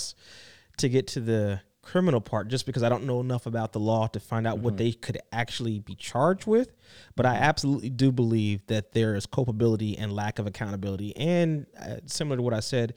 to 0.77 0.89
get 0.91 1.07
to 1.07 1.21
the 1.21 1.63
criminal 1.83 2.21
part 2.21 2.49
just 2.49 2.67
because 2.67 2.83
I 2.83 2.89
don't 2.89 3.05
know 3.05 3.21
enough 3.21 3.47
about 3.47 3.73
the 3.73 3.81
law 3.81 4.07
to 4.09 4.21
find 4.21 4.47
out 4.47 4.59
what 4.59 4.77
they 4.77 4.93
could 4.93 5.19
actually 5.33 5.79
be 5.79 5.95
charged 5.95 6.47
with. 6.47 6.73
But 7.17 7.27
I 7.27 7.37
absolutely 7.37 7.91
do 7.91 8.13
believe 8.13 8.67
that 8.67 8.93
there 8.93 9.15
is 9.15 9.27
culpability 9.27 9.97
and 9.97 10.13
lack 10.13 10.39
of 10.39 10.47
accountability. 10.47 11.17
And 11.17 11.67
uh, 11.81 11.97
similar 12.07 12.37
to 12.37 12.43
what 12.43 12.55
I 12.55 12.61
said, 12.61 12.95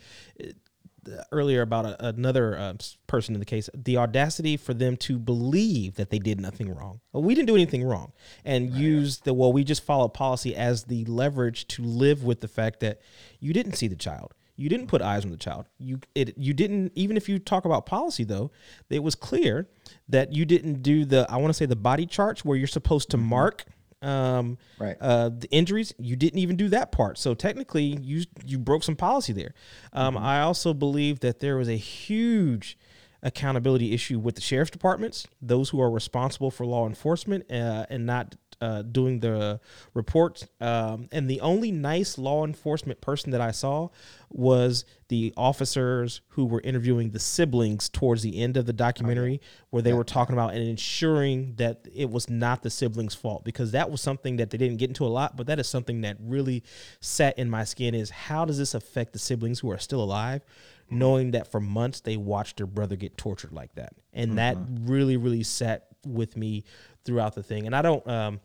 earlier 1.32 1.62
about 1.62 1.86
a, 1.86 2.08
another 2.08 2.58
uh, 2.58 2.74
person 3.08 3.34
in 3.36 3.40
the 3.40 3.46
case, 3.46 3.70
the 3.74 3.98
audacity 3.98 4.58
for 4.58 4.74
them 4.74 4.98
to 4.98 5.18
believe 5.18 5.96
that 5.96 6.10
they 6.10 6.20
did 6.20 6.40
nothing 6.40 6.74
wrong. 6.74 7.00
Well, 7.12 7.24
we 7.24 7.36
didn't 7.36 7.48
do 7.48 7.56
anything 7.56 7.84
wrong, 7.84 8.14
and 8.46 8.70
use 8.72 9.20
the 9.20 9.34
well, 9.34 9.54
we 9.54 9.64
just 9.64 9.84
follow 9.84 10.08
policy 10.08 10.56
as 10.56 10.86
the 10.86 11.06
leverage 11.06 11.68
to 11.70 11.84
live 11.84 12.24
with 12.24 12.42
the 12.42 12.48
fact 12.48 12.80
that 12.82 13.02
you 13.40 13.54
didn't 13.54 13.74
see 13.74 13.88
the 13.88 13.96
child. 13.96 14.34
You 14.56 14.70
didn't 14.70 14.88
put 14.88 15.02
eyes 15.02 15.26
on 15.26 15.32
the 15.32 15.38
child. 15.38 15.66
You 15.80 16.00
it 16.14 16.38
you 16.38 16.54
didn't 16.54 16.92
even 16.96 17.18
if 17.18 17.28
you 17.28 17.40
talk 17.40 17.66
about 17.66 17.86
policy 17.86 18.24
though, 18.24 18.52
it 18.90 19.02
was 19.02 19.16
clear 19.16 19.68
that 20.10 20.34
you 20.34 20.46
didn't 20.46 20.84
do 20.84 21.06
the 21.06 21.26
I 21.30 21.38
want 21.38 21.50
to 21.50 21.54
say 21.54 21.66
the 21.66 21.76
body 21.76 22.06
charts 22.06 22.46
where 22.46 22.58
you're 22.58 22.68
supposed 22.68 23.10
to 23.12 23.18
mark 23.18 23.66
um, 24.04 24.58
Right. 24.80 24.98
uh, 25.02 25.30
the 25.30 25.48
injuries. 25.52 25.94
You 25.98 26.16
didn't 26.16 26.40
even 26.40 26.56
do 26.56 26.70
that 26.70 26.92
part. 26.92 27.18
So 27.18 27.34
technically, 27.34 27.98
you 28.02 28.26
you 28.46 28.60
broke 28.60 28.84
some 28.84 28.96
policy 28.96 29.34
there. 29.34 29.54
Um, 29.94 30.18
I 30.18 30.42
also 30.42 30.74
believe 30.74 31.22
that 31.22 31.40
there 31.40 31.58
was 31.58 31.70
a 31.70 31.78
huge 31.78 32.78
accountability 33.26 33.94
issue 33.94 34.20
with 34.20 34.36
the 34.36 34.42
sheriff's 34.42 34.72
departments, 34.72 35.26
those 35.42 35.70
who 35.70 35.80
are 35.82 35.90
responsible 35.90 36.52
for 36.52 36.66
law 36.66 36.86
enforcement 36.86 37.50
uh, 37.50 37.86
and 37.90 38.06
not 38.06 38.36
uh, 38.64 38.82
doing 38.82 39.20
the 39.20 39.60
reports. 39.94 40.48
Um, 40.62 41.10
and 41.12 41.30
the 41.30 41.42
only 41.42 41.70
nice 41.70 42.18
law 42.18 42.46
enforcement 42.46 43.02
person 43.02 43.32
that 43.32 43.42
I 43.42 43.52
saw 43.52 43.90
was 44.30 44.86
the 45.10 45.34
officers 45.36 46.22
who 46.30 46.46
were 46.46 46.62
interviewing 46.62 47.10
the 47.10 47.20
siblings 47.20 47.90
towards 47.90 48.24
the 48.24 48.42
end 48.42 48.56
of 48.56 48.66
the 48.66 48.72
documentary, 48.72 49.42
where 49.70 49.82
they 49.82 49.92
were 49.92 50.06
talking 50.06 50.32
about 50.32 50.54
and 50.54 50.66
ensuring 50.66 51.56
that 51.58 51.86
it 51.94 52.10
was 52.10 52.30
not 52.30 52.64
the 52.64 52.70
siblings' 52.70 53.14
fault 53.14 53.44
because 53.44 53.74
that 53.74 53.92
was 53.92 54.00
something 54.00 54.38
that 54.38 54.50
they 54.50 54.58
didn't 54.58 54.78
get 54.78 54.90
into 54.90 55.06
a 55.06 55.08
lot, 55.08 55.36
but 55.36 55.46
that 55.48 55.60
is 55.60 55.68
something 55.68 56.00
that 56.02 56.16
really 56.22 56.64
sat 57.02 57.38
in 57.38 57.50
my 57.50 57.66
skin 57.66 57.94
is 57.94 58.10
how 58.12 58.46
does 58.46 58.58
this 58.58 58.74
affect 58.74 59.12
the 59.12 59.20
siblings 59.20 59.60
who 59.60 59.70
are 59.70 59.78
still 59.78 60.02
alive? 60.02 60.42
knowing 60.90 61.32
that 61.32 61.50
for 61.50 61.60
months 61.60 62.02
they 62.02 62.18
watched 62.18 62.58
their 62.58 62.68
brother 62.68 62.96
get 62.96 63.18
tortured 63.18 63.52
like 63.52 63.74
that, 63.74 63.94
and 64.14 64.38
that 64.38 64.56
really 64.82 65.18
really 65.18 65.42
sat 65.42 65.88
with 66.06 66.36
me 66.38 66.64
throughout 67.06 67.36
the 67.36 67.44
thing. 67.44 67.66
And 67.66 67.76
I 67.76 67.82
don't, 67.82 68.06
um, 68.08 68.40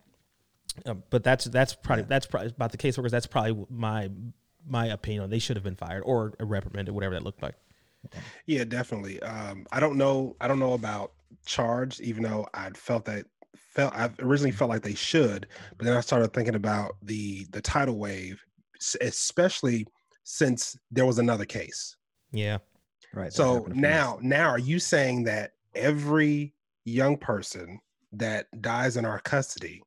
uh, 0.87 0.95
but 1.11 1.23
that's 1.25 1.45
that's 1.47 1.75
probably 1.75 2.05
that's 2.05 2.27
probably 2.27 2.49
about 2.49 2.73
the 2.73 2.79
caseworkers. 2.79 3.11
That's 3.11 3.27
probably 3.27 3.67
my 3.71 4.11
my 4.67 4.87
opinion. 4.87 5.31
They 5.31 5.39
should 5.39 5.57
have 5.57 5.65
been 5.65 5.77
fired 5.77 6.03
or 6.05 6.35
reprimanded, 6.41 6.95
whatever 6.95 7.15
that 7.15 7.23
looked 7.23 7.43
like. 7.43 7.55
Yeah, 8.47 8.65
definitely. 8.65 9.21
Um, 9.23 9.67
I 9.73 9.81
don't 9.81 9.97
know. 9.97 10.37
I 10.41 10.49
don't 10.49 10.59
know 10.59 10.75
about 10.75 11.13
charged, 11.45 12.01
even 12.01 12.23
though 12.23 12.47
I 12.55 12.71
felt 12.71 13.05
that 13.07 13.27
felt 13.55 13.95
I 13.95 14.11
originally 14.21 14.53
felt 14.53 14.71
like 14.71 14.83
they 14.83 14.95
should, 14.95 15.47
but 15.77 15.85
then 15.87 15.97
I 15.97 16.01
started 16.01 16.33
thinking 16.33 16.55
about 16.55 16.97
the 17.03 17.47
the 17.51 17.61
tidal 17.61 17.99
wave, 17.99 18.41
especially 19.01 19.87
since 20.25 20.77
there 20.91 21.07
was 21.07 21.19
another 21.19 21.45
case. 21.45 21.97
Yeah, 22.31 22.59
Right. 23.13 23.33
So 23.33 23.55
happened 23.55 23.77
a 23.77 23.81
now, 23.81 24.19
now 24.21 24.49
are 24.49 24.59
you 24.59 24.79
saying 24.79 25.25
that 25.25 25.53
every 25.75 26.55
young 26.85 27.17
person 27.17 27.81
that 28.13 28.47
dies 28.61 28.97
in 28.97 29.05
our 29.05 29.21
custody, 29.21 29.83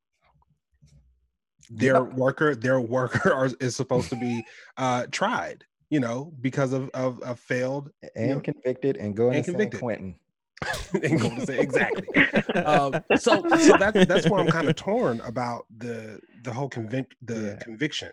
their 1.71 2.03
worker, 2.03 2.55
their 2.55 2.79
worker 2.81 3.33
are, 3.33 3.49
is 3.59 3.75
supposed 3.75 4.09
to 4.09 4.15
be 4.15 4.43
uh, 4.77 5.05
tried, 5.11 5.63
you 5.89 5.99
know, 5.99 6.33
because 6.41 6.73
of 6.73 6.89
of, 6.93 7.21
of 7.21 7.39
failed 7.39 7.91
and 8.15 8.29
know, 8.29 8.39
convicted 8.39 8.97
and 8.97 9.15
going 9.15 9.37
and 9.37 9.45
to 9.45 9.51
San. 9.51 9.71
Quentin. 9.71 10.15
and 11.03 11.19
go 11.19 11.29
to 11.33 11.43
say 11.43 11.57
exactly. 11.59 12.07
um, 12.65 12.93
so 13.17 13.41
so 13.57 13.77
that's 13.77 14.05
that's 14.05 14.29
where 14.29 14.39
I'm 14.41 14.47
kind 14.47 14.69
of 14.69 14.75
torn 14.75 15.19
about 15.21 15.65
the 15.75 16.19
the 16.43 16.53
whole 16.53 16.69
convic- 16.69 17.13
the 17.23 17.41
Yeah. 17.41 17.55
conviction 17.55 18.11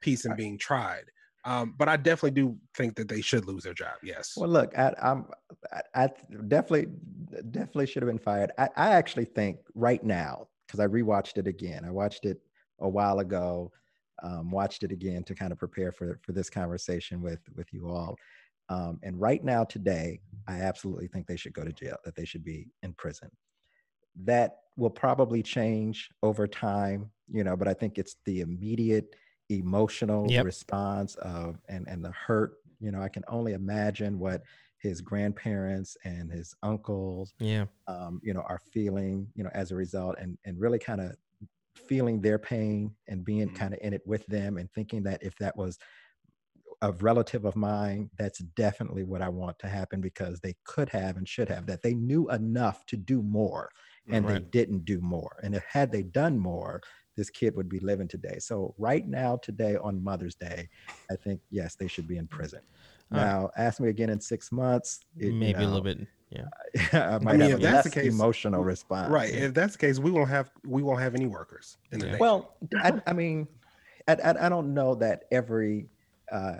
piece 0.00 0.24
and 0.24 0.36
being 0.36 0.58
tried. 0.58 1.04
Um, 1.44 1.74
but 1.76 1.88
I 1.88 1.96
definitely 1.96 2.30
do 2.32 2.56
think 2.74 2.96
that 2.96 3.06
they 3.08 3.20
should 3.20 3.44
lose 3.44 3.64
their 3.64 3.74
job. 3.74 3.94
Yes. 4.02 4.32
Well, 4.36 4.48
look, 4.48 4.76
I, 4.78 4.94
I'm, 5.00 5.26
I, 5.70 6.04
I 6.04 6.08
definitely, 6.48 6.86
definitely 7.50 7.86
should 7.86 8.02
have 8.02 8.08
been 8.08 8.18
fired. 8.18 8.50
I, 8.58 8.70
I 8.76 8.88
actually 8.92 9.26
think 9.26 9.58
right 9.74 10.02
now, 10.02 10.48
because 10.66 10.80
I 10.80 10.86
rewatched 10.86 11.36
it 11.36 11.46
again. 11.46 11.84
I 11.84 11.90
watched 11.90 12.24
it 12.24 12.40
a 12.80 12.88
while 12.88 13.18
ago, 13.20 13.72
um, 14.22 14.50
watched 14.50 14.82
it 14.84 14.92
again 14.92 15.24
to 15.24 15.34
kind 15.34 15.52
of 15.52 15.58
prepare 15.58 15.92
for 15.92 16.20
for 16.22 16.32
this 16.32 16.50
conversation 16.50 17.22
with 17.22 17.48
with 17.54 17.72
you 17.72 17.88
all. 17.88 18.16
Um, 18.68 18.98
and 19.02 19.20
right 19.20 19.42
now, 19.44 19.64
today, 19.64 20.20
I 20.48 20.60
absolutely 20.62 21.08
think 21.08 21.26
they 21.26 21.36
should 21.36 21.52
go 21.54 21.64
to 21.64 21.72
jail. 21.72 21.96
That 22.04 22.14
they 22.16 22.24
should 22.24 22.44
be 22.44 22.68
in 22.82 22.94
prison. 22.94 23.30
That 24.16 24.60
will 24.76 24.90
probably 24.90 25.42
change 25.42 26.10
over 26.22 26.46
time, 26.46 27.10
you 27.28 27.42
know. 27.44 27.56
But 27.56 27.68
I 27.68 27.74
think 27.74 27.98
it's 27.98 28.16
the 28.24 28.40
immediate 28.40 29.14
emotional 29.50 30.32
Yep. 30.32 30.36
response 30.36 31.16
of 31.16 31.60
and 31.68 31.86
and 31.88 32.02
the 32.02 32.10
hurt 32.12 32.54
you 32.80 32.90
know 32.90 33.02
i 33.02 33.10
can 33.10 33.22
only 33.28 33.52
imagine 33.52 34.18
what 34.18 34.42
his 34.78 35.02
grandparents 35.02 35.98
and 36.04 36.32
his 36.32 36.54
uncles 36.62 37.34
yeah, 37.38 37.66
um, 37.88 38.20
you 38.22 38.32
know 38.34 38.42
are 38.42 38.60
feeling 38.72 39.30
you 39.34 39.44
know 39.44 39.50
as 39.54 39.72
a 39.72 39.76
result 39.76 40.16
and 40.18 40.38
and 40.44 40.60
really 40.60 40.78
kind 40.78 41.00
of 41.00 41.16
feeling 41.76 42.20
their 42.20 42.38
pain 42.38 42.96
and 43.08 43.24
being 43.24 43.48
Mhm. 43.48 43.54
kind 43.54 43.74
of 43.74 43.80
in 43.82 43.92
it 43.94 44.02
with 44.06 44.26
them 44.26 44.56
and 44.58 44.70
thinking 44.72 45.02
that 45.04 45.22
if 45.22 45.36
that 45.38 45.56
was 45.56 45.78
a 46.82 46.92
relative 46.92 47.44
of 47.44 47.56
mine 47.56 48.10
that's 48.18 48.38
definitely 48.40 49.04
what 49.04 49.22
i 49.22 49.28
want 49.28 49.58
to 49.58 49.68
happen 49.68 50.00
because 50.00 50.40
they 50.40 50.54
could 50.64 50.88
have 50.88 51.16
and 51.16 51.28
should 51.28 51.48
have 51.48 51.66
that 51.66 51.82
they 51.82 51.94
knew 51.94 52.28
enough 52.30 52.84
to 52.86 52.96
do 52.96 53.22
more 53.22 53.70
and 54.10 54.26
they 54.28 54.38
didn't 54.38 54.84
do 54.84 55.00
more 55.00 55.36
and 55.42 55.54
if 55.54 55.64
had 55.70 55.92
they 55.92 56.02
done 56.02 56.38
more 56.38 56.80
this 57.16 57.30
kid 57.30 57.54
would 57.56 57.68
be 57.68 57.78
living 57.80 58.08
today 58.08 58.38
so 58.38 58.74
right 58.76 59.06
now 59.06 59.36
today 59.36 59.76
on 59.76 60.02
mother's 60.02 60.34
day 60.34 60.68
i 61.10 61.16
think 61.16 61.40
yes 61.50 61.76
they 61.76 61.88
should 61.88 62.06
be 62.08 62.16
in 62.16 62.26
prison 62.28 62.60
All 63.12 63.18
right. 63.18 63.34
now 63.38 63.50
ask 63.56 63.80
me 63.80 63.88
again 63.88 64.10
in 64.10 64.20
six 64.20 64.50
months 64.52 65.00
it- 65.18 65.36
you 65.40 65.52
maybe 65.52 65.64
a 65.64 65.68
little 65.68 65.82
bit. 65.82 65.98
Yeah, 66.34 66.48
I 67.14 67.18
might 67.18 67.38
mean, 67.38 67.50
have 67.50 67.60
if 67.60 67.60
that's 67.62 67.84
the 67.88 68.00
case, 68.00 68.12
emotional 68.12 68.62
response. 68.64 69.10
right. 69.10 69.32
yeah. 69.32 69.40
If 69.46 69.54
that's 69.54 69.72
the 69.74 69.78
case, 69.78 69.98
we 69.98 70.10
won't 70.10 70.28
have 70.30 70.50
we 70.66 70.82
won't 70.82 71.00
have 71.00 71.14
any 71.14 71.26
workers 71.26 71.76
in 71.92 72.00
the 72.00 72.08
Yeah. 72.08 72.16
Well, 72.18 72.56
I, 72.76 73.00
I 73.06 73.12
mean, 73.12 73.46
I, 74.08 74.14
I, 74.14 74.46
I 74.46 74.48
don't 74.48 74.74
know 74.74 74.94
that 74.96 75.24
every 75.30 75.88
uh, 76.32 76.56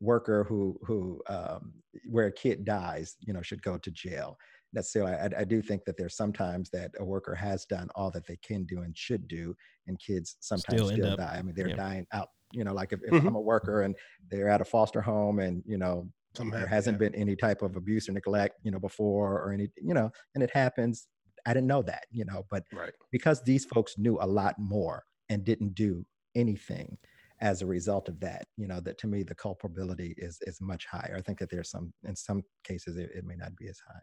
worker 0.00 0.44
who 0.44 0.78
who 0.84 1.20
um, 1.28 1.72
where 2.10 2.26
a 2.26 2.32
kid 2.32 2.64
dies, 2.64 3.16
you 3.20 3.32
know, 3.32 3.42
should 3.42 3.62
go 3.62 3.78
to 3.78 3.90
jail 3.90 4.36
necessarily. 4.72 5.12
I, 5.12 5.30
I 5.40 5.44
do 5.44 5.62
think 5.62 5.84
that 5.84 5.96
there's 5.96 6.16
sometimes 6.16 6.68
that 6.70 6.90
a 6.98 7.04
worker 7.04 7.34
has 7.34 7.64
done 7.66 7.88
all 7.94 8.10
that 8.10 8.26
they 8.26 8.36
can 8.36 8.64
do 8.64 8.80
and 8.80 8.96
should 8.96 9.28
do, 9.28 9.54
and 9.86 9.98
kids 10.00 10.36
sometimes 10.40 10.64
Still 10.80 10.88
still, 10.88 11.04
end 11.04 11.12
up- 11.12 11.18
die. 11.18 11.36
I 11.38 11.42
mean, 11.42 11.54
they're 11.54 11.68
yeah. 11.68 11.76
dying 11.76 12.06
out. 12.12 12.30
You 12.52 12.62
know, 12.64 12.72
like 12.72 12.92
if, 12.92 13.00
if 13.02 13.10
Mhm. 13.12 13.26
I'm 13.28 13.34
a 13.36 13.40
worker 13.40 13.82
and 13.82 13.94
they're 14.30 14.48
at 14.48 14.60
a 14.60 14.64
foster 14.64 15.00
home, 15.00 15.38
and 15.40 15.62
you 15.66 15.76
know, 15.78 16.08
Something 16.34 16.50
there 16.50 16.60
happened, 16.60 16.74
hasn't 16.74 16.94
yeah. 16.94 17.08
been 17.08 17.14
any 17.14 17.36
type 17.36 17.62
of 17.62 17.76
abuse 17.76 18.08
or 18.08 18.12
neglect, 18.12 18.58
you 18.62 18.70
know, 18.70 18.80
before 18.80 19.40
or 19.40 19.52
any, 19.52 19.68
you 19.76 19.94
know, 19.94 20.10
and 20.34 20.42
it 20.42 20.50
happens. 20.52 21.06
I 21.46 21.52
didn't 21.52 21.68
know 21.68 21.82
that, 21.82 22.06
you 22.10 22.24
know, 22.24 22.44
but 22.50 22.64
right. 22.72 22.92
because 23.12 23.42
these 23.42 23.64
folks 23.66 23.98
knew 23.98 24.18
a 24.20 24.26
lot 24.26 24.56
more 24.58 25.04
and 25.28 25.44
didn't 25.44 25.74
do 25.74 26.04
anything 26.34 26.96
as 27.40 27.62
a 27.62 27.66
result 27.66 28.08
of 28.08 28.18
that, 28.20 28.46
you 28.56 28.66
know, 28.66 28.80
that 28.80 28.96
to 28.98 29.06
me 29.06 29.22
the 29.22 29.34
culpability 29.34 30.14
is 30.16 30.38
is 30.42 30.60
much 30.60 30.86
higher. 30.86 31.14
I 31.18 31.20
think 31.20 31.38
that 31.40 31.50
there's 31.50 31.70
some 31.70 31.92
in 32.06 32.14
some 32.16 32.42
cases 32.62 32.96
it, 32.96 33.10
it 33.14 33.24
may 33.24 33.34
not 33.34 33.54
be 33.56 33.68
as 33.68 33.80
high. 33.86 34.00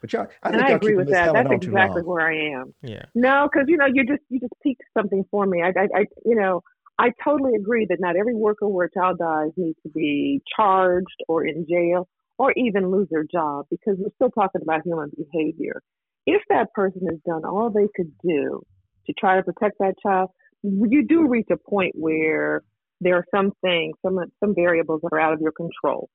But 0.00 0.12
y'all, 0.12 0.26
I 0.42 0.48
and 0.48 0.56
think 0.56 0.64
I 0.64 0.68
y'all 0.70 0.76
agree 0.76 0.96
with 0.96 1.08
that. 1.10 1.26
Helen 1.26 1.44
That's 1.44 1.66
on 1.66 1.70
exactly 1.70 2.02
where 2.02 2.26
I 2.26 2.36
am. 2.60 2.74
yeah, 2.82 3.04
No, 3.14 3.48
because 3.50 3.66
you 3.68 3.76
know 3.76 3.86
you 3.86 4.04
just 4.04 4.22
you 4.28 4.40
just 4.40 4.54
piqued 4.62 4.82
something 4.96 5.24
for 5.30 5.46
me. 5.46 5.62
I, 5.62 5.68
I, 5.68 6.00
I 6.00 6.06
you 6.24 6.34
know 6.34 6.62
I 7.00 7.12
totally 7.24 7.52
agree 7.58 7.86
that 7.88 7.98
not 7.98 8.16
every 8.16 8.34
worker 8.34 8.68
where 8.68 8.84
a 8.84 8.90
child 8.92 9.18
dies 9.18 9.52
needs 9.56 9.78
to 9.84 9.88
be 9.88 10.42
charged 10.54 11.24
or 11.28 11.46
in 11.46 11.66
jail 11.66 12.06
or 12.38 12.52
even 12.58 12.90
lose 12.90 13.08
their 13.10 13.24
job 13.24 13.64
because 13.70 13.96
we're 13.98 14.12
still 14.16 14.30
talking 14.30 14.60
about 14.62 14.82
human 14.84 15.10
behavior. 15.16 15.80
If 16.26 16.42
that 16.50 16.74
person 16.74 17.06
has 17.10 17.18
done 17.26 17.46
all 17.46 17.70
they 17.70 17.88
could 17.96 18.12
do 18.22 18.62
to 19.06 19.14
try 19.18 19.36
to 19.36 19.42
protect 19.42 19.78
that 19.78 19.94
child, 20.02 20.28
you 20.62 21.06
do 21.08 21.26
reach 21.26 21.46
a 21.50 21.56
point 21.56 21.94
where 21.94 22.60
there 23.00 23.16
are 23.16 23.24
some 23.34 23.52
things, 23.62 23.96
some 24.04 24.18
some 24.38 24.54
variables 24.54 25.00
that 25.02 25.14
are 25.14 25.20
out 25.20 25.32
of 25.32 25.40
your 25.40 25.52
control. 25.52 26.10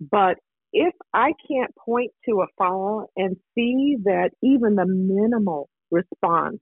But 0.00 0.38
if 0.72 0.92
I 1.12 1.34
can't 1.48 1.70
point 1.76 2.10
to 2.28 2.40
a 2.42 2.46
file 2.58 3.08
and 3.16 3.36
see 3.54 3.96
that 4.02 4.30
even 4.42 4.74
the 4.74 4.86
minimal 4.86 5.68
response 5.92 6.58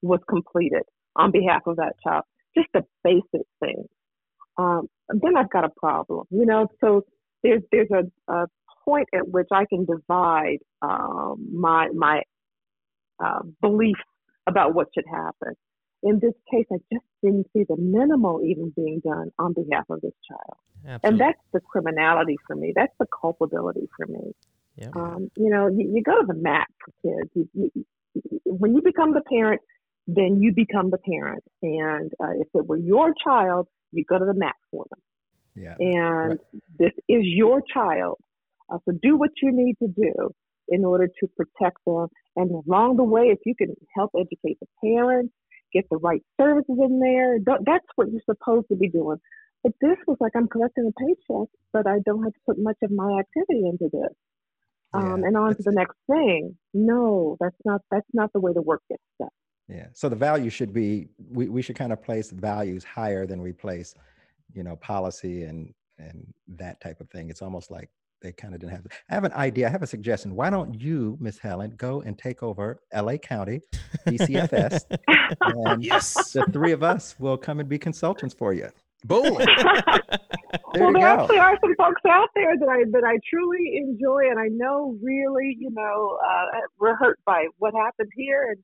was 0.00 0.20
completed 0.30 0.84
on 1.14 1.30
behalf 1.30 1.60
of 1.66 1.76
that 1.76 1.92
child, 2.02 2.24
just 2.56 2.68
the 2.74 2.82
basic 3.04 3.46
things, 3.60 3.86
um, 4.58 4.88
then 5.08 5.36
I've 5.36 5.50
got 5.50 5.64
a 5.64 5.70
problem. 5.76 6.26
You 6.30 6.46
know, 6.46 6.68
so 6.80 7.04
there's 7.42 7.62
there's 7.72 7.88
a, 7.90 8.32
a 8.32 8.46
point 8.84 9.08
at 9.14 9.28
which 9.28 9.48
I 9.52 9.64
can 9.66 9.84
divide 9.84 10.58
um, 10.82 11.48
my 11.52 11.88
my 11.94 12.22
uh, 13.24 13.40
belief 13.60 13.96
about 14.46 14.74
what 14.74 14.88
should 14.94 15.04
happen. 15.10 15.54
In 16.02 16.18
this 16.18 16.32
case, 16.50 16.64
I 16.72 16.76
just 16.92 17.04
didn't 17.22 17.46
see 17.52 17.64
the 17.68 17.76
minimal 17.76 18.40
even 18.42 18.72
being 18.74 19.00
done 19.04 19.30
on 19.38 19.52
behalf 19.52 19.84
of 19.90 20.00
this 20.00 20.14
child. 20.26 20.56
absolutely. 20.86 21.08
And 21.08 21.20
that's 21.20 21.42
the 21.52 21.60
criminality 21.60 22.36
for 22.46 22.56
me. 22.56 22.72
That's 22.74 22.94
the 22.98 23.06
culpability 23.20 23.86
for 23.96 24.06
me. 24.06 24.32
Um, 24.94 25.30
you 25.36 25.50
know, 25.50 25.66
you, 25.68 25.92
you 25.94 26.02
go 26.02 26.18
to 26.20 26.26
the 26.26 26.32
mat 26.34 26.66
for 26.82 26.92
kids. 27.02 27.30
You, 27.34 27.48
you, 27.54 27.70
you- 27.74 27.84
when 28.44 28.74
you 28.74 28.82
become 28.82 29.12
the 29.14 29.20
parent, 29.30 29.60
then 30.16 30.40
you 30.40 30.52
become 30.52 30.90
the 30.90 30.98
parent. 30.98 31.44
And 31.62 32.12
uh, 32.22 32.32
if 32.40 32.48
it 32.54 32.66
were 32.66 32.76
your 32.78 33.12
child, 33.22 33.66
you 33.92 34.04
go 34.08 34.18
to 34.18 34.24
the 34.24 34.34
mat 34.34 34.54
for 34.70 34.86
them. 34.90 35.00
Yeah. 35.54 35.76
And 35.78 36.38
this 36.78 36.92
is 37.08 37.22
your 37.24 37.62
child. 37.72 38.18
Uh, 38.72 38.78
so 38.84 38.92
do 39.02 39.16
what 39.16 39.30
you 39.42 39.50
need 39.52 39.76
to 39.82 39.88
do 39.88 40.30
in 40.68 40.84
order 40.84 41.08
to 41.08 41.26
protect 41.36 41.78
them. 41.86 42.06
And 42.36 42.50
along 42.66 42.96
the 42.96 43.04
way, 43.04 43.24
if 43.24 43.40
you 43.44 43.54
can 43.56 43.74
help 43.96 44.12
educate 44.16 44.58
the 44.60 44.68
parents, 44.82 45.32
get 45.72 45.84
the 45.90 45.98
right 45.98 46.22
services 46.40 46.78
in 46.80 47.00
there, 47.00 47.38
th- 47.38 47.64
that's 47.66 47.86
what 47.96 48.08
you're 48.10 48.22
supposed 48.24 48.68
to 48.68 48.76
be 48.76 48.88
doing. 48.88 49.18
But 49.62 49.72
this 49.80 49.96
was 50.06 50.16
like 50.20 50.32
I'm 50.36 50.48
collecting 50.48 50.90
a 50.90 51.00
paycheck, 51.00 51.48
but 51.72 51.86
I 51.86 51.98
don't 52.06 52.22
have 52.22 52.32
to 52.32 52.40
put 52.46 52.58
much 52.58 52.78
of 52.82 52.90
my 52.90 53.18
activity 53.18 53.68
into 53.68 53.88
this. 53.92 54.14
Um, 54.94 55.20
Yeah, 55.20 55.26
and 55.28 55.36
on 55.36 55.56
to 55.56 55.62
the 55.62 55.70
it. 55.70 55.74
next 55.74 55.96
thing. 56.06 56.56
No, 56.72 57.36
that's 57.40 57.56
not 57.64 57.82
that's 57.90 58.08
not 58.12 58.32
the 58.32 58.40
way 58.40 58.52
the 58.52 58.62
work 58.62 58.82
gets 58.88 59.02
done. 59.18 59.28
Yeah. 59.70 59.86
So 59.92 60.08
the 60.08 60.16
value 60.16 60.50
should 60.50 60.72
be 60.72 61.08
we, 61.30 61.48
we 61.48 61.62
should 61.62 61.76
kind 61.76 61.92
of 61.92 62.02
place 62.02 62.30
values 62.30 62.84
higher 62.84 63.26
than 63.26 63.40
we 63.40 63.52
place, 63.52 63.94
you 64.52 64.62
know, 64.62 64.76
policy 64.76 65.44
and 65.44 65.72
and 65.98 66.32
that 66.48 66.80
type 66.80 67.00
of 67.00 67.08
thing. 67.10 67.30
It's 67.30 67.42
almost 67.42 67.70
like 67.70 67.88
they 68.22 68.32
kind 68.32 68.54
of 68.54 68.60
didn't 68.60 68.72
have. 68.72 68.86
I 69.10 69.14
have 69.14 69.24
an 69.24 69.32
idea. 69.32 69.66
I 69.66 69.70
have 69.70 69.82
a 69.82 69.86
suggestion. 69.86 70.34
Why 70.34 70.50
don't 70.50 70.78
you, 70.80 71.16
Miss 71.20 71.38
Helen, 71.38 71.74
go 71.76 72.02
and 72.02 72.18
take 72.18 72.42
over 72.42 72.82
L.A. 72.92 73.16
County, 73.18 73.60
DCFS, 74.06 74.82
and 75.40 75.82
Yes. 75.82 76.32
the 76.32 76.44
three 76.52 76.72
of 76.72 76.82
us 76.82 77.14
will 77.18 77.36
come 77.38 77.60
and 77.60 77.68
be 77.68 77.78
consultants 77.78 78.34
for 78.34 78.52
you. 78.52 78.68
Boom. 79.04 79.38
There 80.74 80.82
well, 80.84 80.92
you 80.92 80.98
there 80.98 81.16
go. 81.16 81.22
actually 81.22 81.38
are 81.38 81.58
some 81.60 81.74
folks 81.76 82.02
out 82.08 82.28
there 82.34 82.56
that 82.58 82.68
I 82.68 82.84
that 82.90 83.04
I 83.04 83.18
truly 83.28 83.76
enjoy, 83.76 84.30
and 84.30 84.38
I 84.38 84.48
know 84.48 84.96
really, 85.02 85.56
you 85.58 85.70
know, 85.72 86.18
uh, 86.24 86.60
were 86.78 86.94
hurt 86.96 87.18
by 87.24 87.46
what 87.58 87.72
happened 87.74 88.10
here, 88.14 88.48
and 88.50 88.58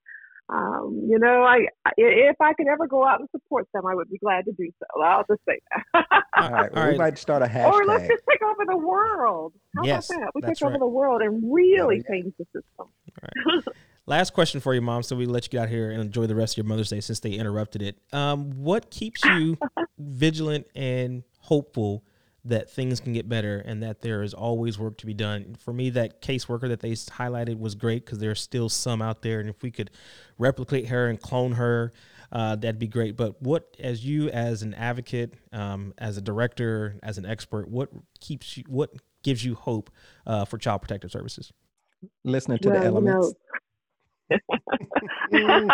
um, 0.49 1.07
you 1.09 1.18
know, 1.18 1.42
I 1.42 1.66
I- 1.84 1.92
if 1.97 2.40
I 2.40 2.53
could 2.55 2.68
ever 2.68 2.86
go 2.86 3.07
out 3.07 3.20
and 3.20 3.28
support 3.30 3.66
them, 3.74 3.84
I 3.86 3.94
would 3.94 4.09
be 4.11 4.18
glad 4.18 4.44
to 4.47 4.53
do 4.53 4.70
so. 4.78 5.03
I'll 5.03 5.24
just 5.28 5.40
say 5.49 5.59
that. 5.92 6.07
All 6.36 6.51
right, 6.51 6.72
well, 6.72 6.82
All 6.82 6.90
we 6.90 6.90
right. 6.90 6.99
might 6.99 7.18
start 7.18 7.42
a 7.42 7.47
hashtag. 7.47 7.72
or 7.72 7.84
let's 7.84 8.07
just 8.09 8.22
take 8.30 8.42
over 8.42 8.64
the 8.66 8.76
world. 8.76 9.53
How 9.76 9.84
Yes, 9.84 10.09
about 10.11 10.20
that? 10.20 10.30
We 10.34 10.40
that's 10.42 10.61
take 10.61 10.66
over 10.68 10.78
the 10.78 10.86
world 10.86 11.22
and 11.22 11.42
really 11.53 11.97
yeah. 11.97 12.03
change 12.14 12.32
the 12.38 12.47
system. 12.55 13.72
Last 14.07 14.34
question 14.34 14.61
for 14.61 14.72
you, 14.72 14.80
mom. 14.80 15.03
So 15.03 15.16
we 15.16 15.26
let 15.26 15.44
you 15.47 15.51
get 15.51 15.62
out 15.62 15.68
here 15.68 15.90
and 15.90 16.01
enjoy 16.01 16.26
the 16.28 16.36
rest 16.36 16.55
of 16.55 16.59
your 16.59 16.66
Mother's 16.66 16.90
Day 16.90 17.01
since 17.01 17.18
they 17.18 17.32
interrupted 17.32 17.82
it. 17.82 17.99
Um, 18.12 18.51
what 18.62 18.88
keeps 18.90 19.24
you 19.24 19.59
vigilant 19.99 20.66
and 20.76 21.24
hopeful 21.40 22.05
that 22.49 22.70
things 22.70 23.01
can 23.01 23.12
get 23.12 23.28
better 23.28 23.59
and 23.59 23.82
that 23.82 24.03
there 24.03 24.22
is 24.22 24.34
always 24.34 24.78
work 24.78 24.99
to 24.99 25.07
be 25.07 25.14
done? 25.14 25.57
For 25.59 25.72
me, 25.72 25.90
that 25.90 26.20
caseworker 26.22 26.68
that 26.68 26.80
they 26.80 26.92
highlighted 26.92 27.59
was 27.59 27.74
great 27.74 28.05
because 28.05 28.18
there's 28.18 28.40
still 28.40 28.68
some 28.68 29.03
out 29.03 29.22
there, 29.22 29.40
and 29.40 29.49
if 29.49 29.62
we 29.62 29.70
could 29.70 29.90
replicate 30.38 30.88
her 30.88 31.09
and 31.09 31.20
clone 31.20 31.53
her, 31.53 31.92
uh, 32.32 32.57
that'd 32.57 32.78
be 32.78 32.88
great. 32.88 33.16
But 33.16 33.40
what, 33.40 33.76
as 33.78 34.05
you 34.05 34.28
as 34.30 34.62
an 34.62 34.74
advocate, 34.74 35.34
um, 35.53 35.94
as 35.99 36.16
a 36.16 36.20
director, 36.20 36.99
as 37.03 37.18
an 37.18 37.26
expert, 37.26 37.68
what 37.68 37.90
keeps 38.20 38.57
you? 38.57 38.64
What 38.68 38.90
gives 39.22 39.44
you 39.44 39.55
hope 39.55 39.90
uh, 40.26 40.44
for 40.44 40.59
Child 40.59 40.82
Protective 40.82 41.11
Services? 41.11 41.53
Listening 42.24 42.59
to 42.59 42.68
well, 42.68 42.78
the 42.78 42.84
you 42.84 42.88
elements. 42.88 43.34
know. 44.30 44.38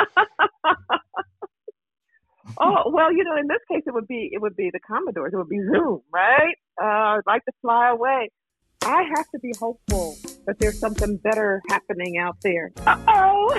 oh 2.58 2.90
well, 2.90 3.12
you 3.12 3.24
know, 3.24 3.36
in 3.36 3.46
this 3.46 3.60
case, 3.70 3.82
it 3.86 3.94
would 3.94 4.06
be 4.06 4.30
it 4.32 4.40
would 4.40 4.56
be 4.56 4.70
the 4.72 4.80
Commodores. 4.80 5.32
It 5.32 5.36
would 5.36 5.48
be 5.48 5.60
Zoom, 5.60 6.02
right? 6.12 6.56
Uh, 6.80 6.84
I'd 6.86 7.20
like 7.26 7.44
to 7.44 7.52
fly 7.60 7.90
away. 7.90 8.30
I 8.84 9.02
have 9.16 9.28
to 9.30 9.38
be 9.40 9.52
hopeful 9.58 10.16
that 10.46 10.58
there's 10.58 10.78
something 10.78 11.16
better 11.18 11.62
happening 11.68 12.18
out 12.18 12.36
there. 12.42 12.72
Uh 12.86 12.96
oh. 13.08 13.58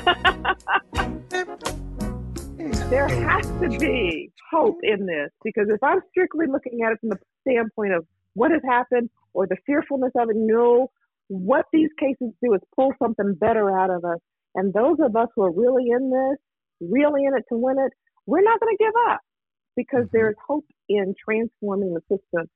there 2.90 3.08
has 3.08 3.46
to 3.62 3.78
be 3.80 4.32
hope 4.52 4.80
in 4.84 5.06
this 5.06 5.30
because 5.44 5.68
if 5.70 5.82
I'm 5.82 6.00
strictly 6.12 6.46
looking 6.48 6.82
at 6.86 6.92
it 6.92 7.00
from 7.00 7.10
the 7.10 7.20
standpoint 7.42 7.94
of 7.94 8.06
what 8.34 8.52
has 8.52 8.62
happened 8.68 9.10
or 9.34 9.48
the 9.48 9.58
fearfulness 9.66 10.12
of 10.20 10.30
it, 10.30 10.36
no, 10.36 10.92
what 11.28 11.66
these 11.72 11.90
cases 12.00 12.34
do 12.44 12.54
is 12.54 12.62
pull 12.76 12.92
something 13.02 13.34
better 13.36 13.78
out 13.78 13.90
of 13.90 14.04
us. 14.04 14.20
And 14.56 14.74
those 14.74 14.98
of 15.00 15.16
us 15.16 15.30
who 15.36 15.44
are 15.44 15.52
really 15.52 15.86
in 15.90 16.10
this, 16.12 16.38
really 16.82 17.24
in 17.26 17.34
it 17.36 17.44
to 17.50 17.58
win 17.58 17.78
it, 17.80 17.94
we're 18.26 18.44
not 18.44 18.60
going 18.60 18.76
to 18.78 18.84
give 18.84 18.94
up 19.10 19.22
because 19.76 20.06
Mhm. 20.06 20.12
there's 20.12 20.36
hope 20.46 20.66
in 20.90 21.16
transforming 21.24 21.94
the 21.94 22.02
system. 22.02 22.50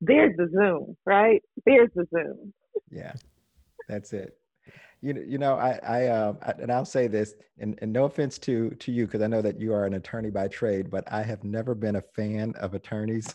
There's 0.00 0.36
the 0.36 0.48
Zoom, 0.52 0.96
right? 1.06 1.42
There's 1.64 1.90
the 1.94 2.06
Zoom. 2.14 2.52
Yeah, 2.90 3.14
that's 3.88 4.12
it. 4.12 4.36
You 5.02 5.14
know, 5.14 5.20
you 5.20 5.38
know, 5.38 5.54
I, 5.54 5.78
I, 5.86 6.08
um, 6.08 6.38
I 6.42 6.52
and 6.60 6.72
I'll 6.72 6.84
say 6.84 7.06
this, 7.06 7.34
and, 7.58 7.78
and 7.82 7.92
no 7.92 8.04
offense 8.04 8.38
to 8.40 8.70
to 8.70 8.90
you, 8.92 9.06
because 9.06 9.22
I 9.22 9.26
know 9.26 9.42
that 9.42 9.60
you 9.60 9.72
are 9.72 9.84
an 9.84 9.94
attorney 9.94 10.30
by 10.30 10.48
trade, 10.48 10.90
but 10.90 11.04
I 11.12 11.22
have 11.22 11.44
never 11.44 11.74
been 11.74 11.96
a 11.96 12.02
fan 12.14 12.54
of 12.58 12.74
attorneys. 12.74 13.34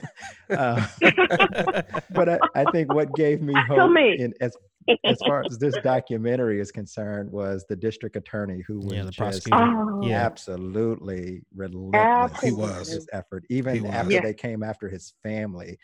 uh, 0.50 0.86
but 2.10 2.28
I, 2.28 2.40
I 2.54 2.64
think 2.72 2.92
what 2.92 3.14
gave 3.14 3.42
me 3.42 3.54
hope 3.68 3.92
me. 3.92 4.16
in 4.18 4.34
as 4.40 4.56
as 5.04 5.18
far 5.20 5.44
as 5.48 5.58
this 5.58 5.76
documentary 5.78 6.60
is 6.60 6.72
concerned 6.72 7.30
was 7.30 7.64
the 7.68 7.76
district 7.76 8.16
attorney 8.16 8.62
who 8.66 8.78
was 8.80 8.94
Yeah, 8.94 9.04
the 9.04 9.10
just 9.10 9.44
prosecutor. 9.44 9.62
Oh, 9.62 10.00
Yeah. 10.02 10.24
absolutely 10.24 11.42
relentless 11.54 12.40
He 12.40 12.48
in 12.48 12.56
was. 12.56 12.88
his 12.90 13.08
effort 13.12 13.44
even 13.48 13.84
He 13.84 13.90
after. 13.90 14.10
Yeah. 14.12 14.20
they 14.22 14.34
came 14.34 14.62
after 14.62 14.88
his 14.88 15.14
family 15.22 15.78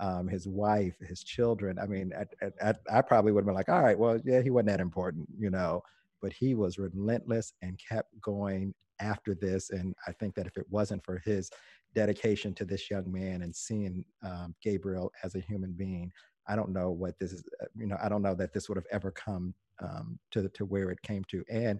um, 0.00 0.28
his 0.28 0.46
wife 0.46 0.96
his 1.00 1.22
children 1.22 1.78
i 1.78 1.86
mean 1.86 2.12
I, 2.18 2.46
I, 2.64 2.70
I- 2.70 2.98
I 2.98 3.02
probably 3.02 3.32
would 3.32 3.40
have 3.42 3.46
been 3.46 3.54
like 3.54 3.68
all 3.68 3.82
right 3.82 3.98
well 3.98 4.18
yeah 4.24 4.40
he 4.42 4.50
wasn't 4.50 4.68
that 4.68 4.80
important 4.80 5.28
you 5.38 5.50
know? 5.50 5.82
But 6.20 6.32
he 6.32 6.54
was 6.56 6.78
relentless 6.78 7.52
and 7.62 7.78
kept 7.78 8.20
going 8.20 8.74
after 9.00 9.34
this 9.34 9.70
and 9.70 9.94
i 10.06 10.12
think 10.12 10.34
that 10.34 10.46
if 10.46 10.56
it 10.56 10.66
wasn't 10.70 11.04
for 11.04 11.18
his 11.24 11.50
dedication 11.94 12.54
to 12.54 12.64
this 12.64 12.90
young 12.90 13.10
man 13.10 13.42
and 13.42 13.54
seeing 13.54 14.04
um, 14.22 14.54
gabriel 14.62 15.12
as 15.22 15.34
a 15.36 15.40
human 15.40 15.72
being 15.72 16.10
i 16.48 16.56
don't 16.56 16.70
know 16.70 16.90
what 16.90 17.18
this 17.18 17.32
is 17.32 17.44
uh, 17.62 17.66
you 17.76 17.86
know 17.86 17.96
i 18.02 18.08
don't 18.08 18.22
know 18.22 18.34
that 18.34 18.52
this 18.52 18.68
would 18.68 18.76
have 18.76 18.86
ever 18.90 19.10
come 19.12 19.54
um, 19.80 20.18
to 20.32 20.48
to 20.50 20.64
where 20.64 20.90
it 20.90 21.00
came 21.02 21.22
to. 21.30 21.44
And 21.48 21.78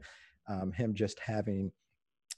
um, 0.49 0.73
him 0.73 0.95
just 0.95 1.19
having 1.19 1.73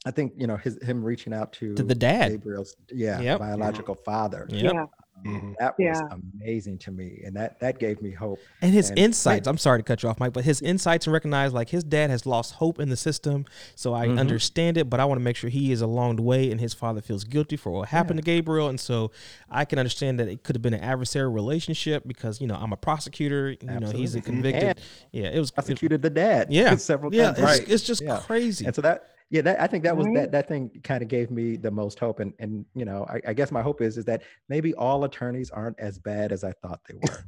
i 0.07 0.11
think 0.11 0.32
you 0.36 0.46
know 0.46 0.57
his 0.57 0.78
him 0.82 1.03
reaching 1.05 1.32
out 1.34 1.53
to 1.55 1.74
To 1.74 1.82
the 1.82 1.94
dad. 1.94 2.30
gabriel's 2.32 2.74
yeah 2.90 3.20
Yep. 3.20 3.38
biological 3.38 3.94
father 3.94 4.46
Yep. 4.48 4.72
yeah. 4.74 4.84
Mhm. 5.26 5.55
that 5.59 5.74
was 5.78 5.84
Yeah. 5.84 6.16
amazing 6.40 6.78
to 6.78 6.90
me 6.90 7.20
and 7.26 7.36
that 7.36 7.61
that 7.61 7.78
gave 7.78 8.01
me 8.01 8.11
hope 8.11 8.38
And 8.62 8.72
his 8.72 8.88
And- 8.88 8.98
insights, 9.01 9.46
I'm 9.46 9.59
sorry 9.59 9.78
to 9.80 9.82
cut 9.82 10.03
you 10.03 10.09
off, 10.09 10.18
Mike, 10.18 10.32
but 10.32 10.44
his 10.44 10.62
insights 10.62 11.07
and 11.07 11.12
recognize 11.12 11.53
like 11.53 11.68
his 11.68 11.84
dad 11.84 12.09
has 12.09 12.24
lost 12.24 12.55
hope 12.55 12.80
in 12.80 12.88
the 12.88 12.96
system. 12.96 13.44
So 13.74 13.92
I 13.92 14.07
Mhm. 14.07 14.18
understand 14.18 14.78
it, 14.78 14.88
but 14.88 14.98
I 14.98 15.05
want 15.05 15.20
to 15.20 15.22
make 15.22 15.36
sure 15.36 15.51
he 15.51 15.72
is 15.72 15.82
along 15.82 16.16
the 16.16 16.22
way 16.22 16.51
and 16.51 16.59
his 16.59 16.72
father 16.72 17.03
feels 17.03 17.24
guilty 17.24 17.57
for 17.57 17.70
what 17.70 17.88
happened 17.90 18.16
to 18.18 18.22
Gabriel. 18.22 18.70
And 18.70 18.80
so 18.80 19.11
I 19.51 19.66
can 19.66 19.78
understand 19.78 20.18
that 20.20 20.28
it 20.28 20.42
could 20.42 20.57
have 20.57 20.62
been 20.62 20.72
an 20.72 20.80
adversarial 20.80 21.34
relationship 21.34 22.05
because, 22.09 22.40
you 22.40 22.46
know, 22.46 22.55
I'm 22.55 22.72
a 22.72 22.78
prosecutor, 22.78 23.51
you 23.51 23.80
know, 23.80 23.90
he's 23.90 24.14
a 24.14 24.22
convicted. 24.22 24.62
And 24.64 24.80
yeah, 25.12 25.28
it 25.28 25.38
was. 25.38 25.51
it- 25.51 25.55
prosecuted 25.57 26.01
the 26.01 26.09
dad 26.11 26.46
yeah. 26.51 26.74
several 26.76 27.14
yeah, 27.14 27.24
times 27.34 27.38
it's, 27.40 27.44
Right. 27.61 27.68
it's 27.68 27.82
just 27.82 28.01
Yeah. 28.01 28.20
crazy. 28.24 28.64
and 28.64 28.74
so 28.74 28.80
that 28.80 29.05
yeah 29.30 29.42
that 29.42 29.60
i 29.60 29.66
think 29.66 29.84
that 29.84 29.96
was 29.96 30.06
Right. 30.06 30.16
that 30.16 30.32
that 30.32 30.48
thing 30.48 30.70
kind 30.82 31.02
of 31.02 31.08
gave 31.08 31.30
me 31.30 31.56
the 31.56 31.70
most 31.70 31.98
hope 31.98 32.20
and 32.20 32.32
and 32.38 32.64
you 32.74 32.84
know 32.84 33.06
I, 33.08 33.20
I 33.28 33.32
guess 33.32 33.50
my 33.52 33.62
hope 33.62 33.80
is 33.80 33.96
is 33.96 34.04
that 34.06 34.22
maybe 34.48 34.74
all 34.74 35.04
attorneys 35.04 35.50
aren't 35.50 35.78
as 35.78 35.98
bad 35.98 36.32
as 36.32 36.42
i 36.44 36.52
thought 36.62 36.80
they 36.88 36.94
were 36.94 37.24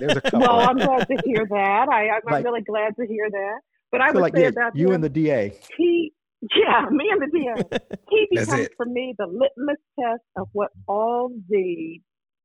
there's 0.00 0.16
a 0.16 0.20
couple 0.20 0.40
Well, 0.40 0.58
I'm 0.68 0.76
glad 0.76 1.06
to 1.06 1.16
hear 1.24 1.46
that. 1.50 1.86
I, 1.88 2.08
I'm 2.08 2.20
Like- 2.28 2.44
really 2.44 2.62
glad 2.62 2.96
to 2.96 3.06
hear 3.06 3.30
that. 3.30 3.60
But 3.92 4.00
I 4.00 4.08
so 4.08 4.14
would 4.14 4.22
like 4.22 4.34
say 4.36 4.42
yeah, 4.42 4.48
about 4.48 4.74
you 4.74 4.88
him, 4.88 4.94
and 4.94 5.04
the 5.04 5.08
da 5.08 5.50
he, 5.78 6.12
yeah, 6.56 6.86
me 6.90 7.04
and 7.12 7.22
the 7.22 7.30
DA. 7.32 7.78
He 8.10 8.26
becomes 8.32 8.52
it. 8.62 8.72
for 8.76 8.86
me 8.86 9.14
the 9.16 9.26
litmus 9.26 9.76
test 10.00 10.22
of 10.36 10.48
what 10.52 10.70
all 10.88 11.30
the 11.48 12.00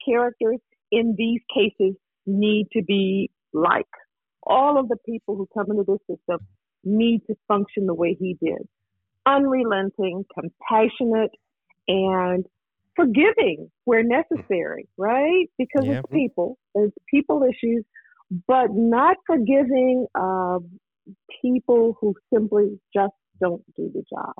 characters 0.05 0.59
in 0.91 1.15
these 1.17 1.41
cases 1.51 1.95
need 2.27 2.67
to 2.73 2.83
be 2.83 3.31
like. 3.51 3.87
All 4.43 4.79
of 4.79 4.87
the 4.87 4.97
people 5.05 5.35
who 5.35 5.47
come 5.51 5.71
into 5.71 5.83
this 5.87 5.99
system 6.17 6.45
need 6.83 7.21
to 7.27 7.35
function 7.47 7.87
the 7.87 7.95
way 7.95 8.15
he 8.19 8.37
did 8.39 8.61
unrelenting, 9.25 10.25
compassionate, 10.33 11.31
and 11.87 12.45
forgiving 12.95 13.71
where 13.85 14.03
necessary, 14.03 14.87
right? 14.97 15.49
Because 15.57 15.85
Yeah. 15.85 15.99
it's 15.99 16.09
people, 16.11 16.57
there's 16.75 16.91
people 17.09 17.43
issues, 17.43 17.85
but 18.47 18.71
not 18.71 19.17
forgiving 19.25 20.05
of 20.15 20.65
people 21.41 21.97
who 21.99 22.13
simply 22.33 22.79
just 22.93 23.13
don't 23.39 23.63
do 23.75 23.89
the 23.93 24.03
job, 24.13 24.35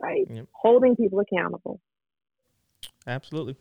right? 0.00 0.26
Yep. 0.28 0.46
Holding 0.52 0.96
people 0.96 1.20
accountable. 1.20 1.80
Absolutely. 3.06 3.56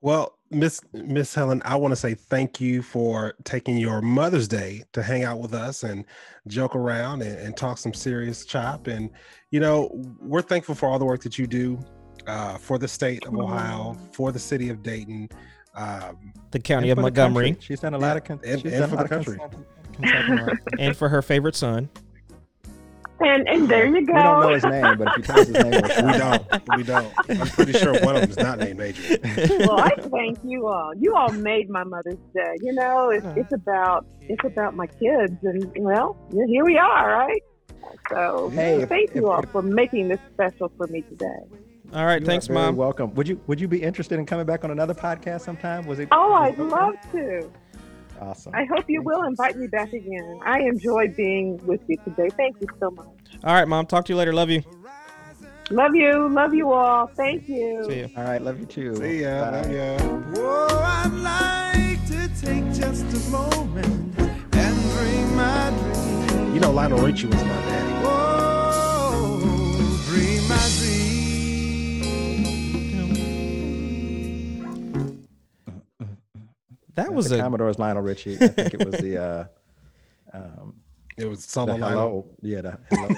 Well, 0.00 0.38
Miss 0.50 0.80
Miss 0.92 1.32
Helen, 1.34 1.62
I 1.64 1.76
want 1.76 1.92
to 1.92 1.96
say 1.96 2.14
thank 2.14 2.60
you 2.60 2.82
for 2.82 3.34
taking 3.44 3.76
your 3.76 4.00
Mother's 4.02 4.48
Day 4.48 4.82
to 4.92 5.02
hang 5.02 5.22
out 5.22 5.38
with 5.38 5.54
us 5.54 5.84
and 5.84 6.04
joke 6.48 6.74
around 6.74 7.22
and, 7.22 7.38
and 7.38 7.56
talk 7.56 7.78
some 7.78 7.94
serious 7.94 8.44
chop. 8.44 8.88
And 8.88 9.10
you 9.52 9.60
know, 9.60 9.90
we're 10.20 10.42
thankful 10.42 10.74
for 10.74 10.88
all 10.88 10.98
the 10.98 11.04
work 11.04 11.22
that 11.22 11.38
you 11.38 11.46
do 11.46 11.78
uh, 12.26 12.58
for 12.58 12.78
the 12.78 12.88
state 12.88 13.24
of 13.26 13.34
Ohio, 13.36 13.96
for 14.12 14.32
the 14.32 14.38
city 14.40 14.70
of 14.70 14.82
Dayton. 14.82 15.28
Um, 15.76 16.32
The 16.50 16.58
county 16.58 16.90
of 16.90 16.98
Montgomery 16.98 17.56
she's 17.60 17.78
done 17.80 17.94
a 17.94 17.98
lot 17.98 18.16
of 18.16 18.24
con- 18.24 18.40
And- 18.44 18.60
she's 18.60 18.72
and 18.72 18.90
for 18.90 18.96
the 18.96 19.04
of 19.04 19.08
country. 19.08 19.38
consult- 19.38 19.64
consulting 19.92 20.46
work. 20.46 20.58
and 20.80 20.96
for 20.96 21.08
her 21.08 21.22
favorite 21.22 21.54
son. 21.54 21.88
And 23.22 23.46
and 23.48 23.68
there 23.68 23.86
you 23.86 24.06
go. 24.06 24.12
we 24.14 24.22
don't 24.22 24.40
know 24.40 24.48
his 24.54 24.64
name 24.64 24.96
but 24.98 25.08
if 25.08 25.16
you 25.18 25.22
tell 25.24 25.40
us 25.40 25.46
his 25.48 25.56
name 25.56 25.70
we'll 25.70 25.82
we 25.82 25.88
shout. 26.18 26.48
don't, 26.48 26.76
we 26.76 26.82
don't. 26.82 27.14
I'm 27.28 27.46
pretty 27.48 27.72
sure 27.74 27.92
one 28.00 28.16
of 28.16 28.22
them 28.22 28.30
is 28.30 28.36
not 28.38 28.58
named 28.58 28.80
Adrian. 28.80 29.20
well, 29.66 29.80
I 29.80 29.90
thank 30.10 30.38
you 30.44 30.66
all. 30.68 30.92
You 30.96 31.14
all 31.14 31.30
made 31.32 31.68
my 31.68 31.84
Mother's 31.84 32.16
Day. 32.34 32.56
You 32.62 32.72
know, 32.72 33.10
it's, 33.10 33.26
it's 33.36 33.52
about 33.52 34.06
it's 34.22 34.44
about 34.44 34.74
my 34.74 34.86
kids, 34.86 35.34
and 35.42 35.70
well, 35.78 36.16
here 36.48 36.64
we 36.64 36.78
are, 36.78 37.10
right? 37.10 37.42
So 38.10 38.50
Hey, 38.50 38.84
thank 38.86 39.10
if- 39.10 39.16
you 39.16 39.28
all 39.30 39.42
if- 39.42 39.50
for 39.50 39.62
making 39.62 40.08
this 40.08 40.20
special 40.32 40.70
for 40.76 40.86
me 40.86 41.02
today. 41.02 41.26
All 41.92 42.06
right, 42.06 42.20
You 42.20 42.26
are 42.26 42.30
thanks, 42.30 42.46
very 42.46 42.58
mom. 42.58 42.76
welcome 42.76 43.12
would 43.16 43.26
you 43.28 43.40
would 43.48 43.60
you 43.60 43.66
be 43.66 43.82
interested 43.82 44.18
in 44.18 44.24
coming 44.24 44.46
back 44.46 44.62
on 44.64 44.70
another 44.70 44.94
podcast 44.94 45.40
sometime 45.40 45.86
was 45.86 45.98
it 45.98 46.08
Oh, 46.12 46.30
was 46.30 46.52
I'd 46.54 46.60
okay? 46.60 46.62
love 46.62 46.94
to. 47.12 47.50
Awesome 48.20 48.54
I 48.54 48.64
hope 48.64 48.84
you 48.88 49.02
will 49.02 49.22
invite 49.24 49.56
me 49.56 49.66
back 49.66 49.92
again. 49.92 50.40
I 50.44 50.60
enjoyed 50.60 51.16
being 51.16 51.58
with 51.66 51.80
you 51.86 51.96
today. 51.98 52.28
Thank 52.36 52.56
you 52.60 52.68
so 52.78 52.90
much. 52.90 53.06
All 53.44 53.54
right, 53.54 53.66
mom. 53.66 53.86
Talk 53.86 54.04
to 54.06 54.12
you 54.12 54.16
later. 54.16 54.32
Love 54.32 54.50
you. 54.50 54.62
Love 55.70 55.94
you. 55.94 56.28
Love 56.28 56.52
you 56.52 56.72
all. 56.72 57.06
Thank 57.16 57.48
you. 57.48 57.84
See 57.88 58.00
you. 58.00 58.10
all 58.16 58.24
right 58.24 58.42
love 58.42 58.58
you 58.58 58.66
too 58.66 58.96
See 58.96 59.22
ya, 59.22 59.50
love 59.50 59.70
ya. 59.70 59.96
Oh, 60.36 60.66
I'd 60.82 61.12
like 61.12 62.04
to 62.08 62.28
take 62.44 62.64
just 62.72 63.04
a 63.04 63.30
moment 63.30 64.18
and 64.18 64.76
dream 64.92 65.36
my 65.36 65.70
dream. 65.70 66.54
You 66.54 66.60
know, 66.60 66.72
Lionel 66.72 66.98
Richie 66.98 67.26
was 67.26 67.42
my 67.44 67.48
daddy. 67.48 68.06
Oh, 68.06 68.49
That 77.04 77.12
was 77.14 77.28
the 77.28 77.36
a 77.38 77.40
Commodore's 77.42 77.78
Lionel 77.78 78.02
Richie. 78.02 78.34
I 78.40 78.48
think 78.48 78.74
it 78.74 78.84
was 78.84 78.94
the 79.00 79.18
uh, 79.22 79.44
um, 80.36 80.74
It 81.16 81.26
was 81.26 81.44
The 81.44 81.50
solo 81.50 81.74
lineup. 81.76 81.88
hello, 81.90 82.26
yeah, 82.42 82.60
the 82.62 82.78
hello. 82.90 83.08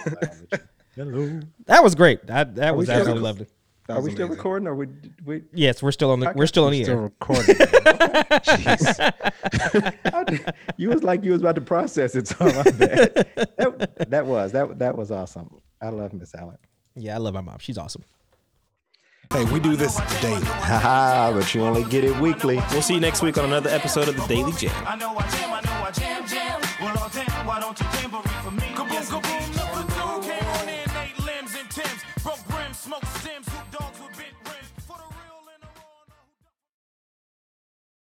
hello. 0.97 1.41
That 1.67 1.83
was 1.83 1.95
great. 1.95 2.27
That 2.27 2.55
that 2.57 2.69
Are 2.71 2.77
was 2.77 2.87
still 2.87 2.99
absolutely 3.01 3.23
recording? 3.23 3.23
lovely. 3.23 3.47
That 3.89 3.95
Are 3.95 3.97
was 3.97 4.05
we 4.07 4.13
still 4.13 4.29
recording? 4.29 4.69
Or 4.69 4.75
we 4.77 4.87
we? 5.25 5.43
Yes, 5.53 5.83
we're 5.83 5.91
still 5.93 6.11
on 6.13 6.21
the 6.21 6.33
we're 6.37 6.47
still 6.47 6.65
on 6.67 6.73
the 6.73 6.85
Still 6.85 6.97
air. 6.97 7.03
recording. 7.03 7.55
Jeez. 8.63 10.55
you 10.77 10.89
was 10.89 11.03
like 11.03 11.25
you 11.25 11.33
was 11.33 11.41
about 11.41 11.55
to 11.57 11.61
process 11.61 12.15
it. 12.15 12.29
So. 12.29 12.45
That, 12.49 14.07
that 14.11 14.27
was 14.27 14.53
that 14.53 14.79
that 14.79 14.97
was 14.97 15.11
awesome. 15.11 15.61
I 15.81 15.89
love 15.89 16.13
Miss 16.13 16.33
Helen. 16.33 16.59
Yeah, 16.95 17.15
I 17.15 17.19
love 17.19 17.35
my 17.35 17.41
mom. 17.41 17.59
She's 17.59 17.79
awesome. 17.79 18.05
Hey, 19.33 19.45
we 19.47 19.61
do 19.61 19.77
this 19.77 19.97
daily. 20.21 20.43
Haha, 20.45 21.33
but 21.33 21.55
you 21.55 21.63
only 21.63 21.85
get 21.85 22.05
it 22.05 22.15
weekly. 22.21 22.57
We'll 22.71 22.83
see 22.83 22.95
you 22.95 23.01
next 23.01 23.23
week 23.23 23.39
on 23.39 23.47
another 23.47 23.71
episode 23.71 24.09
of 24.09 24.17
the 24.17 24.27
Daily 24.27 24.53
Jam. 24.53 24.71
I 24.87 24.95
know 24.97 25.17
I 25.17 25.27
jam, 25.31 25.53
I 25.53 25.61
know 25.63 25.87
I 25.87 25.91
jam, 25.91 26.27
jam. 26.27 26.61
Well, 26.81 26.99
all 26.99 27.09
damn, 27.09 27.47
why 27.47 27.61
don't 27.61 27.81
you 27.81 27.87
jamboree 28.01 28.29
for 28.45 28.51
me? 28.51 28.69
Kaboom, 28.77 29.03
kaboom, 29.09 29.57
number 29.57 29.83
two 29.95 30.29
came 30.29 30.49
on 30.49 30.69
in, 30.69 30.91
eight 31.01 31.19
limbs 31.25 31.55
and 31.59 31.71
Timbs. 31.71 32.03
Broke 32.23 32.47
brim, 32.49 32.75
smoke 32.75 33.05
stems, 33.07 33.49
hoop 33.49 33.52
dog 33.52 33.52